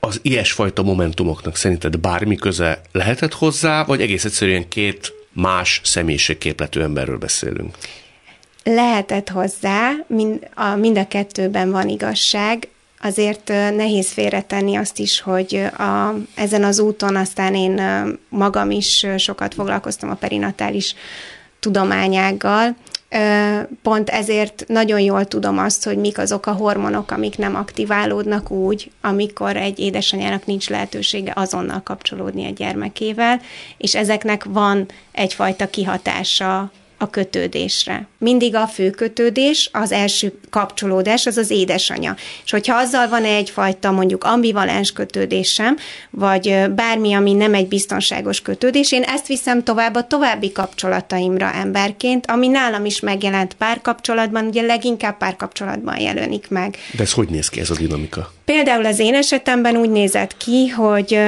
Az 0.00 0.18
ilyesfajta 0.22 0.82
momentumoknak 0.82 1.56
szerinted 1.56 1.98
bármi 1.98 2.36
köze 2.36 2.80
lehetett 2.92 3.32
hozzá, 3.32 3.84
vagy 3.84 4.00
egész 4.00 4.24
egyszerűen 4.24 4.68
két 4.68 5.12
más 5.32 5.80
személyiségképletű 5.84 6.80
emberről 6.80 7.18
beszélünk? 7.18 7.76
Lehetett 8.64 9.28
hozzá, 9.28 9.90
mind 10.06 10.48
a, 10.54 10.74
mind 10.74 10.98
a 10.98 11.08
kettőben 11.08 11.70
van 11.70 11.88
igazság 11.88 12.68
azért 13.02 13.48
nehéz 13.48 14.12
félretenni 14.12 14.76
azt 14.76 14.98
is, 14.98 15.20
hogy 15.20 15.54
a, 15.78 16.14
ezen 16.34 16.64
az 16.64 16.78
úton 16.78 17.16
aztán 17.16 17.54
én 17.54 17.82
magam 18.28 18.70
is 18.70 19.06
sokat 19.16 19.54
foglalkoztam 19.54 20.10
a 20.10 20.14
perinatális 20.14 20.94
tudományággal, 21.60 22.76
Pont 23.82 24.08
ezért 24.08 24.64
nagyon 24.68 25.00
jól 25.00 25.24
tudom 25.24 25.58
azt, 25.58 25.84
hogy 25.84 25.96
mik 25.96 26.18
azok 26.18 26.46
a 26.46 26.52
hormonok, 26.52 27.10
amik 27.10 27.38
nem 27.38 27.56
aktiválódnak 27.56 28.50
úgy, 28.50 28.90
amikor 29.00 29.56
egy 29.56 29.78
édesanyának 29.78 30.46
nincs 30.46 30.68
lehetősége 30.68 31.32
azonnal 31.36 31.82
kapcsolódni 31.82 32.46
a 32.46 32.50
gyermekével, 32.50 33.40
és 33.76 33.94
ezeknek 33.94 34.44
van 34.44 34.86
egyfajta 35.12 35.70
kihatása 35.70 36.70
a 37.02 37.10
kötődésre. 37.10 38.06
Mindig 38.18 38.54
a 38.54 38.66
fő 38.66 38.90
kötődés, 38.90 39.70
az 39.72 39.92
első 39.92 40.32
kapcsolódás, 40.50 41.26
az 41.26 41.36
az 41.36 41.50
édesanya. 41.50 42.16
És 42.44 42.50
hogyha 42.50 42.76
azzal 42.76 43.08
van 43.08 43.24
egyfajta 43.24 43.90
mondjuk 43.90 44.24
ambivalens 44.24 44.92
kötődésem, 44.92 45.76
vagy 46.10 46.56
bármi, 46.74 47.12
ami 47.12 47.32
nem 47.32 47.54
egy 47.54 47.68
biztonságos 47.68 48.40
kötődés, 48.40 48.92
én 48.92 49.02
ezt 49.02 49.26
viszem 49.26 49.62
tovább 49.62 49.94
a 49.94 50.06
további 50.06 50.52
kapcsolataimra 50.52 51.52
emberként, 51.52 52.26
ami 52.26 52.48
nálam 52.48 52.84
is 52.84 53.00
megjelent 53.00 53.54
párkapcsolatban, 53.54 54.46
ugye 54.46 54.62
leginkább 54.62 55.16
párkapcsolatban 55.16 56.00
jelenik 56.00 56.48
meg. 56.48 56.76
De 56.96 57.02
ez 57.02 57.12
hogy 57.12 57.28
néz 57.28 57.48
ki 57.48 57.60
ez 57.60 57.70
a 57.70 57.74
dinamika? 57.74 58.32
Például 58.44 58.86
az 58.86 58.98
én 58.98 59.14
esetemben 59.14 59.76
úgy 59.76 59.90
nézett 59.90 60.36
ki, 60.36 60.68
hogy 60.68 61.18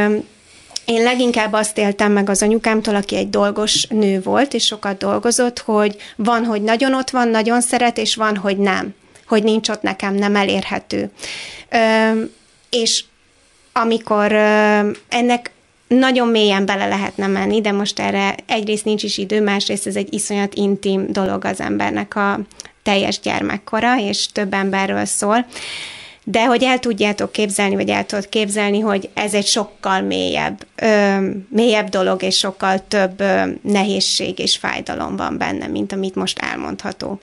én 0.84 1.02
leginkább 1.02 1.52
azt 1.52 1.78
éltem 1.78 2.12
meg 2.12 2.30
az 2.30 2.42
anyukámtól, 2.42 2.94
aki 2.94 3.16
egy 3.16 3.30
dolgos 3.30 3.86
nő 3.86 4.20
volt, 4.22 4.54
és 4.54 4.64
sokat 4.64 4.98
dolgozott, 4.98 5.58
hogy 5.58 5.96
van, 6.16 6.44
hogy 6.44 6.62
nagyon 6.62 6.94
ott 6.94 7.10
van, 7.10 7.28
nagyon 7.28 7.60
szeret, 7.60 7.98
és 7.98 8.14
van, 8.14 8.36
hogy 8.36 8.56
nem. 8.56 8.94
Hogy 9.26 9.42
nincs 9.42 9.68
ott 9.68 9.82
nekem, 9.82 10.14
nem 10.14 10.36
elérhető. 10.36 11.10
Ö, 11.70 12.22
és 12.70 13.04
amikor 13.72 14.32
ö, 14.32 14.90
ennek 15.08 15.50
nagyon 15.88 16.28
mélyen 16.28 16.66
bele 16.66 16.86
lehetne 16.86 17.26
menni, 17.26 17.60
de 17.60 17.72
most 17.72 17.98
erre 17.98 18.34
egyrészt 18.46 18.84
nincs 18.84 19.02
is 19.02 19.18
idő, 19.18 19.42
másrészt 19.42 19.86
ez 19.86 19.96
egy 19.96 20.14
iszonyat 20.14 20.54
intim 20.54 21.12
dolog 21.12 21.44
az 21.44 21.60
embernek 21.60 22.16
a 22.16 22.40
teljes 22.82 23.20
gyermekkora, 23.20 23.98
és 23.98 24.32
több 24.32 24.52
emberről 24.52 25.04
szól 25.04 25.46
de 26.24 26.44
hogy 26.44 26.62
el 26.62 26.78
tudjátok 26.78 27.32
képzelni, 27.32 27.74
vagy 27.74 27.88
el 27.88 28.06
tudod 28.06 28.28
képzelni, 28.28 28.80
hogy 28.80 29.10
ez 29.14 29.34
egy 29.34 29.46
sokkal 29.46 30.00
mélyebb, 30.00 30.66
ö, 30.76 31.16
mélyebb 31.48 31.88
dolog, 31.88 32.22
és 32.22 32.38
sokkal 32.38 32.88
több 32.88 33.20
ö, 33.20 33.42
nehézség 33.62 34.38
és 34.38 34.56
fájdalom 34.56 35.16
van 35.16 35.38
benne, 35.38 35.66
mint 35.66 35.92
amit 35.92 36.14
most 36.14 36.38
elmondható. 36.38 37.20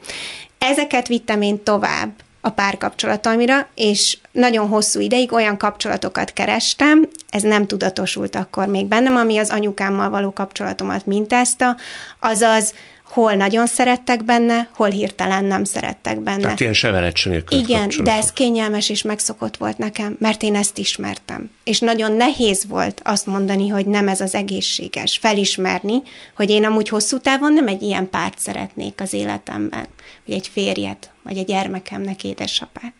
Ezeket 0.57 1.07
vittem 1.07 1.41
én 1.41 1.63
tovább 1.63 2.11
a 2.41 2.49
párkapcsolatomra, 2.49 3.67
és 3.75 4.17
nagyon 4.31 4.67
hosszú 4.67 4.99
ideig 4.99 5.33
olyan 5.33 5.57
kapcsolatokat 5.57 6.33
kerestem, 6.33 7.09
ez 7.29 7.41
nem 7.41 7.67
tudatosult 7.67 8.35
akkor 8.35 8.67
még 8.67 8.85
bennem, 8.85 9.15
ami 9.15 9.37
az 9.37 9.49
anyukámmal 9.49 10.09
való 10.09 10.31
kapcsolatomat 10.33 11.05
mintázta, 11.05 11.75
azaz 12.19 12.73
hol 13.11 13.33
nagyon 13.33 13.67
szerettek 13.67 14.23
benne, 14.25 14.69
hol 14.75 14.89
hirtelen 14.89 15.45
nem 15.45 15.63
szerettek 15.63 16.19
benne. 16.19 16.41
Tehát 16.41 16.59
ilyen 16.59 16.73
sevelet 16.73 17.19
nélkül 17.25 17.59
Igen, 17.59 17.89
de 18.03 18.11
ez 18.11 18.31
kényelmes 18.31 18.89
és 18.89 19.01
megszokott 19.01 19.57
volt 19.57 19.77
nekem, 19.77 20.15
mert 20.19 20.43
én 20.43 20.55
ezt 20.55 20.77
ismertem. 20.77 21.49
És 21.63 21.79
nagyon 21.79 22.11
nehéz 22.11 22.65
volt 22.67 23.01
azt 23.03 23.25
mondani, 23.25 23.67
hogy 23.67 23.85
nem 23.85 24.07
ez 24.07 24.21
az 24.21 24.35
egészséges. 24.35 25.17
Felismerni, 25.17 26.01
hogy 26.35 26.49
én 26.49 26.65
amúgy 26.65 26.89
hosszú 26.89 27.17
távon 27.17 27.53
nem 27.53 27.67
egy 27.67 27.81
ilyen 27.81 28.09
párt 28.09 28.39
szeretnék 28.39 29.01
az 29.01 29.13
életemben, 29.13 29.87
vagy 30.25 30.35
egy 30.35 30.47
férjet, 30.53 31.11
vagy 31.23 31.37
egy 31.37 31.45
gyermekemnek 31.45 32.23
édesapát. 32.23 32.93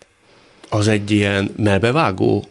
Az 0.69 0.87
egy 0.87 1.11
ilyen 1.11 1.53
melbevágó 1.57 2.45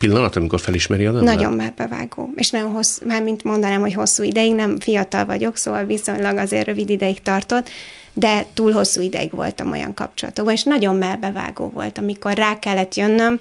pillanat, 0.00 0.36
amikor 0.36 0.60
felismeri 0.60 1.04
a 1.04 1.08
ember? 1.08 1.22
Nagyon 1.22 1.52
megbevágó. 1.52 2.32
És 2.36 2.50
nagyon 2.50 2.70
hosszú, 2.70 3.06
már 3.06 3.22
mint 3.22 3.44
mondanám, 3.44 3.80
hogy 3.80 3.94
hosszú 3.94 4.22
ideig, 4.22 4.54
nem 4.54 4.80
fiatal 4.80 5.24
vagyok, 5.24 5.56
szóval 5.56 5.84
viszonylag 5.84 6.36
azért 6.36 6.66
rövid 6.66 6.90
ideig 6.90 7.22
tartott, 7.22 7.68
de 8.12 8.46
túl 8.54 8.72
hosszú 8.72 9.00
ideig 9.00 9.30
voltam 9.30 9.70
olyan 9.70 9.94
kapcsolatokban, 9.94 10.54
és 10.54 10.62
nagyon 10.62 10.96
melbevágó 10.96 11.70
volt, 11.74 11.98
amikor 11.98 12.34
rá 12.34 12.58
kellett 12.58 12.94
jönnöm, 12.94 13.40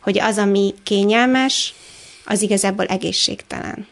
hogy 0.00 0.18
az, 0.18 0.38
ami 0.38 0.74
kényelmes, 0.82 1.74
az 2.24 2.42
igazából 2.42 2.84
egészségtelen. 2.84 3.86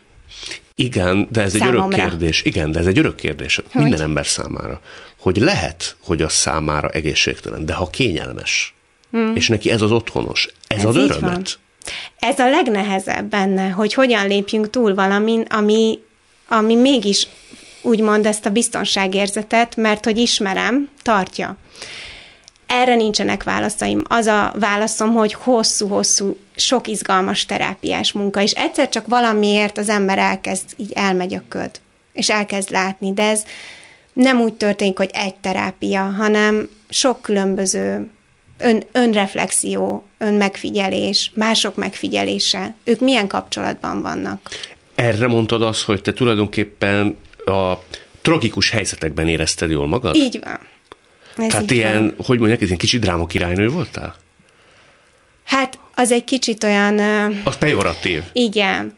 Igen, 0.75 1.29
de 1.31 1.43
ez 1.43 1.57
Számomra. 1.57 1.85
egy 1.85 1.93
örök 1.93 2.11
kérdés. 2.11 2.43
Igen, 2.43 2.73
de 2.73 2.79
ez 2.79 2.87
egy 2.87 2.99
örök 2.99 3.17
kérdés 3.17 3.61
hogy? 3.73 3.83
minden 3.83 4.01
ember 4.01 4.27
számára. 4.27 4.81
Hogy 5.19 5.37
lehet, 5.37 5.97
hogy 6.03 6.23
az 6.23 6.33
számára 6.33 6.89
egészségtelen, 6.89 7.65
de 7.65 7.75
ha 7.75 7.87
kényelmes, 7.87 8.75
hmm. 9.11 9.37
és 9.37 9.49
neki 9.49 9.71
ez 9.71 9.83
az 9.83 9.93
otthonos, 9.93 10.49
ez, 10.67 10.79
ez 10.79 10.85
az 10.85 10.97
örömet, 10.97 11.21
van. 11.21 11.43
Ez 12.19 12.39
a 12.39 12.49
legnehezebb 12.49 13.25
benne, 13.25 13.69
hogy 13.69 13.95
hogyan 13.95 14.27
lépjünk 14.27 14.71
túl 14.71 14.95
valamin, 14.95 15.41
ami, 15.41 15.99
ami 16.49 16.75
mégis 16.75 17.27
úgymond 17.83 18.27
ezt 18.27 18.47
a 18.47 18.51
biztonságérzetet, 18.51 19.77
mert 19.77 20.05
hogy 20.05 20.19
ismerem, 20.19 20.89
tartja. 21.03 21.57
Erre 22.67 22.95
nincsenek 22.95 23.43
válaszaim. 23.43 24.03
Az 24.09 24.27
a 24.27 24.53
válaszom, 24.59 25.13
hogy 25.13 25.33
hosszú-hosszú, 25.33 26.37
sok 26.57 26.89
izgalmas 26.89 27.47
terápiás 27.47 28.13
munka, 28.13 28.43
és 28.43 28.53
egyszer 28.53 28.89
csak 28.89 29.07
valamiért 29.07 29.79
az 29.79 29.89
ember 29.89 30.19
elkezd, 30.19 30.65
így 30.77 30.93
elmegy 30.93 31.35
a 31.35 31.43
köd, 31.49 31.71
és 32.13 32.31
elkezd 32.31 32.71
látni, 32.71 33.13
de 33.13 33.23
ez 33.23 33.43
nem 34.13 34.41
úgy 34.41 34.55
történik, 34.55 34.97
hogy 34.97 35.11
egy 35.13 35.35
terápia, 35.35 36.03
hanem 36.03 36.69
sok 36.89 37.23
különböző 37.23 38.11
ön, 38.59 38.85
önreflexió, 38.93 40.07
önmegfigyelés, 40.19 41.31
mások 41.35 41.77
megfigyelése, 41.77 42.75
ők 42.85 43.01
milyen 43.01 43.27
kapcsolatban 43.27 44.03
vannak? 44.03 44.51
Erre 44.95 45.27
mondtad 45.27 45.63
azt, 45.63 45.83
hogy 45.83 46.03
te 46.03 46.13
tulajdonképpen 46.13 47.17
a 47.45 47.73
tragikus 48.23 48.71
helyzetekben 48.71 49.29
érezted 49.29 49.71
jól 49.71 49.87
magad? 49.87 50.15
Így 50.15 50.41
van. 50.45 50.59
Ez 51.47 51.53
Tehát 51.53 51.71
ilyen, 51.71 52.03
van. 52.03 52.15
hogy 52.27 52.39
mondják, 52.39 52.61
ez 52.61 52.67
ilyen 52.67 52.79
kicsi 52.79 52.99
dráma 52.99 53.27
királynő 53.27 53.69
voltál? 53.69 54.15
Hát, 55.45 55.79
az 55.95 56.13
egy 56.13 56.25
kicsit 56.25 56.65
olyan... 56.65 56.99
Az 57.45 57.57
pejoratív. 57.59 58.23
Igen. 58.33 58.95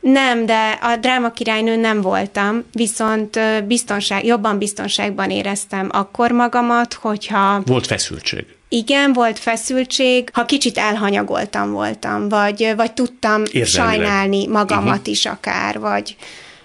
Nem, 0.00 0.46
de 0.46 0.78
a 0.82 0.96
dráma 0.96 1.30
királynő 1.30 1.76
nem 1.76 2.00
voltam, 2.00 2.64
viszont 2.72 3.38
biztonság, 3.66 4.24
jobban 4.24 4.58
biztonságban 4.58 5.30
éreztem 5.30 5.88
akkor 5.92 6.30
magamat, 6.30 6.94
hogyha... 6.94 7.62
Volt 7.66 7.86
feszültség. 7.86 8.44
Igen, 8.74 9.12
volt 9.12 9.38
feszültség, 9.38 10.28
ha 10.32 10.44
kicsit 10.44 10.78
elhanyagoltam 10.78 11.70
voltam, 11.70 12.28
vagy, 12.28 12.72
vagy 12.76 12.92
tudtam 12.92 13.42
Érzelmileg. 13.50 14.06
sajnálni 14.06 14.46
magamat 14.46 14.98
uh-huh. 14.98 15.08
is 15.08 15.26
akár, 15.26 15.78
vagy 15.78 16.16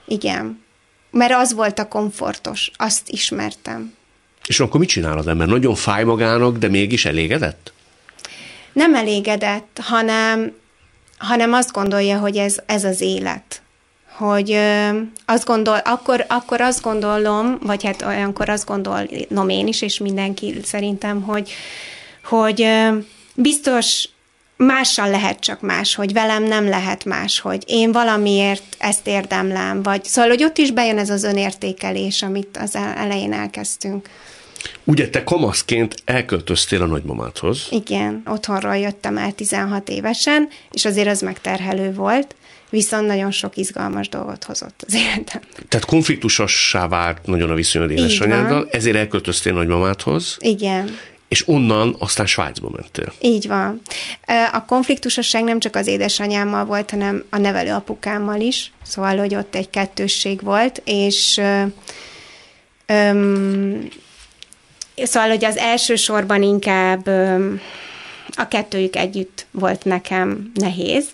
igen. 0.05 0.63
Mert 1.11 1.33
az 1.33 1.53
volt 1.53 1.79
a 1.79 1.87
komfortos, 1.87 2.71
azt 2.75 3.09
ismertem. 3.09 3.93
És 4.47 4.59
akkor 4.59 4.79
mit 4.79 4.89
csinál 4.89 5.17
az 5.17 5.27
ember? 5.27 5.47
Nagyon 5.47 5.75
fáj 5.75 6.03
magának, 6.03 6.57
de 6.57 6.67
mégis 6.67 7.05
elégedett? 7.05 7.73
Nem 8.73 8.95
elégedett, 8.95 9.79
hanem, 9.81 10.53
hanem 11.17 11.53
azt 11.53 11.71
gondolja, 11.71 12.19
hogy 12.19 12.37
ez, 12.37 12.57
ez 12.65 12.83
az 12.83 13.01
élet. 13.01 13.61
Hogy 14.11 14.51
ö, 14.51 14.99
azt 15.25 15.45
gondol, 15.45 15.77
akkor, 15.77 16.25
akkor 16.27 16.61
azt 16.61 16.81
gondolom, 16.81 17.57
vagy 17.61 17.83
hát 17.83 18.01
olyankor 18.01 18.49
azt 18.49 18.65
gondolom 18.65 19.49
én 19.49 19.67
is, 19.67 19.81
és 19.81 19.97
mindenki 19.97 20.59
szerintem, 20.63 21.21
hogy, 21.21 21.51
hogy 22.29 22.67
biztos 23.35 24.09
mással 24.57 25.09
lehet 25.09 25.39
csak 25.39 25.61
más, 25.61 25.95
hogy 25.95 26.13
velem 26.13 26.43
nem 26.43 26.69
lehet 26.69 27.05
más, 27.05 27.39
hogy 27.39 27.63
én 27.67 27.91
valamiért 27.91 28.63
ezt 28.77 29.07
érdemlem, 29.07 29.83
vagy 29.83 30.03
szóval, 30.03 30.29
hogy 30.29 30.43
ott 30.43 30.57
is 30.57 30.71
bejön 30.71 30.97
ez 30.97 31.09
az 31.09 31.23
önértékelés, 31.23 32.21
amit 32.21 32.57
az 32.61 32.75
elején 32.75 33.33
elkezdtünk. 33.33 34.09
Ugye 34.83 35.09
te 35.09 35.23
kamaszként 35.23 35.95
elköltöztél 36.05 36.81
a 36.81 36.85
nagymamádhoz? 36.85 37.67
Igen, 37.69 38.21
otthonról 38.25 38.77
jöttem 38.77 39.17
el 39.17 39.31
16 39.31 39.89
évesen, 39.89 40.47
és 40.71 40.85
azért 40.85 41.07
az 41.07 41.21
megterhelő 41.21 41.93
volt, 41.93 42.35
viszont 42.69 43.07
nagyon 43.07 43.31
sok 43.31 43.57
izgalmas 43.57 44.09
dolgot 44.09 44.43
hozott 44.43 44.83
az 44.87 44.93
életem. 44.93 45.41
Tehát 45.67 45.85
konfliktusossá 45.85 46.87
vált 46.87 47.25
nagyon 47.25 47.49
a 47.49 47.53
viszonyod 47.53 47.91
édesanyáddal, 47.91 48.67
ezért 48.71 48.95
elköltöztél 48.95 49.53
nagymamádhoz. 49.53 50.37
Igen. 50.39 50.97
És 51.29 51.47
onnan 51.47 51.95
aztán 51.99 52.25
Svájcba 52.25 52.69
mentél. 52.69 53.13
Így 53.21 53.47
van. 53.47 53.81
A 54.51 54.65
konfliktusosság 54.65 55.43
nem 55.43 55.59
csak 55.59 55.75
az 55.75 55.87
édesanyámmal 55.87 56.65
volt, 56.65 56.89
hanem 56.89 57.23
a 57.29 57.37
nevelő 57.37 57.71
apukámmal 57.71 58.39
is, 58.39 58.71
szóval, 58.83 59.17
hogy 59.17 59.35
ott 59.35 59.55
egy 59.55 59.69
kettősség 59.69 60.41
volt, 60.41 60.81
és 60.85 61.41
öm, 62.85 63.87
Szóval, 65.03 65.29
hogy 65.29 65.45
az 65.45 65.57
első 65.57 65.95
sorban 65.95 66.43
inkább 66.43 67.07
a 68.35 68.47
kettőjük 68.47 68.95
együtt 68.95 69.45
volt 69.51 69.85
nekem 69.85 70.51
nehéz, 70.53 71.05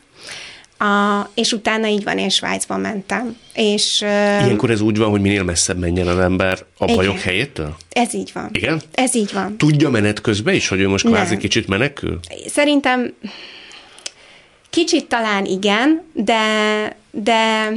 a, 0.77 1.29
és 1.33 1.51
utána 1.51 1.87
így 1.87 2.03
van, 2.03 2.17
én 2.17 2.29
Svájcba 2.29 2.77
mentem. 2.77 3.37
És, 3.53 4.01
Ilyenkor 4.01 4.69
ez 4.69 4.81
úgy 4.81 4.97
van, 4.97 5.09
hogy 5.09 5.21
minél 5.21 5.43
messzebb 5.43 5.77
menjen 5.77 6.07
az 6.07 6.19
ember 6.19 6.65
a 6.77 6.83
igen. 6.83 6.95
bajok 6.95 7.19
helyétől? 7.19 7.75
Ez 7.89 8.13
így 8.13 8.31
van. 8.33 8.49
Igen? 8.51 8.81
Ez 8.93 9.15
így 9.15 9.33
van. 9.33 9.57
Tudja 9.57 9.89
menet 9.89 10.21
közben 10.21 10.53
is, 10.53 10.67
hogy 10.67 10.79
ő 10.79 10.87
most 10.87 11.05
kvázi 11.05 11.29
Nem. 11.29 11.39
kicsit 11.39 11.67
menekül? 11.67 12.19
Szerintem 12.47 13.13
kicsit 14.69 15.05
talán 15.05 15.45
igen, 15.45 16.01
de, 16.13 16.39
de 17.11 17.71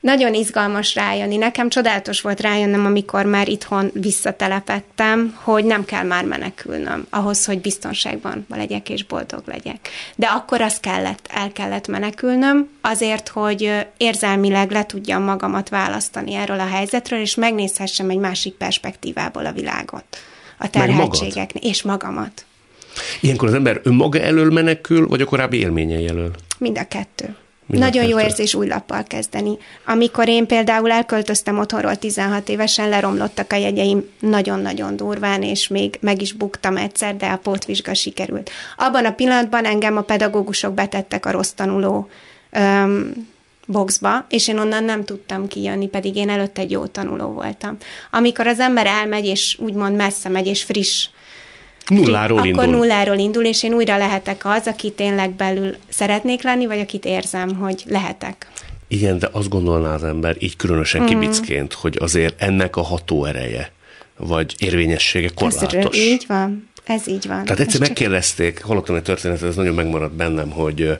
nagyon 0.00 0.34
izgalmas 0.34 0.94
rájönni. 0.94 1.36
Nekem 1.36 1.68
csodálatos 1.68 2.20
volt 2.20 2.40
rájönnöm, 2.40 2.86
amikor 2.86 3.24
már 3.24 3.48
itthon 3.48 3.90
visszatelepettem, 3.92 5.38
hogy 5.42 5.64
nem 5.64 5.84
kell 5.84 6.04
már 6.04 6.24
menekülnöm 6.24 7.06
ahhoz, 7.10 7.44
hogy 7.44 7.60
biztonságban 7.60 8.46
legyek 8.48 8.88
és 8.88 9.04
boldog 9.04 9.42
legyek. 9.46 9.88
De 10.16 10.26
akkor 10.26 10.60
az 10.60 10.80
kellett, 10.80 11.28
el 11.32 11.52
kellett 11.52 11.88
menekülnöm 11.88 12.68
azért, 12.80 13.28
hogy 13.28 13.86
érzelmileg 13.96 14.70
le 14.70 14.86
tudjam 14.86 15.22
magamat 15.22 15.68
választani 15.68 16.34
erről 16.34 16.60
a 16.60 16.66
helyzetről, 16.66 17.20
és 17.20 17.34
megnézhessem 17.34 18.10
egy 18.10 18.18
másik 18.18 18.54
perspektívából 18.54 19.46
a 19.46 19.52
világot. 19.52 20.04
A 20.58 20.70
terheltségek 20.70 21.50
és 21.54 21.82
magamat. 21.82 22.44
Ilyenkor 23.20 23.48
az 23.48 23.54
ember 23.54 23.80
önmaga 23.82 24.20
elől 24.20 24.50
menekül, 24.50 25.08
vagy 25.08 25.20
a 25.20 25.24
korábbi 25.24 25.58
élményei 25.58 26.06
elől? 26.06 26.30
Mind 26.58 26.78
a 26.78 26.88
kettő. 26.88 27.36
Nagyon 27.78 28.04
jó 28.04 28.20
érzés 28.20 28.54
új 28.54 28.66
lappal 28.66 29.04
kezdeni. 29.04 29.58
Amikor 29.86 30.28
én 30.28 30.46
például 30.46 30.90
elköltöztem 30.90 31.58
otthonról 31.58 31.96
16 31.96 32.48
évesen, 32.48 32.88
leromlottak 32.88 33.52
a 33.52 33.56
jegyeim 33.56 34.08
nagyon-nagyon 34.20 34.96
durván, 34.96 35.42
és 35.42 35.68
még 35.68 35.98
meg 36.00 36.22
is 36.22 36.32
buktam 36.32 36.76
egyszer, 36.76 37.16
de 37.16 37.26
a 37.26 37.36
pótvizsga 37.36 37.94
sikerült. 37.94 38.50
Abban 38.76 39.04
a 39.04 39.12
pillanatban 39.12 39.64
engem 39.64 39.96
a 39.96 40.00
pedagógusok 40.02 40.74
betettek 40.74 41.26
a 41.26 41.30
rossz 41.30 41.50
tanuló 41.50 42.08
öm, 42.50 43.28
boxba, 43.66 44.26
és 44.28 44.48
én 44.48 44.58
onnan 44.58 44.84
nem 44.84 45.04
tudtam 45.04 45.48
kijönni, 45.48 45.86
pedig 45.86 46.16
én 46.16 46.28
előtte 46.28 46.60
egy 46.60 46.70
jó 46.70 46.86
tanuló 46.86 47.26
voltam. 47.26 47.76
Amikor 48.10 48.46
az 48.46 48.60
ember 48.60 48.86
elmegy, 48.86 49.26
és 49.26 49.56
úgymond 49.60 49.96
messze 49.96 50.28
megy, 50.28 50.46
és 50.46 50.62
friss 50.62 51.08
Nulláról 51.90 52.38
akkor 52.38 52.48
indul. 52.48 52.66
nulláról 52.66 53.16
indul, 53.16 53.44
és 53.44 53.62
én 53.62 53.72
újra 53.72 53.96
lehetek 53.96 54.44
az, 54.44 54.66
aki 54.66 54.90
tényleg 54.90 55.30
belül 55.30 55.76
szeretnék 55.88 56.42
lenni, 56.42 56.66
vagy 56.66 56.78
akit 56.78 57.04
érzem, 57.04 57.56
hogy 57.56 57.84
lehetek. 57.88 58.46
Igen, 58.88 59.18
de 59.18 59.28
azt 59.32 59.48
gondolná 59.48 59.94
az 59.94 60.04
ember, 60.04 60.36
így 60.38 60.56
különösen 60.56 61.02
mm. 61.02 61.06
kibicként, 61.06 61.72
hogy 61.72 61.96
azért 62.00 62.42
ennek 62.42 62.76
a 62.76 62.82
hatóereje, 62.82 63.72
vagy 64.16 64.54
érvényessége 64.58 65.30
korlátos. 65.34 65.72
Ez 65.72 65.96
így 65.96 66.24
van. 66.28 66.68
Ez 66.84 67.08
így 67.08 67.26
van. 67.26 67.44
Tehát 67.44 67.60
egyszer 67.60 67.80
ez 67.80 67.88
megkérdezték, 67.88 68.54
csak... 68.54 68.66
hallottam 68.66 68.94
egy 68.94 69.02
történetet, 69.02 69.48
ez 69.48 69.56
nagyon 69.56 69.74
megmaradt 69.74 70.12
bennem, 70.12 70.50
hogy 70.50 70.98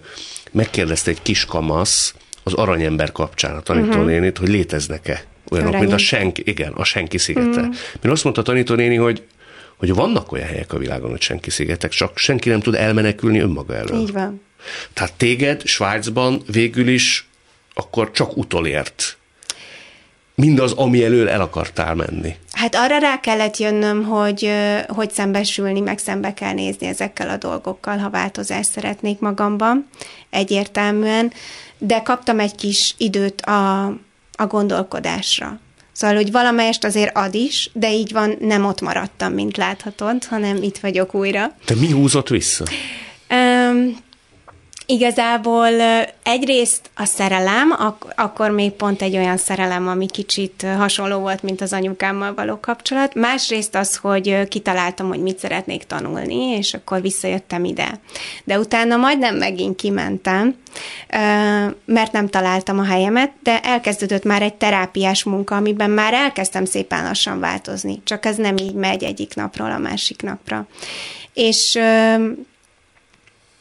megkérdezte 0.51 1.11
egy 1.11 1.23
kiskamasz 1.23 2.15
az 2.43 2.53
aranyember 2.53 3.13
kapcsán 3.13 3.57
a 3.57 3.61
tanítónénit, 3.61 4.31
uh-huh. 4.31 4.47
hogy 4.47 4.49
léteznek-e 4.49 5.25
olyanok, 5.51 5.73
Aranyember. 5.73 5.81
mint 5.81 5.93
a 5.93 5.99
senki, 5.99 6.43
igen, 6.45 6.73
a 6.73 6.85
senki 6.85 7.19
szigete. 7.19 7.49
Uh-huh. 7.49 7.75
Mert 8.01 8.15
azt 8.15 8.25
mondta 8.25 8.43
a 8.43 8.45
tanítónéni, 8.45 8.97
hogy 8.97 9.23
hogy 9.81 9.95
vannak 9.95 10.33
olyan 10.33 10.47
helyek 10.47 10.73
a 10.73 10.79
világon, 10.79 11.11
hogy 11.11 11.21
senki 11.21 11.51
szigetek, 11.51 11.91
csak 11.91 12.19
senki 12.19 12.49
nem 12.49 12.61
tud 12.61 12.75
elmenekülni 12.75 13.39
önmaga 13.39 13.75
elől. 13.75 14.01
Így 14.01 14.13
van. 14.13 14.41
Tehát 14.93 15.13
téged 15.13 15.67
Svájcban 15.67 16.43
végül 16.47 16.89
is 16.89 17.29
akkor 17.75 18.11
csak 18.11 18.37
utolért 18.37 19.19
mindaz, 20.35 20.73
ami 20.73 21.05
elől 21.05 21.29
el 21.29 21.41
akartál 21.41 21.95
menni. 21.95 22.35
Hát 22.53 22.75
arra 22.75 22.99
rá 22.99 23.21
kellett 23.21 23.57
jönnöm, 23.57 24.05
hogy 24.05 24.53
hogy 24.89 25.11
szembesülni, 25.11 25.81
meg 25.81 25.99
szembe 25.99 26.35
kell 26.35 26.53
nézni 26.53 26.87
ezekkel 26.87 27.29
a 27.29 27.37
dolgokkal, 27.37 27.99
ha 27.99 28.11
változást 28.11 28.71
szeretnék 28.71 29.19
magamban, 29.19 29.89
egyértelműen, 30.31 31.33
de 31.79 32.01
kaptam 32.01 32.39
egy 32.41 32.55
kis 32.55 32.95
időt 32.97 33.41
a, 33.41 33.85
a 34.33 34.47
gondolkodásra. 34.49 35.61
Szóval, 36.01 36.17
hogy 36.17 36.31
valamelyest 36.31 36.85
azért 36.85 37.17
ad 37.17 37.35
is, 37.35 37.71
de 37.73 37.93
így 37.93 38.13
van, 38.13 38.37
nem 38.39 38.65
ott 38.65 38.81
maradtam, 38.81 39.33
mint 39.33 39.57
láthatod, 39.57 40.25
hanem 40.25 40.63
itt 40.63 40.79
vagyok 40.79 41.15
újra. 41.15 41.55
Te 41.65 41.75
mi 41.75 41.91
húzott 41.91 42.29
vissza? 42.29 42.65
Um, 43.31 43.97
Igazából 44.91 45.69
egyrészt 46.23 46.91
a 46.95 47.05
szerelem, 47.05 47.71
ak- 47.79 48.13
akkor 48.17 48.51
még 48.51 48.71
pont 48.71 49.03
egy 49.03 49.17
olyan 49.17 49.37
szerelem, 49.37 49.89
ami 49.89 50.07
kicsit 50.07 50.67
hasonló 50.77 51.19
volt, 51.19 51.43
mint 51.43 51.61
az 51.61 51.73
anyukámmal 51.73 52.35
való 52.35 52.61
kapcsolat. 52.61 53.15
Másrészt 53.15 53.75
az, 53.75 53.97
hogy 53.97 54.49
kitaláltam, 54.49 55.09
hogy 55.09 55.21
mit 55.21 55.39
szeretnék 55.39 55.85
tanulni, 55.85 56.45
és 56.45 56.75
akkor 56.75 57.01
visszajöttem 57.01 57.65
ide. 57.65 58.01
De 58.45 58.59
utána 58.59 58.97
majdnem 58.97 59.37
megint 59.37 59.77
kimentem, 59.77 60.55
mert 61.85 62.13
nem 62.13 62.29
találtam 62.29 62.79
a 62.79 62.85
helyemet, 62.85 63.31
de 63.43 63.61
elkezdődött 63.61 64.25
már 64.25 64.43
egy 64.43 64.55
terápiás 64.55 65.25
munka, 65.25 65.57
amiben 65.57 65.91
már 65.91 66.15
elkezdtem 66.15 66.65
szépen 66.65 67.05
lassan 67.05 67.41
változni. 67.41 68.01
Csak 68.05 68.25
ez 68.25 68.37
nem 68.37 68.57
így 68.57 68.75
megy 68.75 69.05
egyik 69.05 69.35
napról 69.35 69.71
a 69.71 69.79
másik 69.79 70.23
napra. 70.23 70.67
És 71.35 71.79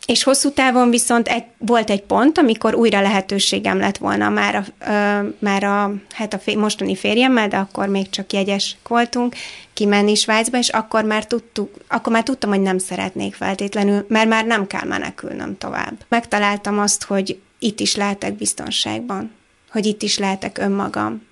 és 0.10 0.24
hosszú 0.24 0.51
távon 0.51 0.89
viszont 0.89 1.28
egy, 1.28 1.43
volt 1.57 1.89
egy 1.89 2.01
pont, 2.01 2.38
amikor 2.38 2.76
újra 2.76 3.01
lehetőségem 3.01 3.80
lett 3.80 3.97
volna 3.97 4.30
már 4.30 4.55
a, 4.55 4.64
ö, 4.89 5.30
már 5.39 5.64
a, 5.64 5.93
hát 6.10 6.34
a 6.34 6.39
fé, 6.39 6.55
mostani 6.55 6.95
férjemmel, 6.95 7.47
de 7.47 7.57
akkor 7.57 7.88
még 7.88 8.10
csak 8.10 8.34
jegyes 8.34 8.78
voltunk, 8.88 9.36
kimenni 9.74 10.16
Svájcba, 10.16 10.57
és 10.57 10.70
akkor 10.70 11.03
már, 11.03 11.26
tudtuk, 11.26 11.76
akkor 11.88 12.14
már 12.14 12.24
tudtam, 12.24 12.49
hogy 12.49 12.62
nem 12.62 12.78
szeretnék 12.78 13.36
feltétlenül, 13.36 14.05
mert 14.07 14.30
már 14.30 14.45
nem 14.45 14.68
kell 14.68 14.86
menekülnöm 14.86 15.57
tovább. 15.57 15.93
Megtaláltam 16.07 16.80
azt, 16.80 17.03
hogy 17.03 17.39
itt 17.60 17.80
is 17.80 17.95
lehetek 17.95 18.34
biztonságban, 18.34 19.32
hogy 19.72 19.86
itt 19.86 20.01
is 20.01 20.18
lehetek 20.18 20.57
önmagam, 20.57 21.28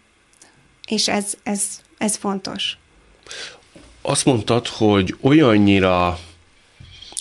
és 0.87 1.07
ez, 1.07 1.33
ez, 1.43 1.63
ez 1.97 2.15
fontos. 2.15 2.77
Azt 4.01 4.25
mondtad, 4.25 4.67
hogy 4.67 5.15
olyannyira 5.21 6.19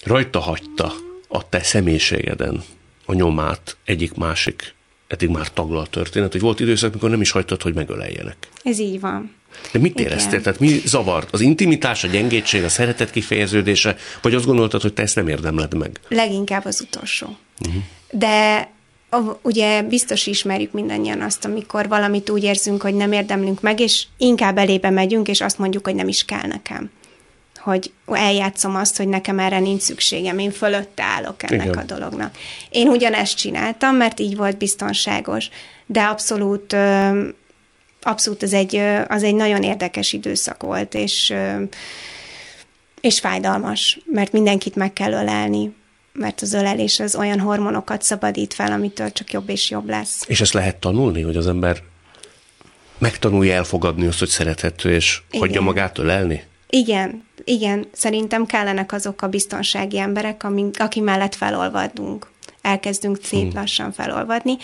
rajta 0.04 0.40
hagyta 0.40 0.92
a 1.36 1.48
te 1.48 1.62
személyiségeden 1.62 2.62
a 3.04 3.14
nyomát 3.14 3.76
egyik-másik 3.84 4.74
eddig 5.06 5.28
már 5.28 5.52
taglalt 5.52 5.90
történet, 5.90 6.32
hogy 6.32 6.40
volt 6.40 6.60
időszak, 6.60 6.90
amikor 6.90 7.10
nem 7.10 7.20
is 7.20 7.30
hagytad, 7.30 7.62
hogy 7.62 7.74
megöleljenek. 7.74 8.36
Ez 8.62 8.78
így 8.78 9.00
van. 9.00 9.34
De 9.72 9.78
mit 9.78 10.00
éreztél? 10.00 10.28
Igen. 10.28 10.42
Tehát 10.42 10.60
mi 10.60 10.80
zavart? 10.84 11.32
Az 11.32 11.40
intimitás, 11.40 12.04
a 12.04 12.08
gyengétség, 12.08 12.64
a 12.64 12.68
szeretet 12.68 13.10
kifejeződése, 13.10 13.96
vagy 14.22 14.34
azt 14.34 14.44
gondoltad, 14.44 14.82
hogy 14.82 14.92
te 14.92 15.02
ezt 15.02 15.14
nem 15.14 15.28
érdemled 15.28 15.74
meg? 15.74 16.00
Leginkább 16.08 16.64
az 16.64 16.80
utolsó. 16.80 17.36
Uh-huh. 17.66 17.82
De 18.10 18.68
ugye 19.42 19.82
biztos 19.82 20.26
ismerjük 20.26 20.72
mindannyian 20.72 21.20
azt, 21.20 21.44
amikor 21.44 21.88
valamit 21.88 22.30
úgy 22.30 22.42
érzünk, 22.42 22.82
hogy 22.82 22.94
nem 22.94 23.12
érdemlünk 23.12 23.60
meg, 23.60 23.80
és 23.80 24.06
inkább 24.16 24.58
elébe 24.58 24.90
megyünk, 24.90 25.28
és 25.28 25.40
azt 25.40 25.58
mondjuk, 25.58 25.84
hogy 25.84 25.94
nem 25.94 26.08
is 26.08 26.24
kell 26.24 26.46
nekem 26.46 26.90
hogy 27.66 27.92
eljátszom 28.06 28.76
azt, 28.76 28.96
hogy 28.96 29.08
nekem 29.08 29.38
erre 29.38 29.58
nincs 29.58 29.80
szükségem, 29.82 30.38
én 30.38 30.50
fölötte 30.50 31.02
állok 31.02 31.42
ennek 31.42 31.66
Igen. 31.66 31.78
a 31.78 31.82
dolognak. 31.82 32.36
Én 32.70 32.88
ugyanezt 32.88 33.36
csináltam, 33.36 33.96
mert 33.96 34.20
így 34.20 34.36
volt 34.36 34.58
biztonságos, 34.58 35.48
de 35.86 36.02
abszolút 36.02 36.76
abszolút 38.02 38.42
az 38.42 38.52
egy, 38.52 38.76
az 39.08 39.22
egy 39.22 39.34
nagyon 39.34 39.62
érdekes 39.62 40.12
időszak 40.12 40.62
volt, 40.62 40.94
és, 40.94 41.34
és 43.00 43.20
fájdalmas, 43.20 43.98
mert 44.04 44.32
mindenkit 44.32 44.74
meg 44.74 44.92
kell 44.92 45.12
ölelni, 45.12 45.74
mert 46.12 46.40
az 46.40 46.52
ölelés 46.52 47.00
az 47.00 47.14
olyan 47.14 47.40
hormonokat 47.40 48.02
szabadít 48.02 48.54
fel, 48.54 48.72
amitől 48.72 49.12
csak 49.12 49.32
jobb 49.32 49.48
és 49.48 49.70
jobb 49.70 49.88
lesz. 49.88 50.24
És 50.26 50.40
ezt 50.40 50.52
lehet 50.52 50.76
tanulni, 50.76 51.22
hogy 51.22 51.36
az 51.36 51.46
ember 51.46 51.82
megtanulja 52.98 53.54
elfogadni 53.54 54.06
azt, 54.06 54.18
hogy 54.18 54.28
szerethető, 54.28 54.94
és 54.94 55.22
Igen. 55.28 55.40
hagyja 55.40 55.60
magát 55.60 55.98
ölelni? 55.98 56.42
Igen, 56.68 57.25
igen, 57.48 57.86
szerintem 57.92 58.46
kellenek 58.46 58.92
azok 58.92 59.22
a 59.22 59.28
biztonsági 59.28 59.98
emberek, 59.98 60.44
amink, 60.44 60.74
aki 60.78 61.00
mellett 61.00 61.34
felolvadunk. 61.34 62.30
Elkezdünk 62.62 63.18
szép 63.22 63.42
hmm. 63.42 63.60
lassan 63.60 63.92
felolvadni. 63.92 64.56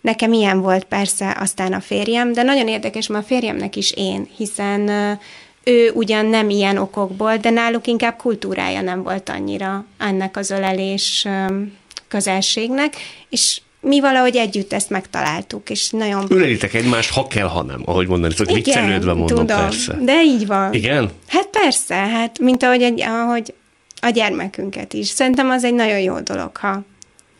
Nekem 0.00 0.32
ilyen 0.32 0.60
volt 0.60 0.84
persze 0.84 1.36
aztán 1.40 1.72
a 1.72 1.80
férjem, 1.80 2.32
de 2.32 2.42
nagyon 2.42 2.68
érdekes, 2.68 3.06
mert 3.06 3.24
a 3.24 3.26
férjemnek 3.26 3.76
is 3.76 3.92
én, 3.92 4.28
hiszen 4.36 4.88
ő 5.64 5.90
ugyan 5.94 6.26
nem 6.26 6.50
ilyen 6.50 6.76
okokból, 6.76 7.36
de 7.36 7.50
náluk 7.50 7.86
inkább 7.86 8.16
kultúrája 8.16 8.80
nem 8.80 9.02
volt 9.02 9.28
annyira 9.28 9.84
ennek 9.98 10.36
az 10.36 10.50
ölelés 10.50 11.28
közelségnek, 12.08 12.94
és 13.28 13.60
mi 13.84 14.00
valahogy 14.00 14.36
együtt 14.36 14.72
ezt 14.72 14.90
megtaláltuk, 14.90 15.70
és 15.70 15.90
nagyon... 15.90 16.26
Ölelitek 16.28 16.74
egymást, 16.74 17.10
ha 17.10 17.26
kell, 17.26 17.46
ha 17.46 17.62
nem, 17.62 17.82
ahogy 17.84 18.06
mondani, 18.06 18.34
csak 18.34 18.50
viccelődve 18.50 19.12
mondom, 19.12 19.46
tudom, 19.46 19.46
persze. 19.46 19.98
de 20.00 20.22
így 20.22 20.46
van. 20.46 20.72
Igen? 20.72 21.10
Hát 21.26 21.46
persze, 21.46 21.94
hát 21.94 22.38
mint 22.38 22.62
ahogy, 22.62 22.82
egy, 22.82 23.00
ahogy 23.00 23.54
a 24.00 24.08
gyermekünket 24.08 24.92
is. 24.92 25.06
Szerintem 25.08 25.50
az 25.50 25.64
egy 25.64 25.74
nagyon 25.74 26.00
jó 26.00 26.20
dolog, 26.20 26.56
ha 26.56 26.82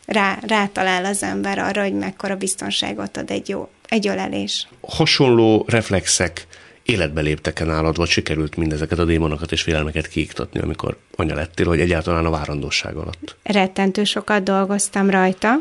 rá, 0.05 0.37
rátalál 0.41 1.05
az 1.05 1.23
ember 1.23 1.59
arra, 1.59 1.81
hogy 1.81 1.93
mekkora 1.93 2.35
biztonságot 2.35 3.17
ad 3.17 3.31
egy 3.31 3.49
jó, 3.49 3.69
egy 3.87 4.07
ölelés. 4.07 4.67
Hasonló 4.81 5.65
reflexek 5.67 6.47
életbe 6.83 7.21
léptek-e 7.21 7.65
nálad, 7.65 7.97
vagy 7.97 8.07
sikerült 8.07 8.55
mindezeket 8.55 8.99
a 8.99 9.05
démonokat 9.05 9.51
és 9.51 9.61
félelmeket 9.61 10.07
kiiktatni, 10.07 10.59
amikor 10.59 10.97
anya 11.15 11.35
lettél, 11.35 11.65
hogy 11.65 11.79
egyáltalán 11.79 12.25
a 12.25 12.29
várandóság 12.29 12.95
alatt? 12.95 13.35
Rettentő 13.43 14.03
sokat 14.03 14.43
dolgoztam 14.43 15.09
rajta, 15.09 15.53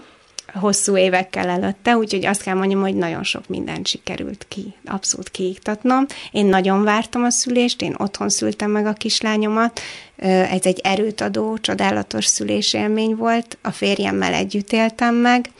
hosszú 0.54 0.96
évekkel 0.96 1.48
előtte, 1.48 1.96
úgyhogy 1.96 2.26
azt 2.26 2.42
kell 2.42 2.54
mondjam, 2.54 2.80
hogy 2.80 2.94
nagyon 2.94 3.22
sok 3.22 3.48
mindent 3.48 3.86
sikerült 3.86 4.46
ki, 4.48 4.74
abszolút 4.84 5.30
kiiktatnom. 5.30 6.06
Én 6.30 6.46
nagyon 6.46 6.84
vártam 6.84 7.24
a 7.24 7.30
szülést, 7.30 7.82
én 7.82 7.94
otthon 7.98 8.28
szültem 8.28 8.70
meg 8.70 8.86
a 8.86 8.92
kislányomat, 8.92 9.80
ez 10.16 10.64
egy 10.64 10.80
erőt 10.82 11.20
adó, 11.20 11.58
csodálatos 11.58 12.26
szülésélmény 12.26 13.16
volt, 13.16 13.58
a 13.62 13.70
férjemmel 13.70 14.34
együtt 14.34 14.72
éltem 14.72 15.14
meg, 15.14 15.50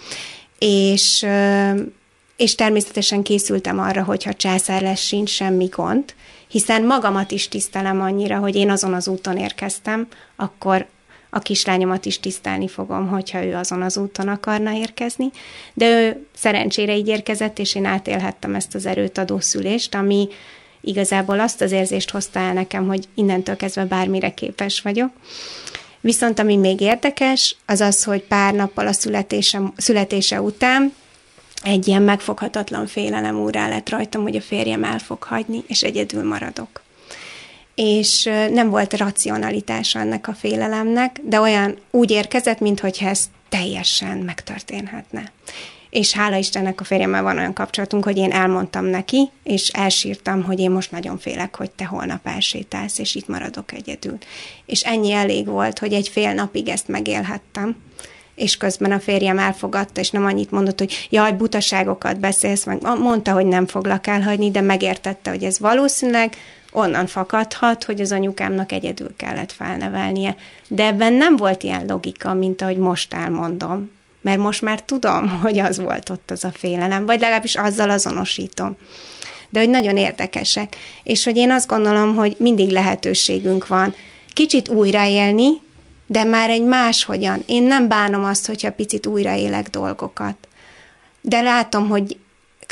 és, 0.59 1.27
és 2.37 2.55
természetesen 2.55 3.23
készültem 3.23 3.79
arra, 3.79 4.03
hogyha 4.03 4.35
császár 4.35 4.83
lesz, 4.83 5.01
sincs 5.01 5.31
semmi 5.31 5.67
gond, 5.67 6.15
hiszen 6.49 6.85
magamat 6.85 7.31
is 7.31 7.49
tisztelem 7.49 8.01
annyira, 8.01 8.39
hogy 8.39 8.55
én 8.55 8.71
azon 8.71 8.95
az 8.95 9.09
úton 9.09 9.37
érkeztem, 9.37 10.09
akkor 10.37 10.87
a 11.35 11.39
kislányomat 11.39 12.05
is 12.05 12.21
tisztelni 12.21 12.69
fogom, 12.69 13.09
hogyha 13.09 13.45
ő 13.45 13.55
azon 13.55 13.83
az 13.83 13.97
úton 13.97 14.29
akarna 14.29 14.77
érkezni. 14.77 15.31
De 15.73 15.87
ő 15.87 16.27
szerencsére 16.35 16.97
így 16.97 17.09
érkezett, 17.09 17.59
és 17.59 17.75
én 17.75 17.85
átélhettem 17.85 18.55
ezt 18.55 18.75
az 18.75 18.87
erőt 18.87 19.19
adó 19.19 19.41
szülést, 19.41 19.95
ami 19.95 20.29
igazából 20.81 21.41
azt 21.41 21.61
az 21.61 21.73
érzést 21.73 22.11
hozta 22.11 22.39
el 22.39 22.53
nekem, 22.53 22.87
hogy 22.87 23.09
innentől 23.15 23.57
kezdve 23.57 23.85
bármire 23.85 24.35
képes 24.35 24.81
vagyok. 24.81 25.11
Viszont 26.01 26.39
ami 26.39 26.57
még 26.57 26.81
érdekes, 26.81 27.57
az 27.67 27.81
az, 27.81 28.05
hogy 28.05 28.23
pár 28.23 28.55
nappal 28.55 28.87
a 28.87 28.93
születése, 28.93 29.61
születése 29.77 30.41
után 30.41 30.95
egy 31.63 31.89
ilyen 31.89 32.03
megfoghatatlan 32.03 32.87
félelem 32.87 33.41
úrá 33.41 33.69
lett 33.69 33.89
rajtam, 33.89 34.23
hogy 34.23 34.37
a 34.37 34.41
férjem 34.41 34.85
el 34.85 34.99
fog 34.99 35.23
hagyni, 35.23 35.63
és 35.67 35.83
egyedül 35.83 36.25
maradok 36.25 36.84
és 37.75 38.31
nem 38.51 38.71
volt 38.71 38.97
racionalitása 38.97 39.99
ennek 39.99 40.29
a 40.29 40.35
félelemnek, 40.35 41.21
de 41.23 41.41
olyan 41.41 41.77
úgy 41.91 42.11
érkezett, 42.11 42.61
mintha 42.61 43.09
ez 43.09 43.25
teljesen 43.49 44.19
megtörténhetne. 44.19 45.33
És 45.91 46.13
hála 46.13 46.37
Istennek 46.37 46.81
a 46.81 46.85
férjemmel 46.85 47.23
van 47.23 47.39
olyan 47.39 47.53
kapcsolatunk, 47.53 48.05
hogy 48.05 48.17
én 48.17 48.33
elmondtam 48.33 48.85
neki, 48.85 49.31
és 49.43 49.69
elsírtam, 49.69 50.43
hogy 50.43 50.61
én 50.61 50.71
most 50.71 50.91
nagyon 50.91 51.19
félek, 51.19 51.57
hogy 51.57 51.71
te 51.71 51.85
holnap 51.85 52.27
elsétálsz, 52.27 52.99
és 52.99 53.15
itt 53.15 53.29
maradok 53.29 53.73
egyedül. 53.73 54.19
És 54.67 54.83
ennyi 54.83 55.13
elég 55.13 55.47
volt, 55.47 55.79
hogy 55.79 55.93
egy 55.93 56.09
fél 56.09 56.33
napig 56.33 56.69
ezt 56.69 56.89
megélhettem, 56.89 57.77
és 58.35 58.57
közben 58.57 58.93
a 58.93 59.01
férjem 59.01 59.39
elfogadta, 59.39 60.01
és 60.01 60.11
nem 60.11 60.25
annyit 60.25 60.51
mondott, 60.51 60.79
hogy 60.79 61.09
jaj, 61.11 61.33
butaságokat 61.33 62.21
beszélsz, 62.21 62.65
meg 62.65 62.83
mondta, 62.83 63.33
hogy 63.33 63.47
nem 63.47 63.67
foglak 63.67 64.07
elhagyni, 64.07 64.51
de 64.51 64.61
megértette, 64.61 65.31
hogy 65.31 65.45
ez 65.45 65.59
valószínűleg 65.59 66.37
onnan 66.75 67.07
fakadhat, 67.07 67.85
hogy 67.85 68.01
az 68.01 68.13
anyukámnak 68.13 68.73
egyedül 68.73 69.17
kellett 69.17 69.53
felnevelnie. 69.53 70.37
De 70.69 70.85
ebben 70.87 71.13
nem 71.13 71.37
volt 71.37 71.63
ilyen 71.63 71.87
logika, 71.87 72.35
mint 72.35 72.63
ahogy 72.63 72.77
most 72.77 73.15
elmondom. 73.15 73.91
Mert 74.21 74.39
most 74.39 74.63
már 74.63 74.83
tudom, 74.83 75.29
hogy 75.43 75.59
az 75.59 75.79
volt 75.79 76.11
ott 76.11 76.31
az 76.31 76.45
a 76.45 76.51
félelem, 76.55 77.07
vagy 77.07 77.21
legalábbis 77.21 77.55
azzal 77.55 77.91
azonosítom. 77.91 78.77
De 79.49 79.61
hogy 79.61 79.71
nagyon 79.71 79.97
érdekesek. 79.97 80.77
És 81.03 81.25
hogy 81.25 81.37
én 81.37 81.51
azt 81.51 81.69
gondolom, 81.69 82.15
hogy 82.15 82.37
mindig 82.39 82.71
lehetőségünk 82.71 83.67
van 83.67 83.95
kicsit 84.33 84.69
újraélni, 84.69 85.49
de 86.07 86.25
már 86.25 86.51
egy 86.51 86.65
máshogyan. 86.65 87.43
Én 87.47 87.63
nem 87.63 87.89
bánom 87.89 88.25
azt, 88.25 88.47
hogyha 88.47 88.73
picit 88.73 89.07
újraélek 89.07 89.71
dolgokat. 89.71 90.37
De 91.21 91.41
látom, 91.41 91.89
hogy 91.89 92.17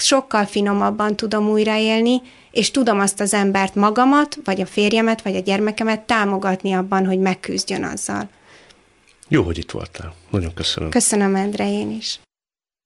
sokkal 0.03 0.45
finomabban 0.45 1.17
tudom 1.17 1.49
újraélni, 1.49 2.21
és 2.51 2.71
tudom 2.71 3.01
azt 3.01 3.21
az 3.21 3.35
embert 3.35 3.75
magamat, 3.75 4.39
vagy 4.45 4.61
a 4.61 4.67
férjemet, 4.67 5.23
vagy 5.23 5.37
a 5.37 5.41
gyermekemet 5.41 6.01
támogatni 6.01 6.73
abban, 6.73 7.07
hogy 7.07 7.19
megküzdjön 7.19 7.85
azzal. 7.85 8.29
Jó, 9.29 9.43
hogy 9.43 9.59
itt 9.59 9.71
voltál. 9.71 10.15
Nagyon 10.31 10.55
köszönöm. 10.55 10.91
Köszönöm, 10.91 11.35
Endre, 11.35 11.71
én 11.71 11.91
is. 11.91 12.21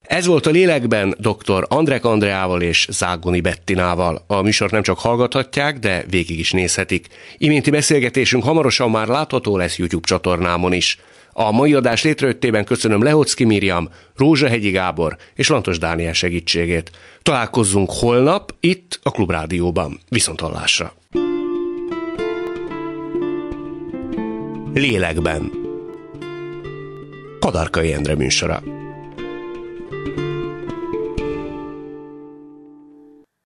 Ez 0.06 0.26
volt 0.26 0.46
a 0.46 0.50
lélekben 0.50 1.14
dr. 1.18 1.66
Andrek 1.68 2.04
Andreával 2.04 2.62
és 2.62 2.88
Zágoni 2.90 3.40
Bettinával. 3.40 4.24
A 4.26 4.42
műsort 4.42 4.72
nem 4.72 4.82
csak 4.82 4.98
hallgathatják, 4.98 5.78
de 5.78 6.04
végig 6.10 6.38
is 6.38 6.50
nézhetik. 6.50 7.06
Iménti 7.38 7.70
beszélgetésünk 7.70 8.44
hamarosan 8.44 8.90
már 8.90 9.06
látható 9.06 9.56
lesz 9.56 9.78
YouTube 9.78 10.06
csatornámon 10.06 10.72
is. 10.72 10.98
A 11.38 11.52
mai 11.52 11.74
adás 11.74 12.02
létrejöttében 12.02 12.64
köszönöm 12.64 13.02
Lehocki 13.02 13.44
Miriam, 13.44 13.88
Rózsahegyi 14.14 14.70
Gábor 14.70 15.16
és 15.34 15.48
Lantos 15.48 15.78
Dániel 15.78 16.12
segítségét. 16.12 16.90
Találkozzunk 17.22 17.90
holnap 17.90 18.54
itt 18.60 19.00
a 19.02 19.10
Klubrádióban. 19.10 20.00
Viszont 20.08 20.40
hallásra! 20.40 20.94
Lélekben 24.74 25.50
Kadarkai 27.40 27.92
Endre 27.92 28.14
műsora 28.14 28.62